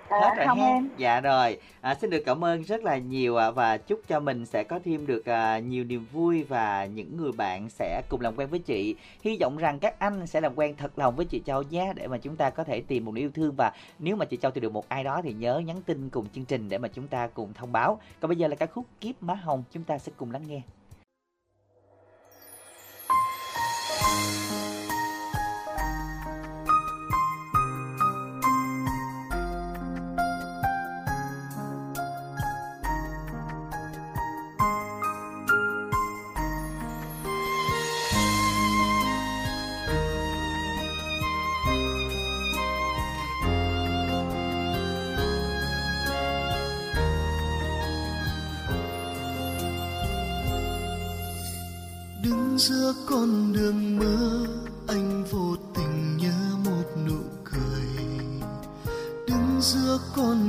À, 0.09 0.21
hết 0.21 0.35
rồi 0.37 0.47
ha 0.47 0.67
em. 0.67 0.89
dạ 0.97 1.21
rồi. 1.21 1.59
À, 1.81 1.95
xin 1.95 2.11
được 2.11 2.23
cảm 2.27 2.45
ơn 2.45 2.63
rất 2.63 2.85
là 2.85 2.99
nhiều 2.99 3.37
ạ 3.37 3.51
và 3.51 3.77
chúc 3.77 4.01
cho 4.09 4.21
mình 4.21 4.47
sẽ 4.47 4.65
có 4.65 4.79
thêm 4.85 5.07
được 5.07 5.27
à, 5.27 5.59
nhiều 5.59 5.85
niềm 5.85 6.07
vui 6.13 6.43
và 6.43 6.85
những 6.85 7.17
người 7.17 7.33
bạn 7.33 7.69
sẽ 7.71 8.03
cùng 8.09 8.21
làm 8.21 8.35
quen 8.37 8.49
với 8.49 8.59
chị. 8.59 8.97
Hy 9.23 9.37
vọng 9.41 9.57
rằng 9.57 9.79
các 9.79 9.99
anh 9.99 10.27
sẽ 10.27 10.41
làm 10.41 10.53
quen 10.55 10.75
thật 10.77 10.99
lòng 10.99 11.17
với 11.17 11.27
chị 11.27 11.43
Châu 11.47 11.63
nhé 11.63 11.93
để 11.97 12.07
mà 12.07 12.19
chúng 12.19 12.37
ta 12.37 12.51
có 12.51 12.65
thể 12.65 12.81
tìm 12.81 13.05
một 13.05 13.13
nửa 13.13 13.21
yêu 13.21 13.31
thương. 13.35 13.55
Và 13.57 13.73
nếu 13.99 14.17
mà 14.17 14.25
chị 14.25 14.37
Châu 14.37 14.51
tìm 14.51 14.63
được 14.63 14.73
một 14.73 14.89
ai 14.89 15.05
đó 15.05 15.21
thì 15.25 15.33
nhớ 15.33 15.59
nhắn 15.59 15.83
tin 15.87 16.11
cùng 16.11 16.27
chương 16.35 16.45
trình 16.45 16.69
để 16.69 16.79
mà 16.79 16.89
chúng 16.89 17.09
ta 17.09 17.27
cùng 17.27 17.53
thông 17.55 17.73
báo. 17.73 18.01
Còn 18.21 18.29
bây 18.29 18.37
giờ 18.37 18.49
là 18.49 18.57
ca 18.57 18.67
khúc 18.67 18.87
kiếp 19.01 19.23
má 19.23 19.35
hồng 19.35 19.65
chúng 19.73 19.85
ta 19.85 19.99
sẽ 19.99 20.13
cùng 20.17 20.33
lắng 20.33 20.43
nghe 20.49 20.61
giữa 52.69 52.95
con 53.07 53.53
đường 53.53 53.99
mưa 53.99 54.47
anh 54.87 55.25
vô 55.31 55.57
tình 55.75 56.17
nhớ 56.17 56.57
một 56.65 56.85
nụ 57.07 57.21
cười. 57.45 57.87
Đứng 59.29 59.61
giữa 59.61 59.99
con 60.17 60.46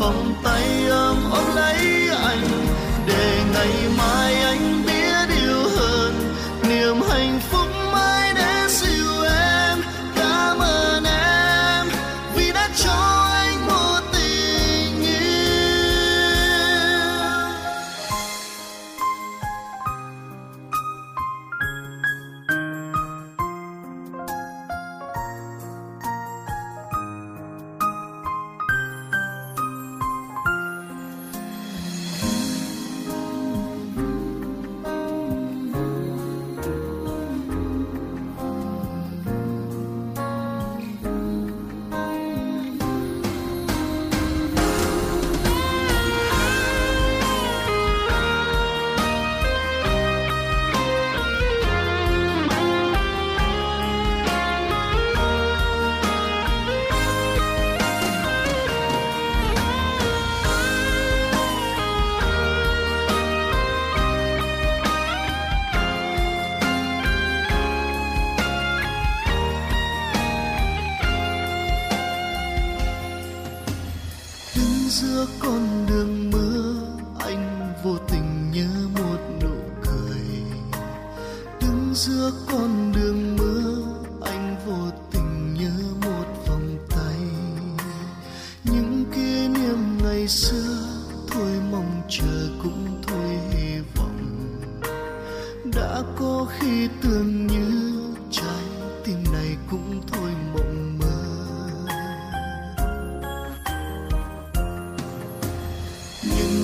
một 0.00 0.33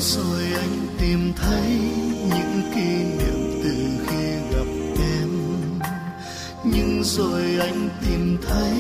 rồi 0.01 0.43
anh 0.55 0.87
tìm 0.99 1.33
thấy 1.37 1.79
những 2.29 2.63
kỷ 2.75 3.05
niệm 3.19 3.61
từ 3.65 3.75
khi 4.07 4.57
gặp 4.57 4.67
em. 4.99 5.29
Nhưng 6.65 7.05
rồi 7.05 7.57
anh 7.61 7.89
tìm 8.07 8.39
thấy 8.49 8.73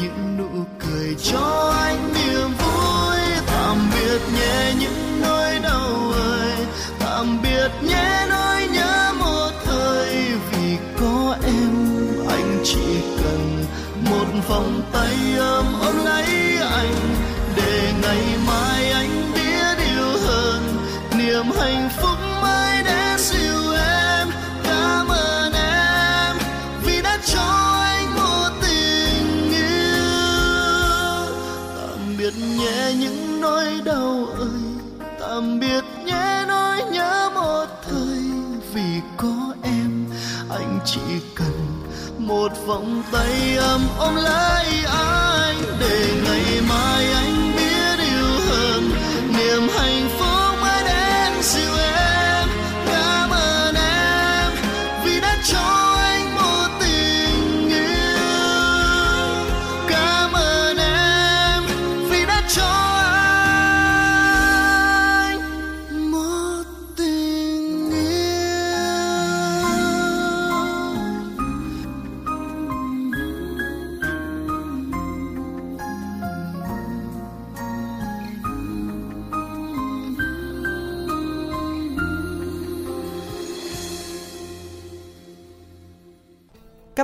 những 0.00 0.36
nụ 0.38 0.64
cười 0.78 1.14
cho 1.22 1.74
anh 1.80 2.12
niềm 2.14 2.48
vui. 2.58 3.16
Tạm 3.46 3.90
biệt 3.94 4.20
nhé 4.34 4.74
những 4.80 5.20
nỗi 5.20 5.58
đau 5.62 6.12
ơi. 6.12 6.66
Tạm 6.98 7.42
biệt 7.42 7.70
nhé 7.82 8.26
nỗi 8.28 8.68
nhớ 8.74 9.12
một 9.18 9.50
thời 9.64 10.28
vì 10.52 10.76
có 11.00 11.36
em. 11.44 11.98
Anh 12.28 12.60
chỉ 12.64 13.00
cần 13.22 13.64
một 14.10 14.26
vòng 14.48 14.82
một 42.38 42.66
vòng 42.66 43.02
tay 43.12 43.56
ấm 43.56 43.80
ôm 43.98 44.14
lấy 44.16 44.66
anh 44.92 45.56
để 45.80 46.10
ngày 46.24 46.60
mai 46.68 47.12
anh 47.12 47.27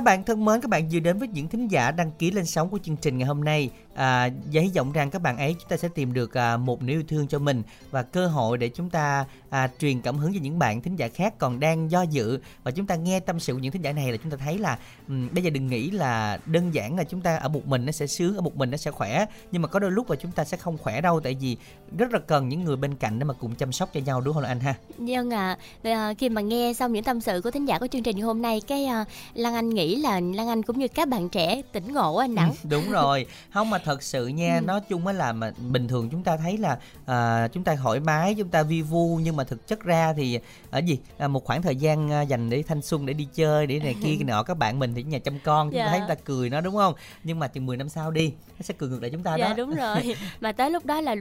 Các 0.05 0.11
bạn 0.11 0.23
thân 0.23 0.45
mến, 0.45 0.61
các 0.61 0.69
bạn 0.69 0.89
vừa 0.91 0.99
đến 0.99 1.17
với 1.17 1.27
những 1.27 1.47
thính 1.47 1.67
giả 1.67 1.91
đăng 1.91 2.11
ký 2.11 2.31
lên 2.31 2.45
sóng 2.45 2.69
của 2.69 2.79
chương 2.83 2.97
trình 2.97 3.17
ngày 3.17 3.27
hôm 3.27 3.43
nay. 3.43 3.69
À, 3.95 4.29
và 4.53 4.61
hy 4.61 4.71
vọng 4.75 4.91
rằng 4.91 5.09
các 5.09 5.21
bạn 5.21 5.37
ấy 5.37 5.55
chúng 5.59 5.69
ta 5.69 5.77
sẽ 5.77 5.87
tìm 5.87 6.13
được 6.13 6.37
à, 6.37 6.57
một 6.57 6.83
niềm 6.83 6.97
yêu 6.97 7.03
thương 7.07 7.27
cho 7.27 7.39
mình 7.39 7.63
và 7.91 8.03
cơ 8.03 8.27
hội 8.27 8.57
để 8.57 8.69
chúng 8.69 8.89
ta 8.89 9.25
à, 9.49 9.69
truyền 9.79 10.01
cảm 10.01 10.17
hứng 10.17 10.33
cho 10.33 10.39
những 10.41 10.59
bạn 10.59 10.81
thính 10.81 10.95
giả 10.95 11.07
khác 11.07 11.33
còn 11.37 11.59
đang 11.59 11.91
do 11.91 12.01
dự. 12.01 12.39
Và 12.63 12.71
chúng 12.71 12.87
ta 12.87 12.95
nghe 12.95 13.19
tâm 13.19 13.39
sự 13.39 13.53
của 13.53 13.59
những 13.59 13.71
thính 13.71 13.81
giả 13.81 13.91
này 13.91 14.11
là 14.11 14.17
chúng 14.17 14.31
ta 14.31 14.37
thấy 14.37 14.57
là 14.57 14.77
um, 15.07 15.29
bây 15.33 15.43
giờ 15.43 15.49
đừng 15.49 15.67
nghĩ 15.67 15.91
là 15.91 16.39
đơn 16.45 16.73
giản 16.73 16.97
là 16.97 17.03
chúng 17.03 17.21
ta 17.21 17.35
ở 17.35 17.49
một 17.49 17.67
mình 17.67 17.85
nó 17.85 17.91
sẽ 17.91 18.07
sướng 18.07 18.35
ở 18.35 18.41
một 18.41 18.55
mình 18.55 18.71
nó 18.71 18.77
sẽ 18.77 18.91
khỏe. 18.91 19.25
Nhưng 19.51 19.61
mà 19.61 19.67
có 19.67 19.79
đôi 19.79 19.91
lúc 19.91 20.09
là 20.09 20.15
chúng 20.15 20.31
ta 20.31 20.43
sẽ 20.43 20.57
không 20.57 20.77
khỏe 20.77 21.01
đâu 21.01 21.19
tại 21.19 21.37
vì 21.41 21.57
rất 21.97 22.13
là 22.13 22.19
cần 22.19 22.49
những 22.49 22.63
người 22.63 22.75
bên 22.75 22.95
cạnh 22.95 23.19
để 23.19 23.25
mà 23.25 23.33
cùng 23.33 23.55
chăm 23.55 23.71
sóc 23.71 23.89
cho 23.93 23.99
nhau 23.99 24.21
đúng 24.21 24.33
không 24.33 24.43
anh 24.43 24.59
ha? 24.59 24.75
Dân 24.99 25.33
à, 25.33 25.57
à, 25.83 26.13
khi 26.17 26.29
mà 26.29 26.41
nghe 26.41 26.73
xong 26.73 26.93
những 26.93 27.03
tâm 27.03 27.21
sự 27.21 27.41
của 27.41 27.51
thính 27.51 27.65
giả 27.65 27.79
của 27.79 27.87
chương 27.87 28.03
trình 28.03 28.21
hôm 28.21 28.41
nay 28.41 28.61
cái 28.67 28.85
à, 28.85 29.05
Lan 29.33 29.53
Anh 29.53 29.69
nghĩ 29.69 29.95
là 29.95 30.19
Lan 30.19 30.47
Anh 30.47 30.63
cũng 30.63 30.79
như 30.79 30.87
các 30.87 31.07
bạn 31.07 31.29
trẻ 31.29 31.61
tỉnh 31.71 31.93
ngộ 31.93 32.15
anh 32.15 32.35
Đẳng. 32.35 32.49
Ừ, 32.49 32.55
đúng 32.69 32.91
rồi. 32.91 33.25
Không 33.53 33.69
mà 33.69 33.79
thật 33.85 34.03
sự 34.03 34.27
nha 34.27 34.55
Ừ. 34.61 34.65
nói 34.65 34.81
chung 34.89 35.07
á 35.07 35.13
là 35.13 35.33
mà 35.33 35.51
bình 35.71 35.87
thường 35.87 36.09
chúng 36.09 36.23
ta 36.23 36.37
thấy 36.37 36.57
là 36.57 36.77
à, 37.05 37.47
chúng 37.47 37.63
ta 37.63 37.75
thoải 37.75 37.99
mái 37.99 38.35
chúng 38.35 38.49
ta 38.49 38.63
vi 38.63 38.81
vu 38.81 39.19
nhưng 39.23 39.35
mà 39.35 39.43
thực 39.43 39.67
chất 39.67 39.83
ra 39.83 40.13
thì 40.13 40.39
ở 40.71 40.79
gì 40.79 40.99
à, 41.17 41.27
một 41.27 41.45
khoảng 41.45 41.61
thời 41.61 41.75
gian 41.75 42.11
à, 42.11 42.21
dành 42.21 42.49
để 42.49 42.63
thanh 42.67 42.81
xuân 42.81 43.05
để 43.05 43.13
đi 43.13 43.27
chơi 43.33 43.67
để 43.67 43.79
này 43.79 43.95
kia 44.03 44.15
nọ 44.25 44.43
các 44.43 44.57
bạn 44.57 44.79
mình 44.79 44.93
thì 44.95 45.03
nhà 45.03 45.19
chăm 45.19 45.39
con 45.39 45.69
chúng 45.71 45.79
ta 45.79 45.85
Dạ. 45.85 45.89
thấy 45.89 45.99
chúng 45.99 46.07
ta 46.09 46.15
cười 46.25 46.49
nó 46.49 46.61
đúng 46.61 46.75
không 46.75 46.93
nhưng 47.23 47.39
mà 47.39 47.47
chừng 47.47 47.65
10 47.65 47.77
năm 47.77 47.89
sau 47.89 48.11
đi 48.11 48.27
nó 48.59 48.63
sẽ 48.63 48.73
cười 48.77 48.89
ngược 48.89 49.01
lại 49.01 49.11
chúng 49.11 49.23
ta 49.23 49.35
Dạ 49.35 49.47
đó 49.47 49.53
đúng 49.57 49.75
rồi. 49.75 50.15
mà 50.41 50.51
tới 50.51 50.71
lúc 50.71 50.85
đó 50.85 51.01
là 51.01 51.15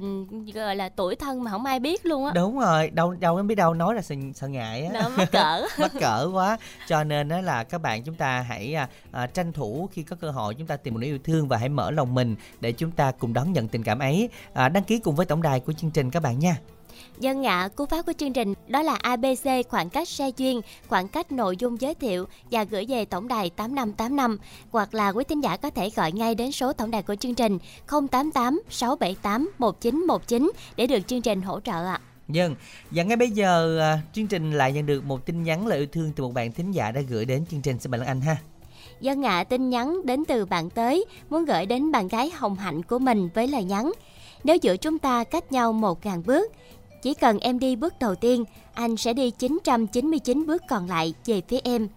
gọi 0.54 0.76
là 0.76 0.88
tuổi 0.88 1.16
thân 1.16 1.44
mà 1.44 1.50
không 1.50 1.64
ai 1.64 1.80
biết 1.80 2.06
luôn 2.06 2.26
á. 2.26 2.32
đúng 2.34 2.58
rồi 2.58 2.90
đâu 2.90 3.12
đâu 3.12 3.36
em 3.36 3.46
biết 3.46 3.54
đâu 3.54 3.74
nói 3.74 3.94
là 3.94 4.02
sợ, 4.02 4.14
sợ 4.34 4.48
ngại 4.48 4.84
á 4.86 5.08
mắc 5.16 5.32
cỡ. 5.32 5.66
mắc 5.80 5.92
cỡ 6.00 6.28
quá 6.32 6.58
cho 6.88 7.04
nên 7.04 7.28
đó 7.28 7.40
là 7.40 7.64
các 7.64 7.80
bạn 7.82 8.02
chúng 8.02 8.14
ta 8.14 8.40
hãy 8.40 8.74
à, 8.74 8.88
à, 9.12 9.26
tranh 9.26 9.52
thủ 9.52 9.88
khi 9.92 10.02
có 10.02 10.16
cơ 10.20 10.30
hội 10.30 10.54
chúng 10.54 10.66
ta 10.66 10.76
tìm 10.76 10.94
một 10.94 11.00
nửa 11.00 11.06
yêu 11.06 11.18
thương 11.24 11.48
và 11.48 11.56
hãy 11.56 11.68
mở 11.68 11.90
lòng 11.90 12.14
mình 12.14 12.36
để 12.60 12.72
chúng 12.72 12.90
ta 12.90 13.12
cùng 13.18 13.32
đón 13.32 13.52
nhận 13.52 13.68
tình 13.68 13.82
cảm 13.82 13.98
ấy 13.98 14.28
à, 14.52 14.68
đăng 14.68 14.84
ký 14.84 14.98
cùng 14.98 15.14
với 15.14 15.26
tổng 15.26 15.42
đài 15.42 15.60
của 15.60 15.72
chương 15.72 15.90
trình 15.90 16.10
các 16.10 16.22
bạn 16.22 16.38
nha 16.38 16.56
Dân 17.20 17.46
ạ, 17.46 17.68
cú 17.76 17.86
pháp 17.86 18.06
của 18.06 18.12
chương 18.18 18.32
trình 18.32 18.54
đó 18.68 18.82
là 18.82 18.94
ABC 18.94 19.68
khoảng 19.68 19.90
cách 19.90 20.08
xe 20.08 20.30
duyên, 20.36 20.60
khoảng 20.88 21.08
cách 21.08 21.32
nội 21.32 21.56
dung 21.56 21.80
giới 21.80 21.94
thiệu 21.94 22.26
và 22.50 22.64
gửi 22.64 22.86
về 22.88 23.04
tổng 23.04 23.28
đài 23.28 23.50
8585 23.50 24.38
hoặc 24.70 24.94
là 24.94 25.08
quý 25.08 25.24
thính 25.28 25.40
giả 25.40 25.56
có 25.56 25.70
thể 25.70 25.90
gọi 25.90 26.12
ngay 26.12 26.34
đến 26.34 26.52
số 26.52 26.72
tổng 26.72 26.90
đài 26.90 27.02
của 27.02 27.14
chương 27.14 27.34
trình 27.34 27.58
088 27.86 28.62
678 28.70 29.50
1919 29.58 30.52
để 30.76 30.86
được 30.86 31.06
chương 31.06 31.22
trình 31.22 31.42
hỗ 31.42 31.60
trợ 31.60 31.86
ạ. 31.86 32.00
Dân, 32.28 32.54
và 32.90 33.02
ngay 33.02 33.16
bây 33.16 33.30
giờ 33.30 33.78
à, 33.80 34.00
chương 34.12 34.26
trình 34.26 34.52
lại 34.52 34.72
nhận 34.72 34.86
được 34.86 35.04
một 35.04 35.26
tin 35.26 35.42
nhắn 35.42 35.66
lời 35.66 35.78
yêu 35.78 35.86
thương 35.92 36.12
từ 36.16 36.24
một 36.24 36.34
bạn 36.34 36.52
thính 36.52 36.72
giả 36.72 36.90
đã 36.90 37.00
gửi 37.00 37.24
đến 37.24 37.46
chương 37.46 37.62
trình 37.62 37.78
xin 37.78 37.90
mời 37.90 37.98
Lan 37.98 38.08
Anh 38.08 38.20
ha. 38.20 38.36
Dân 39.04 39.20
ngạ 39.20 39.44
tin 39.44 39.70
nhắn 39.70 40.06
đến 40.06 40.24
từ 40.28 40.46
bạn 40.46 40.70
tới 40.70 41.04
muốn 41.30 41.44
gửi 41.44 41.66
đến 41.66 41.92
bạn 41.92 42.08
gái 42.08 42.30
hồng 42.30 42.56
hạnh 42.56 42.82
của 42.82 42.98
mình 42.98 43.28
với 43.34 43.48
lời 43.48 43.64
nhắn. 43.64 43.92
Nếu 44.44 44.56
giữa 44.56 44.76
chúng 44.76 44.98
ta 44.98 45.24
cách 45.24 45.52
nhau 45.52 45.72
một 45.72 46.06
ngàn 46.06 46.22
bước, 46.26 46.52
chỉ 47.02 47.14
cần 47.14 47.38
em 47.38 47.58
đi 47.58 47.76
bước 47.76 47.94
đầu 48.00 48.14
tiên, 48.14 48.44
anh 48.74 48.96
sẽ 48.96 49.12
đi 49.12 49.30
999 49.30 50.46
bước 50.46 50.62
còn 50.68 50.88
lại 50.88 51.14
về 51.26 51.42
phía 51.48 51.58
em. 51.64 51.88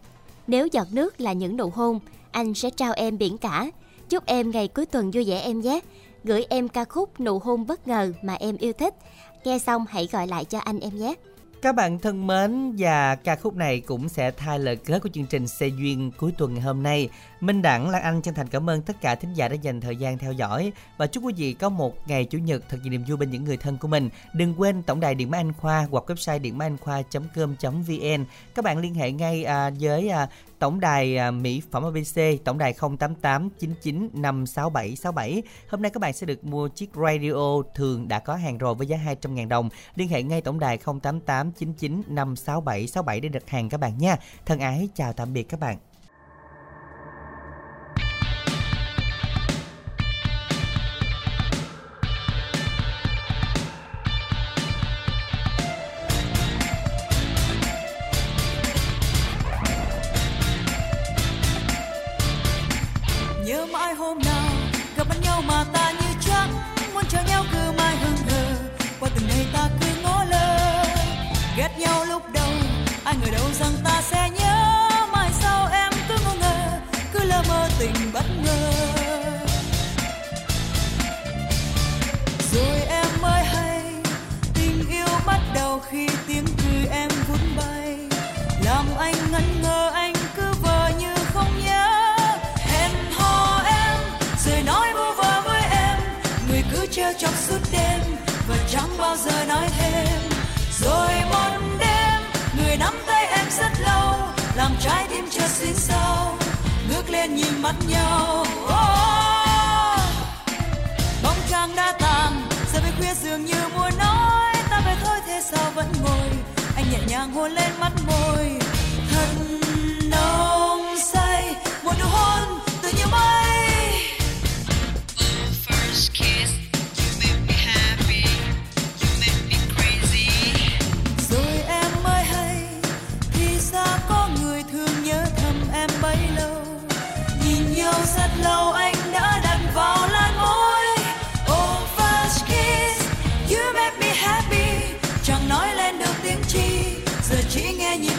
Nếu 0.48 0.68
giọt 0.68 0.88
nước 0.92 1.22
là 1.22 1.34
những 1.34 1.58
nụ 1.58 1.70
hôn, 1.70 2.00
anh 2.32 2.54
sẽ 2.54 2.70
trao 2.70 2.94
em 2.94 3.18
biển 3.18 3.38
cả. 3.38 3.72
Chúc 4.10 4.26
em 4.26 4.52
ngày 4.52 4.68
cuối 4.68 4.86
tuần 4.86 5.12
vui 5.12 5.24
vẻ 5.24 5.40
em 5.40 5.62
nhé. 5.62 5.80
Gửi 6.24 6.46
em 6.50 6.68
ca 6.68 6.86
khúc 6.86 7.20
Nụ 7.20 7.40
hôn 7.40 7.68
bất 7.68 7.88
ngờ 7.88 8.14
mà 8.22 8.34
em 8.34 8.58
yêu 8.58 8.74
thích. 8.74 8.96
Nghe 9.44 9.60
xong 9.60 9.86
hãy 9.90 10.10
gọi 10.12 10.28
lại 10.28 10.46
cho 10.46 10.60
anh 10.60 10.80
em 10.80 10.98
nhé. 10.98 11.14
Các 11.62 11.76
bạn 11.76 12.00
thân 12.00 12.28
mến, 12.28 12.76
và 12.78 13.16
ca 13.16 13.36
khúc 13.36 13.56
này 13.56 13.80
cũng 13.80 14.10
sẽ 14.10 14.32
thay 14.32 14.60
lời 14.60 14.76
kết 14.76 15.00
của 15.04 15.10
chương 15.14 15.26
trình 15.26 15.48
Xe 15.48 15.68
Duyên 15.68 16.12
cuối 16.18 16.32
tuần 16.38 16.54
ngày 16.54 16.64
hôm 16.64 16.84
nay. 16.84 17.10
Minh 17.42 17.62
Đẳng, 17.62 17.90
Lan 17.90 18.02
Anh 18.02 18.22
chân 18.22 18.34
thành 18.34 18.48
cảm 18.48 18.70
ơn 18.70 18.82
tất 18.82 19.02
cả 19.02 19.16
thính 19.16 19.34
giả 19.34 19.48
đã 19.48 19.56
dành 19.56 19.82
thời 19.82 19.96
gian 19.96 20.18
theo 20.18 20.32
dõi 20.32 20.72
và 20.98 21.08
chúc 21.08 21.24
quý 21.24 21.34
vị 21.38 21.54
có 21.54 21.70
một 21.70 22.08
ngày 22.08 22.26
Chủ 22.26 22.38
nhật 22.38 22.64
thật 22.70 22.78
nhiều 22.84 22.92
niềm 22.92 23.04
vui 23.08 23.18
bên 23.18 23.32
những 23.32 23.44
người 23.44 23.58
thân 23.58 23.78
của 23.78 23.88
mình. 23.88 24.10
Đừng 24.34 24.62
quên 24.62 24.84
tổng 24.84 25.00
đài 25.00 25.16
Điện 25.16 25.32
Máy 25.32 25.40
Anh 25.40 25.54
Khoa 25.54 25.88
hoặc 25.92 26.12
website 26.12 26.42
điện 26.42 26.58
máy 26.58 26.66
anh 26.66 26.78
khoa.com.vn. 26.78 28.26
Các 28.56 28.66
bạn 28.66 28.78
liên 28.78 28.94
hệ 28.94 29.12
ngay 29.12 29.44
à, 29.44 29.72
với 29.80 30.10
à, 30.10 30.28
tổng 30.60 30.80
đài 30.80 31.18
à, 31.18 31.32
Mỹ 31.32 31.62
phẩm 31.72 31.84
ABC, 31.84 32.44
tổng 32.46 32.58
đài 32.58 32.74
088 32.74 33.50
99 33.60 34.10
567 34.14 34.96
67. 34.96 35.44
Hôm 35.70 35.82
nay 35.82 35.92
các 35.92 36.02
bạn 36.02 36.14
sẽ 36.14 36.26
được 36.26 36.46
mua 36.46 36.68
chiếc 36.68 36.90
radio 36.96 37.62
thường 37.76 38.08
đã 38.08 38.20
có 38.20 38.36
hàng 38.36 38.58
rồi 38.58 38.76
với 38.76 38.88
giá 38.88 38.98
200.000 38.98 39.48
đồng. 39.48 39.70
Liên 39.96 40.08
hệ 40.08 40.24
ngay 40.24 40.42
tổng 40.42 40.60
đài 40.60 40.78
088 40.78 41.52
99 41.52 42.02
567 42.08 42.88
67 42.88 43.20
để 43.20 43.30
đặt 43.30 43.50
hàng 43.50 43.70
các 43.70 43.80
bạn 43.80 43.98
nha. 43.98 44.18
Thân 44.46 44.60
ái 44.60 44.90
chào 44.96 45.14
tạm 45.14 45.34
biệt 45.34 45.44
các 45.44 45.60
bạn. 45.60 45.87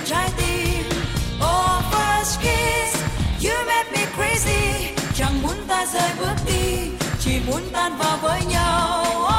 Trái 0.08 0.30
tim. 0.36 0.84
Oh 1.40 1.82
first 1.92 2.40
kiss. 2.40 2.96
You 3.44 3.52
make 3.66 3.92
me 3.92 4.06
crazy. 4.16 4.94
Chẳng 5.14 5.42
muốn 5.42 5.56
ta 5.68 5.86
rời 5.86 6.10
bước 6.18 6.34
đi, 6.46 6.90
chỉ 7.20 7.40
muốn 7.46 7.62
tan 7.72 7.98
vào 7.98 8.18
với 8.22 8.44
nhau. 8.44 9.04
oh. 9.08 9.37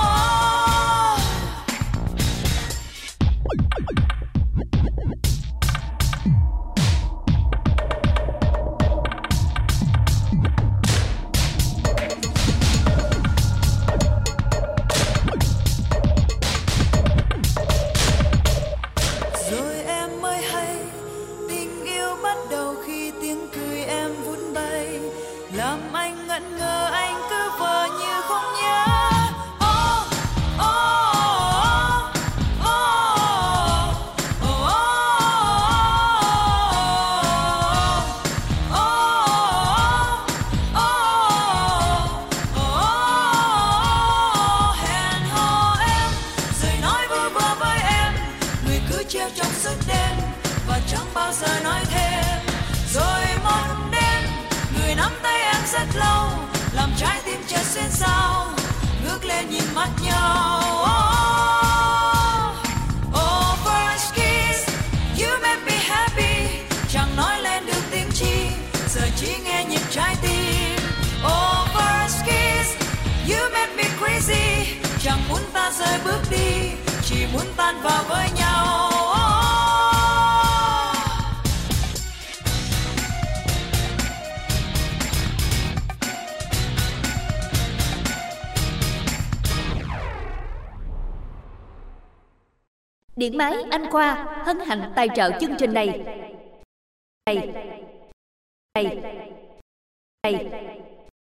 máy 93.40 93.56
Anh 93.72 93.92
Khoa 93.92 94.26
hân 94.46 94.60
hạnh 94.60 94.82
tài 94.96 95.08
trợ 95.16 95.32
chương 95.40 95.56
trình 95.58 95.74
này. 95.74 96.19